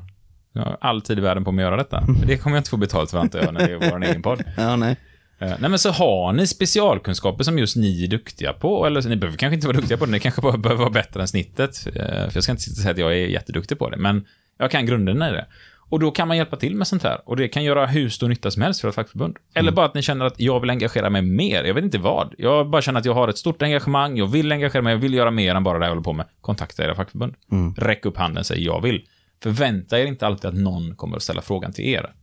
[0.53, 2.05] Jag har all tid i världen på mig att göra detta.
[2.19, 4.21] För det kommer jag inte få betalt för antar jag, när det är vår egen
[4.21, 4.43] podd.
[4.57, 4.95] Ja, nej.
[5.39, 9.15] Eh, Nej men så har ni specialkunskaper som just ni är duktiga på, eller ni
[9.15, 11.87] behöver kanske inte vara duktiga på det, ni kanske bara behöver vara bättre än snittet.
[11.87, 14.25] Eh, För jag ska inte säga att jag är jätteduktig på det, men
[14.57, 15.45] jag kan grunderna i det.
[15.89, 17.21] Och då kan man hjälpa till med sånt här.
[17.25, 19.37] Och det kan göra hur stor nytta som helst för ett fackförbund.
[19.53, 21.63] Eller bara att ni känner att jag vill engagera mig mer.
[21.63, 22.33] Jag vet inte vad.
[22.37, 25.13] Jag bara känner att jag har ett stort engagemang, jag vill engagera mig, jag vill
[25.13, 26.25] göra mer än bara det jag håller på med.
[26.41, 27.35] Kontakta era fackförbund.
[27.77, 29.05] Räck upp handen och säg jag vill.
[29.43, 32.13] Förvänta er inte alltid att någon kommer att ställa frågan till er.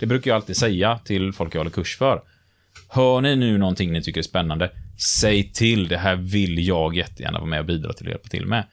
[0.00, 2.22] Det brukar jag alltid säga till folk jag håller kurs för.
[2.88, 4.70] Hör ni nu någonting ni tycker är spännande,
[5.20, 5.88] säg till.
[5.88, 8.64] Det här vill jag jättegärna vara med och bidra till och hjälpa till med.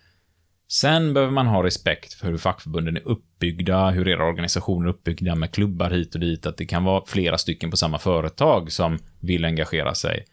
[0.70, 5.36] Sen behöver man ha respekt för hur fackförbunden är uppbyggda, hur era organisationer är uppbyggda
[5.36, 9.00] med klubbar hit och dit, att det kan vara flera stycken på samma företag som
[9.20, 10.26] vill engagera sig.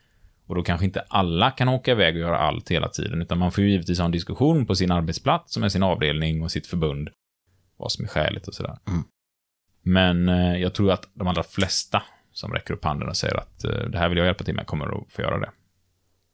[0.46, 3.52] Och då kanske inte alla kan åka iväg och göra allt hela tiden, utan man
[3.52, 6.66] får ju givetvis ha en diskussion på sin arbetsplats, som är sin avdelning och sitt
[6.66, 7.10] förbund,
[7.76, 8.78] vad som är skäligt och sådär.
[9.82, 12.02] Men eh, jag tror att de allra flesta
[12.32, 14.66] som räcker upp handen och säger att eh, det här vill jag hjälpa till med
[14.66, 15.50] kommer att få göra det.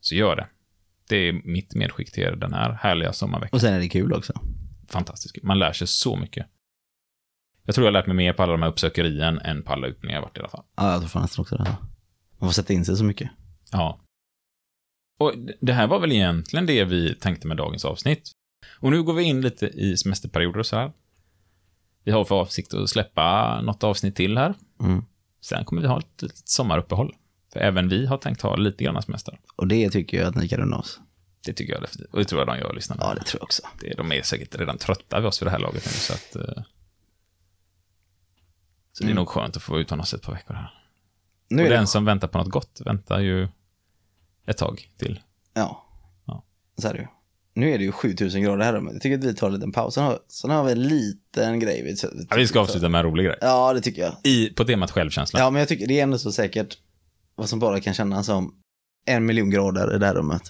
[0.00, 0.46] Så gör det.
[1.10, 3.56] Det är mitt medskick till er den här härliga sommarveckan.
[3.56, 4.32] Och sen är det kul också.
[4.88, 5.42] Fantastiskt.
[5.42, 6.46] Man lär sig så mycket.
[7.64, 9.86] Jag tror jag har lärt mig mer på alla de här uppsökerien än på alla
[9.86, 10.64] utbildningar jag varit i alla fall.
[10.76, 11.76] Ja, jag tror fan nästan också det.
[12.38, 13.30] Man får sätta in sig så mycket.
[13.72, 14.00] Ja.
[15.18, 18.30] Och det här var väl egentligen det vi tänkte med dagens avsnitt.
[18.78, 20.92] Och nu går vi in lite i semesterperioder och så här.
[22.04, 24.54] Vi har för avsikt att släppa något avsnitt till här.
[24.80, 25.04] Mm.
[25.40, 27.14] Sen kommer vi ha ett litet sommaruppehåll.
[27.52, 29.38] För även vi har tänkt ha lite grann semester.
[29.56, 31.00] Och det tycker jag att ni kan unna oss.
[31.46, 32.12] Det tycker jag definitivt.
[32.12, 33.02] Och det tror jag de gör, lyssnarna.
[33.04, 33.62] Ja, det tror jag också.
[33.80, 36.36] Det, de är säkert redan trötta vid oss vid det här laget nu, så att...
[36.36, 36.62] eh,
[38.92, 39.16] Så det är Mm.
[39.16, 40.70] nog skönt att få vara utan oss ett par veckor här.
[41.48, 41.86] Nu och den det...
[41.86, 43.48] som väntar på något gott väntar ju
[44.46, 45.20] ett tag till.
[45.54, 45.86] Ja.
[46.26, 46.44] Ja.
[46.78, 47.06] Så är det ju.
[47.54, 48.74] Nu är det ju 7000 grader här.
[48.92, 49.94] Jag tycker att vi tar en liten paus.
[49.94, 51.82] Sen har, sen har vi en liten grej.
[51.82, 51.96] Vi,
[52.30, 53.38] Ja, vi ska avsluta med en rolig grej.
[53.40, 54.14] Ja, det tycker jag.
[54.24, 55.40] I, på temat självkänsla.
[55.40, 56.78] Ja, men jag tycker det är ändå så säkert
[57.34, 58.54] vad som bara kan kännas som
[59.06, 60.42] en miljon grader i det här rummet.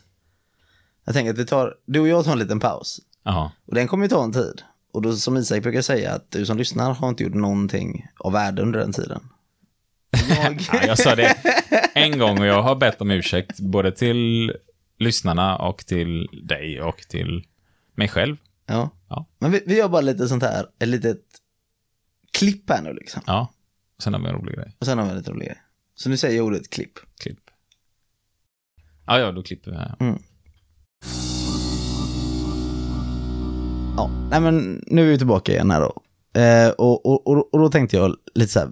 [1.04, 3.00] Jag tänker att vi tar, du och jag tar en liten paus.
[3.22, 3.52] Jaha.
[3.66, 4.62] Och den kommer ju ta en tid.
[4.92, 8.32] Och då som Isak brukar säga att du som lyssnar har inte gjort någonting av
[8.32, 9.20] värde under den tiden.
[10.28, 10.60] Jag...
[10.72, 11.36] Ja, jag sa det
[11.94, 14.52] en gång och jag har bett om ursäkt både till
[14.98, 17.44] lyssnarna och till dig och till
[17.94, 18.36] mig själv.
[18.66, 18.90] ja.
[19.08, 19.26] Ja.
[19.38, 21.20] Men vi, vi gör bara lite sånt här, ett litet
[22.30, 23.22] klipp här nu liksom.
[23.26, 23.52] Ja.
[24.02, 24.76] Sen har vi en rolig grej.
[24.78, 25.58] Och sen har vi en lite rolig grej.
[26.02, 26.98] Så nu säger jag ordet klipp.
[27.20, 27.38] Klipp.
[29.06, 29.94] Ja, ja, då klipper vi här.
[33.96, 36.02] Ja, nej men nu är vi tillbaka igen här då.
[36.40, 38.70] Eh, och, och, och, och då tänkte jag lite så här.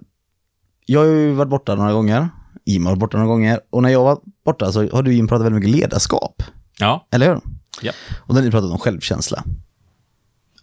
[0.85, 2.29] Jag har ju varit borta några gånger.
[2.65, 3.59] Jim har varit borta några gånger.
[3.69, 6.43] Och när jag var borta så har du Jim pratat väldigt mycket ledarskap.
[6.79, 7.07] Ja.
[7.11, 7.41] Eller hur?
[7.81, 7.91] Ja.
[8.19, 9.43] Och då har ni pratat om självkänsla.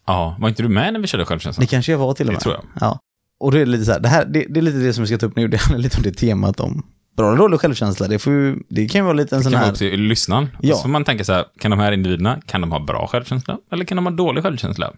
[0.06, 1.60] Ja, var inte du med när vi körde självkänsla?
[1.60, 2.40] Det kanske jag var till och Det med.
[2.40, 2.64] tror jag.
[2.80, 3.01] Ja.
[3.40, 5.08] Och det är lite så här, det, här det, det är lite det som vi
[5.08, 5.48] ska ta upp nu.
[5.48, 6.86] Det handlar lite om det temat om
[7.16, 8.08] bra eller dålig självkänsla.
[8.08, 9.72] Det, ju, det kan ju vara lite en Det sån kan vara här...
[9.72, 10.48] upp till lyssnaren.
[10.60, 10.74] Ja.
[10.76, 13.58] Så får man tänka så här, kan de här individerna, kan de ha bra självkänsla?
[13.72, 14.92] Eller kan de ha dålig självkänsla?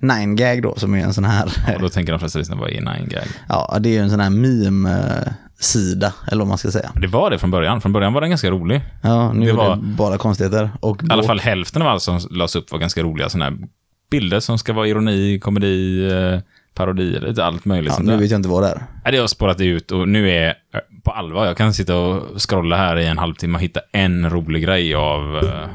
[0.00, 1.52] Nine gag då, som är en sån här...
[1.76, 3.24] Och då tänker de flesta lyssnare, vad är nine gag?
[3.48, 6.92] Ja, det är ju en sån här meme-sida, eller vad man ska säga.
[7.00, 7.80] Det var det från början.
[7.80, 8.80] Från början var den ganska rolig.
[9.02, 10.70] Ja, nu Det är var- det bara konstigheter.
[10.80, 13.58] Och I alla fall hälften av allt som lades upp var ganska roliga sådana här
[14.10, 16.08] bilder som ska vara ironi, komedi,
[16.72, 17.92] eh, parodi, lite allt möjligt.
[17.96, 18.82] Ja, nu vet jag inte vad det är.
[19.04, 20.54] Nej, det har spårat ut och nu är
[21.04, 24.62] på allvar, jag kan sitta och scrolla här i en halvtimme och hitta en rolig
[24.62, 25.36] grej av...
[25.36, 25.66] eh,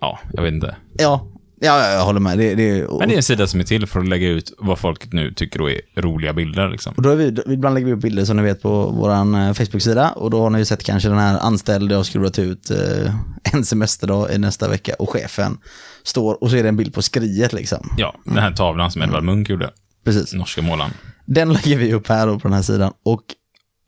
[0.00, 0.76] Ja, jag vet inte.
[0.98, 1.26] Ja,
[1.64, 2.38] ja, ja jag håller med.
[2.38, 4.52] Det, det, och, Men det är en sida som är till för att lägga ut
[4.58, 6.94] vad folk nu tycker då är roliga bilder liksom.
[6.96, 10.10] och då är vi, ibland lägger vi upp bilder som ni vet på vår Facebook-sida
[10.10, 13.14] och då har ni ju sett kanske den här anställde har skruvat ut eh,
[13.52, 15.58] en semesterdag i nästa vecka och chefen
[16.02, 17.94] står och så är det en bild på skriet liksom.
[17.96, 19.70] Ja, den här tavlan som Edvard Munch gjorde,
[20.04, 20.34] Precis.
[20.34, 20.90] norska målaren.
[21.26, 23.22] Den lägger vi upp här då på den här sidan och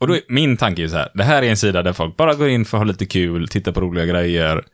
[0.01, 2.17] Och då är, min tanke är så här, det här är en sida där folk
[2.17, 4.65] bara går in för att ha lite kul, titta på roliga grejer.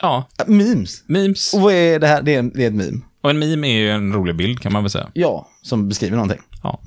[0.00, 1.02] Ja, memes.
[1.06, 1.54] memes.
[1.54, 2.22] Och vad är det här?
[2.22, 3.00] Det är, en, det är ett meme.
[3.20, 5.10] Och en meme är ju en rolig bild kan man väl säga.
[5.12, 6.40] Ja, som beskriver någonting.
[6.62, 6.80] Ja.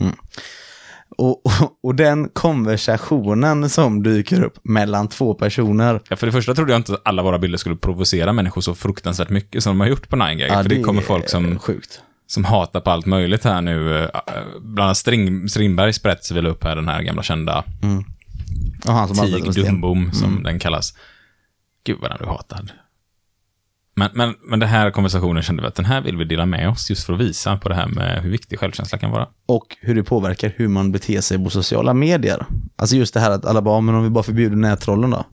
[1.18, 6.02] Och, och, och den konversationen som dyker upp mellan två personer.
[6.10, 8.76] Ja, för det första trodde jag inte att alla våra bilder skulle provocera människor så
[8.76, 10.64] fruktansvärt mycket som de har gjort på 9gag.
[10.64, 12.02] för det kommer folk som, Sjukt.
[12.28, 13.98] som hatar på allt möjligt här nu.
[14.04, 14.10] Eh,
[14.62, 17.64] Bland annat String, Strindberg sprätts väl upp här, den här gamla kända
[18.88, 19.66] arbetar Tig.
[19.66, 20.94] Dumbom, som den kallas.
[21.84, 22.72] Gud vad den är hatad.
[23.96, 26.70] Men, men, men den här konversationen kände vi att den här vill vi dela med
[26.70, 29.28] oss just för att visa på det här med hur viktig självkänsla kan vara.
[29.46, 32.46] Och hur det påverkar hur man beter sig på sociala medier.
[32.76, 35.26] Alltså just det här att alla bara, men om vi bara förbjuder nättrollen då?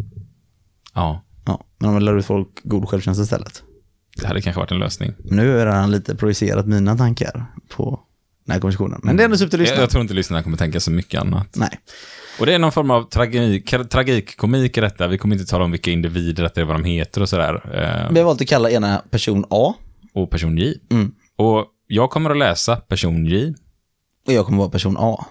[0.95, 3.63] Ja, Ja, men om vi lär ut folk god självkänsla istället.
[4.17, 5.13] det hade kanske varit en lösning.
[5.25, 8.01] Nu har han lite projicerat mina tankar på
[8.47, 9.01] den här konversationen.
[9.03, 9.81] Men det är ändå upp till Jag, lyssnaren.
[9.81, 11.49] jag tror inte lyssnarna kommer tänka så mycket annat.
[11.57, 11.79] Nej.
[12.41, 15.09] Och det är någon form av tragik, tragikkomik i detta.
[15.09, 17.55] Vi kommer inte tala om vilka individer detta är, vad de heter och sådär.
[17.55, 19.75] Eh, Vi har valt att kalla ena person A
[20.15, 20.75] och person J.
[20.91, 21.13] Mm.
[21.37, 23.55] Och jag kommer att läsa person J.
[24.27, 25.25] och jag kommer vara person A.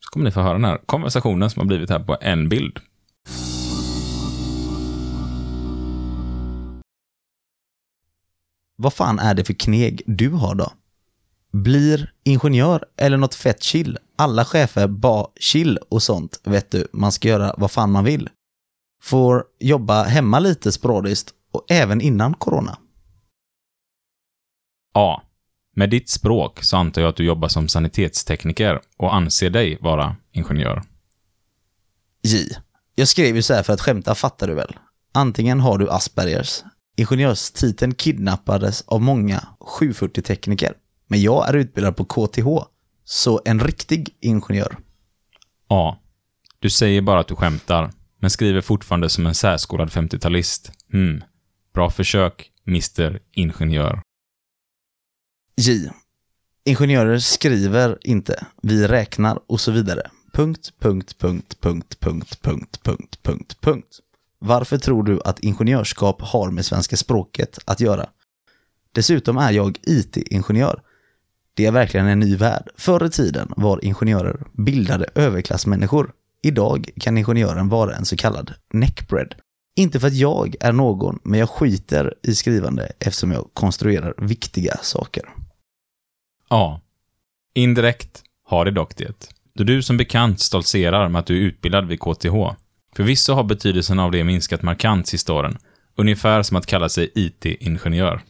[0.00, 2.78] Så kommer ni få höra den här konversationen som har blivit här på en bild.
[8.76, 10.72] Vad fan är det för kneg du har då?
[11.52, 13.98] Blir ingenjör eller något fett chill.
[14.16, 16.88] Alla chefer bara chill och sånt, vet du.
[16.92, 18.28] Man ska göra vad fan man vill.
[19.02, 22.78] Får jobba hemma lite sporadiskt och även innan corona.
[24.94, 25.22] A.
[25.76, 30.16] Med ditt språk så antar jag att du jobbar som sanitetstekniker och anser dig vara
[30.32, 30.82] ingenjör.
[32.22, 32.38] J.
[32.94, 34.76] Jag skrev ju så här för att skämta, fattar du väl?
[35.14, 36.62] Antingen har du Aspergers.
[36.96, 40.74] Ingenjörstiteln kidnappades av många 740-tekniker.
[41.08, 42.46] Men jag är utbildad på KTH.
[43.04, 44.76] Så en riktig ingenjör.
[45.68, 45.96] A.
[46.58, 47.90] Du säger bara att du skämtar,
[48.20, 50.72] men skriver fortfarande som en särskolad 50-talist.
[50.92, 51.24] Hmm.
[51.74, 54.02] Bra försök, Mr Ingenjör.
[55.56, 55.90] J.
[56.64, 60.10] Ingenjörer skriver inte, vi räknar och så vidare.
[60.32, 64.00] Punkt, punkt, punkt, punkt, punkt, punkt, punkt, punkt, punkt.
[64.38, 68.08] Varför tror du att ingenjörskap har med svenska språket att göra?
[68.92, 70.82] Dessutom är jag IT-ingenjör.
[71.58, 72.68] Det är verkligen en ny värld.
[72.76, 76.12] Förr i tiden var ingenjörer bildade överklassmänniskor.
[76.42, 79.34] Idag kan ingenjören vara en så kallad neckbread.
[79.76, 84.76] Inte för att jag är någon, men jag skiter i skrivande eftersom jag konstruerar viktiga
[84.82, 85.22] saker.
[86.48, 86.80] A.
[87.54, 89.34] Indirekt har det dock det.
[89.54, 92.34] Då du som bekant stoltserar med att du är utbildad vid KTH.
[92.96, 95.58] Förvisso har betydelsen av det minskat markant sista åren.
[95.96, 98.20] Ungefär som att kalla sig IT-ingenjör.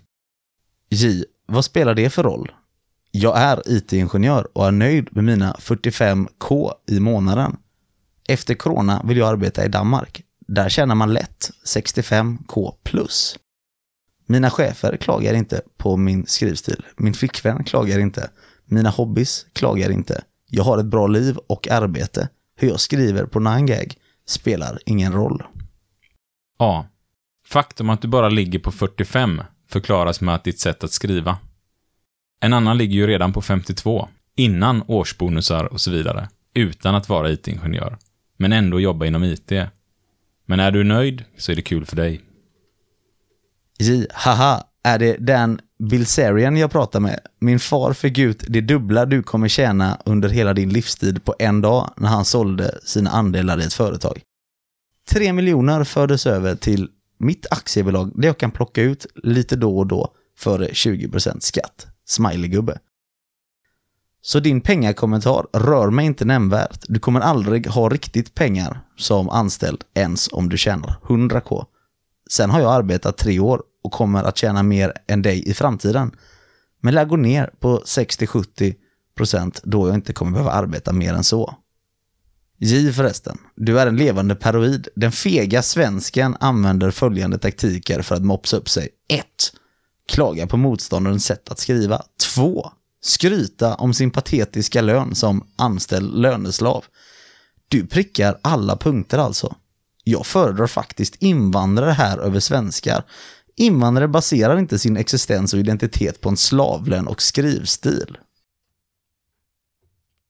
[0.91, 1.25] J.
[1.47, 2.53] Vad spelar det för roll?
[3.11, 7.57] Jag är IT-ingenjör och är nöjd med mina 45k i månaden.
[8.29, 10.23] Efter corona vill jag arbeta i Danmark.
[10.47, 13.39] Där tjänar man lätt 65k plus.
[14.27, 16.85] Mina chefer klagar inte på min skrivstil.
[16.97, 18.31] Min flickvän klagar inte.
[18.65, 20.23] Mina hobbys klagar inte.
[20.47, 22.29] Jag har ett bra liv och arbete.
[22.57, 23.95] Hur jag skriver på Nangag
[24.27, 25.43] spelar ingen roll.
[26.59, 26.85] A.
[27.47, 31.39] Faktum att du bara ligger på 45 förklaras med att ditt sätt att skriva.
[32.41, 37.31] En annan ligger ju redan på 52, innan årsbonusar och så vidare, utan att vara
[37.31, 37.97] IT-ingenjör,
[38.37, 39.53] men ändå jobba inom IT.
[40.47, 42.21] Men är du nöjd så är det kul för dig.
[43.79, 44.07] J.
[44.11, 47.21] Haha, är det den Bilzerian jag pratar med?
[47.39, 51.61] Min far fick ut det dubbla du kommer tjäna under hela din livstid på en
[51.61, 54.21] dag när han sålde sina andelar i ett företag.
[55.11, 56.89] Tre miljoner fördes över till
[57.19, 61.87] mitt aktiebolag där jag kan plocka ut lite då och då före 20% skatt.
[62.09, 62.79] Smileygubbe.
[64.21, 66.85] Så din pengakommentar rör mig inte nämnvärt.
[66.89, 71.67] Du kommer aldrig ha riktigt pengar som anställd ens om du tjänar 100k.
[72.31, 76.11] Sen har jag arbetat tre år och kommer att tjäna mer än dig i framtiden.
[76.81, 81.55] Men lär gå ner på 60-70% då jag inte kommer behöva arbeta mer än så.
[82.59, 84.89] J förresten, du är en levande paranoid.
[84.97, 88.89] Den fega svensken använder följande taktiker för att mopsa upp sig.
[89.09, 89.25] 1.
[90.09, 92.03] Klaga på motståndarens sätt att skriva.
[92.35, 92.71] 2.
[93.01, 96.85] Skryta om sin patetiska lön som anställd löneslav.
[97.69, 99.57] Du prickar alla punkter alltså.
[100.05, 103.05] Jag föredrar faktiskt invandrare här över svenskar.
[103.57, 108.19] Invandrare baserar inte sin existens och identitet på en slavlön och skrivstil.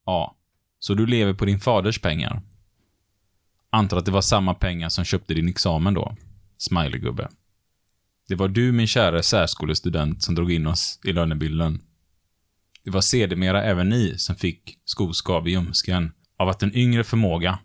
[0.06, 0.34] A.
[0.78, 2.42] Så du lever på din faders pengar?
[3.70, 6.16] Antar att det var samma pengar som köpte din examen då?
[6.58, 7.28] Smileygubbe.
[8.28, 11.80] Det var du, min kära särskolestudent, som drog in oss i lönebilden.
[12.84, 17.58] Det var sedermera även ni som fick skoskav i ljumsken av att en yngre förmåga,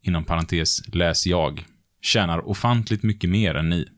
[0.00, 1.64] inom parentes, läs jag,
[2.00, 3.88] tjänar ofantligt mycket mer än ni.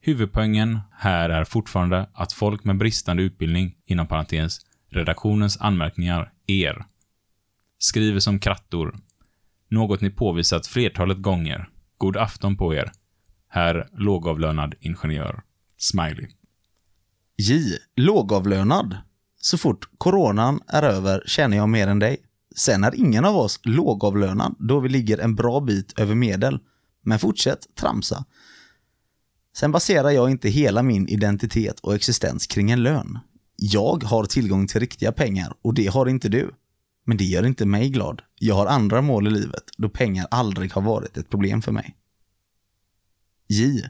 [0.00, 4.58] Huvudpoängen här är fortfarande att folk med bristande utbildning, inom parentes,
[4.90, 6.84] redaktionens anmärkningar, er,
[7.78, 8.98] skriver som krattor.
[9.70, 11.68] Något ni påvisat flertalet gånger.
[11.98, 12.92] God afton på er.
[13.48, 15.42] Herr lågavlönad ingenjör.
[15.78, 16.28] Smiley.
[17.36, 17.78] J.
[17.96, 18.96] Lågavlönad.
[19.40, 22.16] Så fort coronan är över tjänar jag mer än dig.
[22.56, 26.58] Sen är ingen av oss lågavlönad då vi ligger en bra bit över medel.
[27.02, 28.24] Men fortsätt tramsa.
[29.56, 33.18] Sen baserar jag inte hela min identitet och existens kring en lön.
[33.56, 36.50] Jag har tillgång till riktiga pengar och det har inte du.
[37.04, 38.22] Men det gör inte mig glad.
[38.34, 41.96] Jag har andra mål i livet då pengar aldrig har varit ett problem för mig.
[43.48, 43.82] J.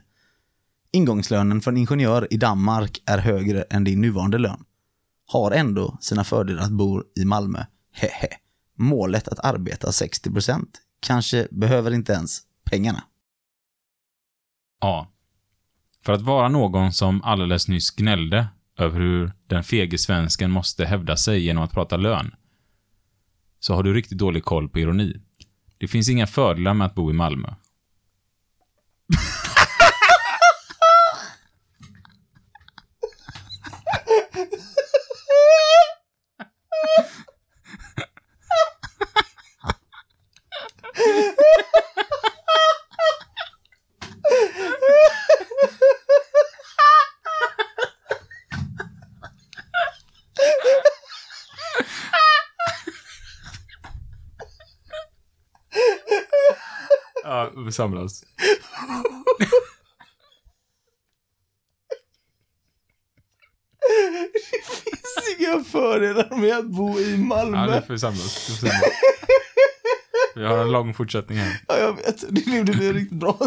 [0.91, 4.63] Ingångslönen för en ingenjör i Danmark är högre än din nuvarande lön.
[5.25, 7.65] Har ändå sina fördelar att bo i Malmö.
[7.93, 8.27] Hehe.
[8.75, 10.65] Målet att arbeta 60%.
[10.99, 13.03] Kanske behöver inte ens pengarna.
[14.81, 15.07] A.
[16.05, 18.47] För att vara någon som alldeles nyss gnällde
[18.77, 22.35] över hur den fege svensken måste hävda sig genom att prata lön,
[23.59, 25.21] så har du riktigt dålig koll på ironi.
[25.77, 27.53] Det finns inga fördelar med att bo i Malmö.
[57.23, 58.23] Ja, vi samlas.
[65.53, 67.75] Inga fördelar med att bo i Ja, Malmö.
[67.75, 68.49] nu får vi samlas.
[68.49, 68.91] Vi, får samlas.
[70.35, 71.61] vi har en lång fortsättning här.
[71.67, 72.23] Ja, jag vet.
[72.29, 73.37] Det det blir riktigt bra.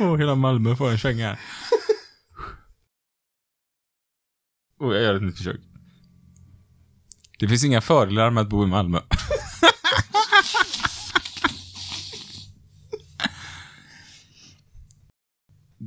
[0.00, 1.38] Åh, hela Malmö får en känga.
[4.78, 5.60] Och jag gör ett nytt försök.
[7.38, 9.00] Det finns inga fördelar med att bo i Malmö.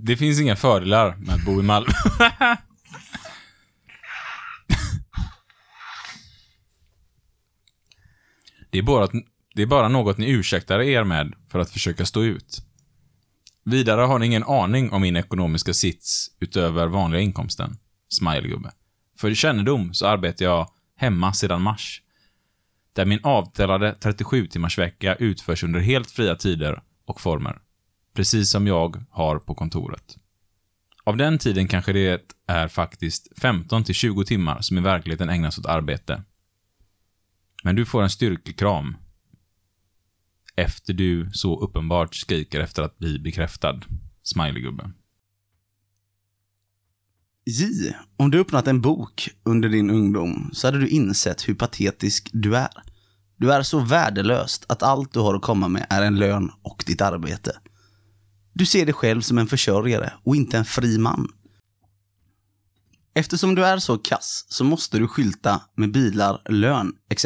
[0.05, 1.91] Det finns inga fördelar med att bo i Malmö.
[8.71, 9.11] Det är, bara att,
[9.55, 12.61] det är bara något ni ursäktar er med för att försöka stå ut.
[13.65, 17.77] Vidare har ni ingen aning om min ekonomiska sits utöver vanliga inkomsten.
[18.09, 18.71] Smilegubbe.
[19.17, 22.01] För kännedom så arbetar jag hemma sedan mars.
[22.93, 27.59] Där min avtalade 37 timmars vecka utförs under helt fria tider och former.
[28.13, 30.17] Precis som jag har på kontoret.
[31.03, 35.57] Av den tiden kanske det är faktiskt 15 till 20 timmar som i verkligheten ägnas
[35.57, 36.23] åt arbete.
[37.63, 38.97] Men du får en styrkekram.
[40.55, 43.81] Efter du så uppenbart skriker efter att bli bekräftad.
[44.23, 44.91] Smileygubbe.
[47.45, 52.29] J, om du öppnat en bok under din ungdom så hade du insett hur patetisk
[52.33, 52.83] du är.
[53.37, 56.83] Du är så värdelöst att allt du har att komma med är en lön och
[56.87, 57.57] ditt arbete.
[58.53, 61.27] Du ser dig själv som en försörjare och inte en fri man.
[63.15, 67.25] Eftersom du är så kass så måste du skylta med bilar, lön etc.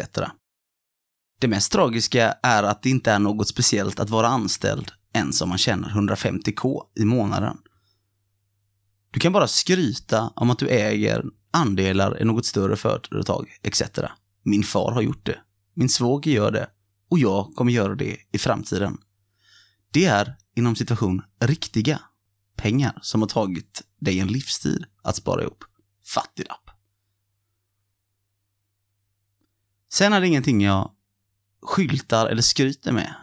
[1.39, 5.49] Det mest tragiska är att det inte är något speciellt att vara anställd ens om
[5.49, 7.57] man tjänar 150k i månaden.
[9.11, 13.81] Du kan bara skryta om att du äger andelar i något större företag etc.
[14.43, 15.39] Min far har gjort det.
[15.73, 16.69] Min svåger gör det.
[17.09, 18.97] Och jag kommer göra det i framtiden.
[19.91, 22.01] Det är, inom situation, riktiga
[22.55, 25.63] pengar som har tagit dig en livstid att spara ihop.
[26.05, 26.69] Fattiglapp.
[29.93, 30.91] Sen är det ingenting jag
[31.61, 33.13] skyltar eller skryter med.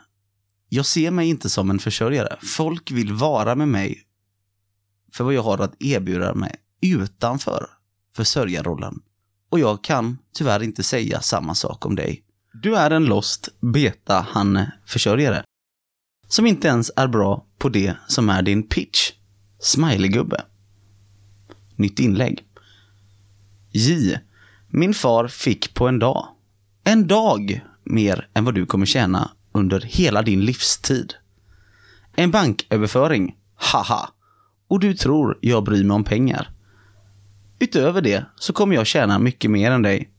[0.68, 2.38] Jag ser mig inte som en försörjare.
[2.42, 4.04] Folk vill vara med mig
[5.12, 7.66] för vad jag har att erbjuda mig utanför
[8.16, 9.02] försörjarrollen.
[9.48, 12.24] Och jag kan tyvärr inte säga samma sak om dig.
[12.52, 15.44] Du är en lost beta han försörjare
[16.28, 19.12] som inte ens är bra på det som är din pitch.
[19.58, 20.44] Smileygubbe.
[21.76, 22.44] Nytt inlägg.
[23.70, 24.18] J.
[24.68, 26.28] Min far fick på en dag.
[26.84, 31.14] En dag mer än vad du kommer tjäna under hela din livstid.
[32.16, 33.36] En banköverföring.
[33.54, 34.10] Haha.
[34.68, 36.50] Och du tror jag bryr mig om pengar.
[37.58, 40.10] Utöver det så kommer jag tjäna mycket mer än dig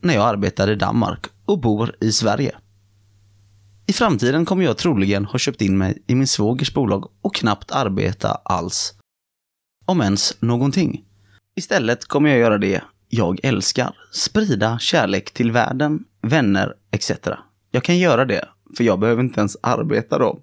[0.00, 2.56] när jag arbetar i Danmark och bor i Sverige.
[3.86, 7.70] I framtiden kommer jag troligen ha köpt in mig i min svågers bolag och knappt
[7.70, 8.94] arbeta alls.
[9.84, 11.04] Om ens någonting.
[11.56, 13.96] Istället kommer jag göra det jag älskar.
[14.12, 17.10] Sprida kärlek till världen, vänner etc.
[17.70, 20.40] Jag kan göra det, för jag behöver inte ens arbeta då.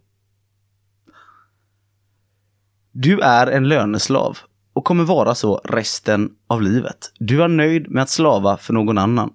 [2.91, 4.37] Du är en löneslav
[4.73, 7.11] och kommer vara så resten av livet.
[7.19, 9.33] Du är nöjd med att slava för någon annan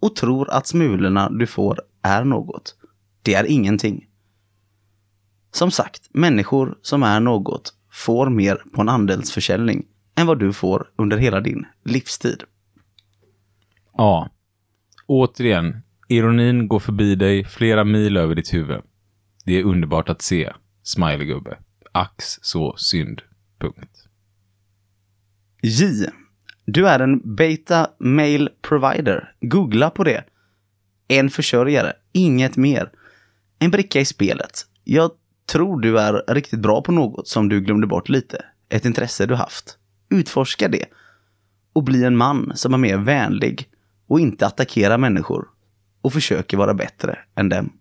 [0.00, 2.74] och tror att smulorna du får är något.
[3.26, 4.06] Det är ingenting.
[5.52, 10.90] Som sagt, människor som är något får mer på en andelsförsäljning än vad du får
[10.96, 12.42] under hela din livstid.
[13.92, 14.30] Ja.
[15.06, 18.82] Återigen, ironin går förbi dig flera mil över ditt huvud.
[19.44, 20.52] Det är underbart att se.
[20.82, 21.58] Smileygubbe.
[21.92, 23.22] Ax så synd.
[23.58, 24.08] Punkt.
[25.62, 26.06] J.
[26.64, 29.34] Du är en beta mail provider.
[29.40, 30.24] Googla på det.
[31.08, 32.90] En försörjare, inget mer.
[33.58, 34.66] En bricka i spelet.
[34.84, 35.10] Jag
[35.46, 38.44] tror du är riktigt bra på något som du glömde bort lite.
[38.68, 39.78] Ett intresse du haft.
[40.08, 40.84] Utforska det.
[41.72, 43.70] Och bli en man som är mer vänlig
[44.06, 45.48] och inte attackerar människor
[46.02, 47.72] och försöker vara bättre än dem.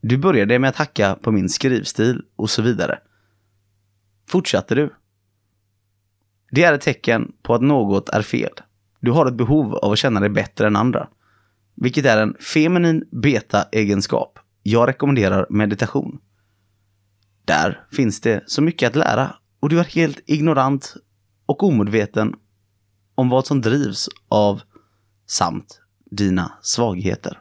[0.00, 2.98] Du började med att hacka på min skrivstil och så vidare.
[4.28, 4.94] Fortsatte du?
[6.50, 8.52] Det är ett tecken på att något är fel.
[9.00, 11.08] Du har ett behov av att känna dig bättre än andra.
[11.74, 14.38] Vilket är en feminin beta-egenskap.
[14.62, 16.20] Jag rekommenderar meditation.
[17.44, 20.94] Där finns det så mycket att lära och du är helt ignorant
[21.46, 22.34] och omedveten
[23.14, 24.60] om vad som drivs av
[25.26, 25.80] samt
[26.10, 27.38] dina svagheter.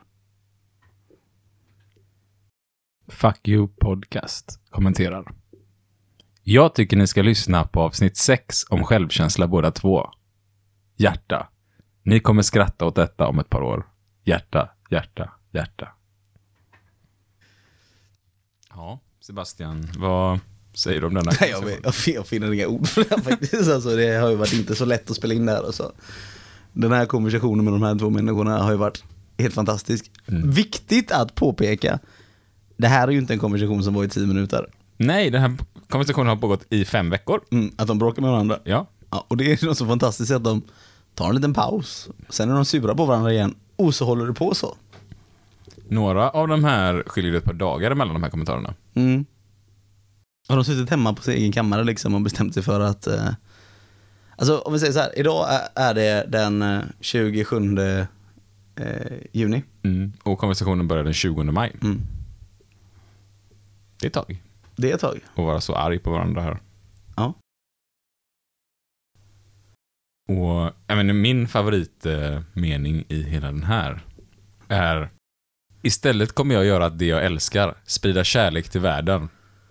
[3.07, 5.31] Fuck you podcast kommenterar.
[6.43, 10.09] Jag tycker ni ska lyssna på avsnitt 6 om självkänsla båda två.
[10.97, 11.49] Hjärta.
[12.03, 13.90] Ni kommer skratta åt detta om ett par år.
[14.23, 15.87] Hjärta, hjärta, hjärta.
[18.69, 20.39] Ja, Sebastian, vad
[20.73, 23.71] säger du om denna Nej, jag, jag, jag finner inga ord för det här faktiskt.
[23.71, 25.63] Alltså, det har ju varit inte så lätt att spela in det här.
[25.63, 25.91] Alltså.
[26.73, 29.03] Den här konversationen med de här två människorna har ju varit
[29.37, 30.11] helt fantastisk.
[30.45, 31.99] Viktigt att påpeka,
[32.77, 34.69] det här är ju inte en konversation som var i tio minuter.
[34.97, 35.57] Nej, den här
[35.89, 37.41] konversationen har pågått i fem veckor.
[37.51, 38.59] Mm, att de bråkar med varandra.
[38.63, 38.87] Ja.
[39.09, 40.61] Ja, och det är något så fantastiskt att de
[41.15, 42.09] tar en liten paus.
[42.29, 43.55] Sen är de sura på varandra igen.
[43.81, 44.77] Och så håller det på så.
[45.87, 48.73] Några av de här skiljer det ett par dagar mellan de här kommentarerna.
[48.93, 49.25] Mm.
[50.47, 53.29] Har de suttit hemma på sin egen kammare liksom och bestämt sig för att eh,
[54.35, 58.05] Alltså om vi säger så här, idag är, det den eh, 27 eh,
[59.31, 59.63] juni.
[59.83, 60.13] Mm.
[60.23, 61.75] Och konversationen börjar den 20 maj.
[61.81, 62.01] Mm.
[63.99, 64.41] Det är ett tag.
[64.75, 65.19] Det är ett tag.
[65.35, 66.59] Att vara så arg på varandra här.
[67.15, 67.33] Ja.
[70.31, 74.01] Och menar, min favoritmening i hela den här
[74.67, 75.09] är
[75.83, 79.29] Istället kommer jag göra det jag älskar, sprida kärlek till världen.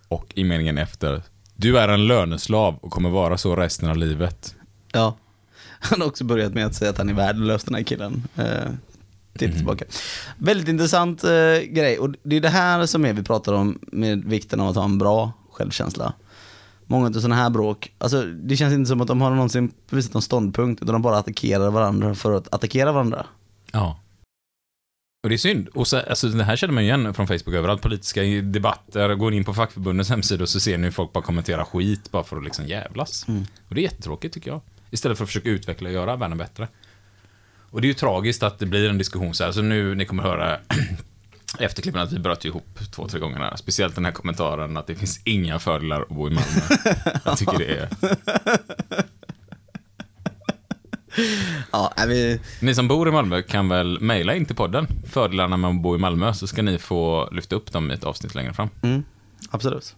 [0.09, 1.23] Och i meningen efter
[1.55, 4.55] Du är en löneslav och kommer vara så resten av livet.
[4.93, 5.17] Ja.
[5.81, 8.23] Han har också börjat med att säga att han är värdelös den här killen.
[8.37, 8.71] Eh,
[9.39, 9.85] till tillbaka.
[10.39, 11.31] Väldigt intressant eh,
[11.69, 14.77] grej och det är det här som är vi pratar om med vikten av att
[14.77, 16.13] ha en bra självkänsla.
[16.91, 20.15] Många av sådana här bråk, alltså det känns inte som att de har någonsin visat
[20.15, 23.27] någon ståndpunkt utan de bara attackerar varandra för att attackera varandra.
[23.73, 24.01] Ja.
[25.23, 25.69] Och det är synd.
[25.69, 27.83] Och så, alltså, det här känner man igen från Facebook överallt.
[27.83, 31.65] Politiska debatter, går in på fackförbundens hemsida och så ser ni hur folk bara kommenterar
[31.65, 33.27] skit bara för att liksom jävlas.
[33.69, 34.61] Och det är jättetråkigt tycker jag.
[34.91, 36.69] Istället för att försöka utveckla och göra världen bättre.
[37.71, 39.53] Och det är ju tragiskt att det blir en diskussion så här.
[39.53, 40.59] Så nu, ni kommer höra
[41.59, 43.57] efterklippen att vi bröt ihop två, tre gånger.
[43.57, 46.61] Speciellt den här kommentaren att det finns inga fördelar att bo i Malmö.
[47.25, 47.89] Jag tycker det är...
[51.73, 55.71] Ja, vi, Ni som bor i Malmö kan väl mejla in till podden, fördelarna med
[55.71, 58.53] att bo i Malmö, så ska ni få lyfta upp dem i ett avsnitt längre
[58.55, 58.69] fram.
[58.83, 59.03] mm,
[59.51, 59.97] absolut.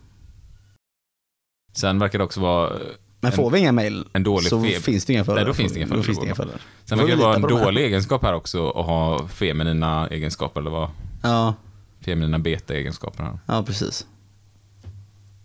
[1.76, 2.72] Sen verkar det också vara...
[3.20, 3.72] Men får vi inga
[4.20, 5.44] dålig så feb- finns det inga fördelar.
[5.44, 6.04] Nej, då finns det inga Då fördelar.
[6.06, 6.60] finns det inga fördelar.
[6.84, 10.90] Sen verkar det vara en dålig egenskap här också, att ha feminina egenskaper, eller vad?
[11.22, 11.54] Ja,
[12.00, 13.38] Feminina beta-egenskaper här.
[13.46, 14.06] ja precis.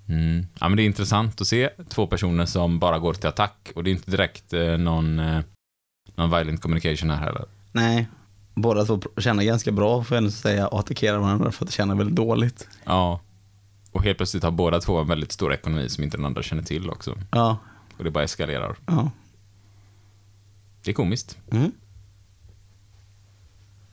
[0.10, 0.46] Mm.
[0.60, 3.84] Ja, men det är intressant att se två personer som bara går till attack, och
[3.84, 5.42] det är inte direkt eh, någon, eh,
[6.16, 7.46] någon violent communication här heller.
[7.72, 8.08] Nej,
[8.56, 11.96] båda två tjänar ganska bra får jag ändå säga och attackerar varandra för att tjäna
[11.96, 12.68] väldigt dåligt.
[12.84, 13.22] Ja.
[13.92, 16.64] Och helt plötsligt har båda två en väldigt stor ekonomi som inte den andra känner
[16.64, 17.18] till också.
[17.32, 17.58] Ja,
[17.98, 18.76] Och det bara eskalerar.
[18.86, 19.12] ja.
[20.84, 21.38] Det är komiskt.
[21.52, 21.72] Mm.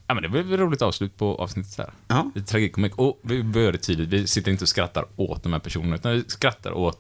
[0.06, 1.92] Ja, men det blev ett roligt avslut på avsnittet här.
[2.08, 2.30] Ja.
[2.34, 2.96] Lite tragikkomik.
[2.96, 6.24] Och vi började tydligt, vi sitter inte och skrattar åt de här personerna, utan vi
[6.26, 6.98] skrattar åt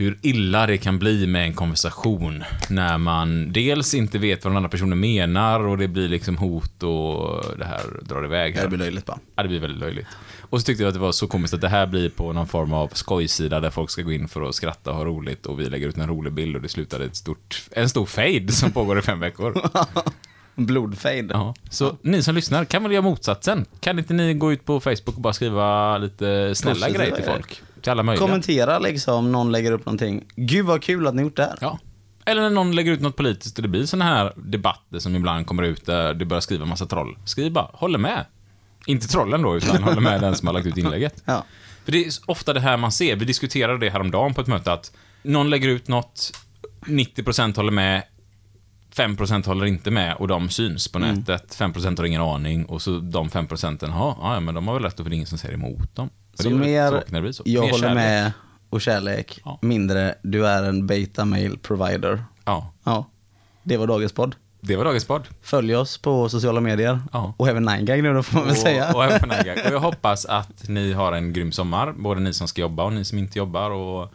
[0.00, 4.56] hur illa det kan bli med en konversation när man dels inte vet vad den
[4.56, 8.54] andra personen menar och det blir liksom hot och det här drar iväg.
[8.54, 8.62] Här.
[8.62, 9.18] Det blir löjligt bara.
[9.36, 10.06] Ja, det blir väldigt löjligt.
[10.40, 12.46] Och så tyckte jag att det var så komiskt att det här blir på någon
[12.46, 15.60] form av skojsida där folk ska gå in för att skratta och ha roligt och
[15.60, 18.72] vi lägger ut en rolig bild och det slutade ett stort, en stor fade som
[18.72, 19.54] pågår i fem veckor.
[20.54, 21.30] Blodfejd.
[21.34, 21.54] Ja.
[21.70, 23.66] Så ni som lyssnar, kan väl göra motsatsen?
[23.80, 27.24] Kan inte ni gå ut på Facebook och bara skriva lite snälla Positiva grejer till
[27.24, 27.62] folk?
[27.82, 28.26] Till alla möjliga.
[28.26, 30.24] Kommentera liksom om någon lägger upp någonting.
[30.36, 31.58] Gud vad kul att ni gjort det här.
[31.60, 31.78] Ja.
[32.24, 35.46] Eller när någon lägger ut något politiskt och det blir såna här debatter som ibland
[35.46, 37.18] kommer ut där det börjar skriva massa troll.
[37.24, 38.24] Skriv bara, håller med.
[38.86, 41.22] Inte trollen då, utan håller med den som har lagt ut inlägget.
[41.24, 41.44] Ja.
[41.84, 43.16] För det är ofta det här man ser.
[43.16, 46.32] Vi diskuterade det häromdagen på ett möte att någon lägger ut något,
[46.80, 48.02] 90% håller med,
[48.94, 51.14] 5% håller inte med och de syns på Mm.
[51.14, 51.54] nätet.
[51.58, 55.00] 5% har ingen aning och så de 5% ja, ja, men de har väl rätt
[55.00, 56.10] och för det är ingen som säger emot dem.
[56.34, 57.42] Så ju mer, det så.
[57.46, 57.94] jag Mer håller kärlek.
[57.96, 58.32] med
[58.70, 59.40] och kärlek.
[59.44, 59.58] Ja.
[59.62, 62.24] Mindre, du är en beta mail provider.
[62.44, 63.06] Ja, Ja,
[63.62, 64.36] det var dagens podd.
[64.60, 65.22] det var dagens podd.
[65.42, 67.00] Följ oss på sociala medier.
[67.12, 67.34] Ja.
[67.36, 68.88] Och även 9gag nu då får man väl säga.
[68.88, 69.26] Och, och, även på
[69.66, 72.92] och jag hoppas att ni har en grym sommar, både ni som ska jobba och
[72.92, 74.12] ni som inte jobbar och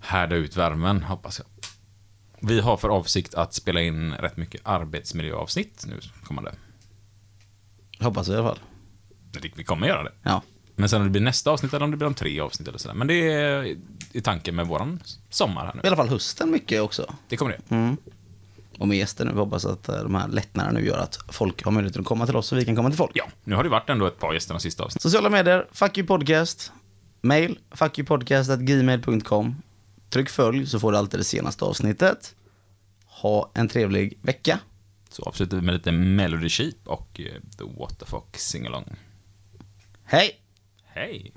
[0.00, 1.46] härda ut värmen, hoppas jag.
[2.46, 6.54] Vi har för avsikt att spela in rätt mycket arbetsmiljöavsnitt nu kommande.
[8.00, 8.58] Hoppas vi i alla fall.
[9.56, 10.12] Vi kommer göra det.
[10.22, 10.42] Ja.
[10.76, 12.78] Men sen om det blir nästa avsnitt eller om det blir om tre avsnitt eller
[12.78, 12.94] sådär.
[12.94, 13.76] Men det är
[14.12, 15.00] i tanken med våran
[15.30, 15.82] sommar här I nu.
[15.88, 17.14] alla fall hösten mycket också.
[17.28, 17.74] Det kommer det.
[17.74, 17.96] Mm.
[18.78, 19.32] Och med gäster nu.
[19.32, 22.26] Vi hoppas att eh, de här lättnaderna nu gör att folk har möjlighet att komma
[22.26, 23.12] till oss och vi kan komma till folk.
[23.14, 25.02] Ja, nu har det varit ändå ett par gäster de sista avsnitt.
[25.02, 26.72] Sociala medier, fuck you podcast.
[27.20, 29.56] Mail, fuckyoupodcast.gmail.com.
[30.14, 32.34] Tryck följ så får du alltid det senaste avsnittet.
[33.06, 34.58] Ha en trevlig vecka.
[35.10, 38.96] Så avslutar vi med lite Melody Sheep och eh, The What the Fuck Singalong.
[40.04, 40.40] Hej!
[40.84, 41.32] Hej!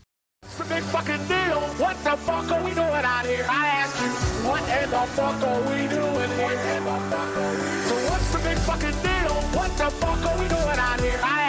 [0.45, 1.59] It's a big fucking deal.
[1.79, 3.45] What the fuck are we doing out here?
[3.49, 4.09] I ask you,
[4.47, 6.57] what in the fuck are we doing here?
[7.87, 9.33] So what's the big fucking deal?
[9.57, 11.19] What the fuck are we doing out here?
[11.23, 11.46] I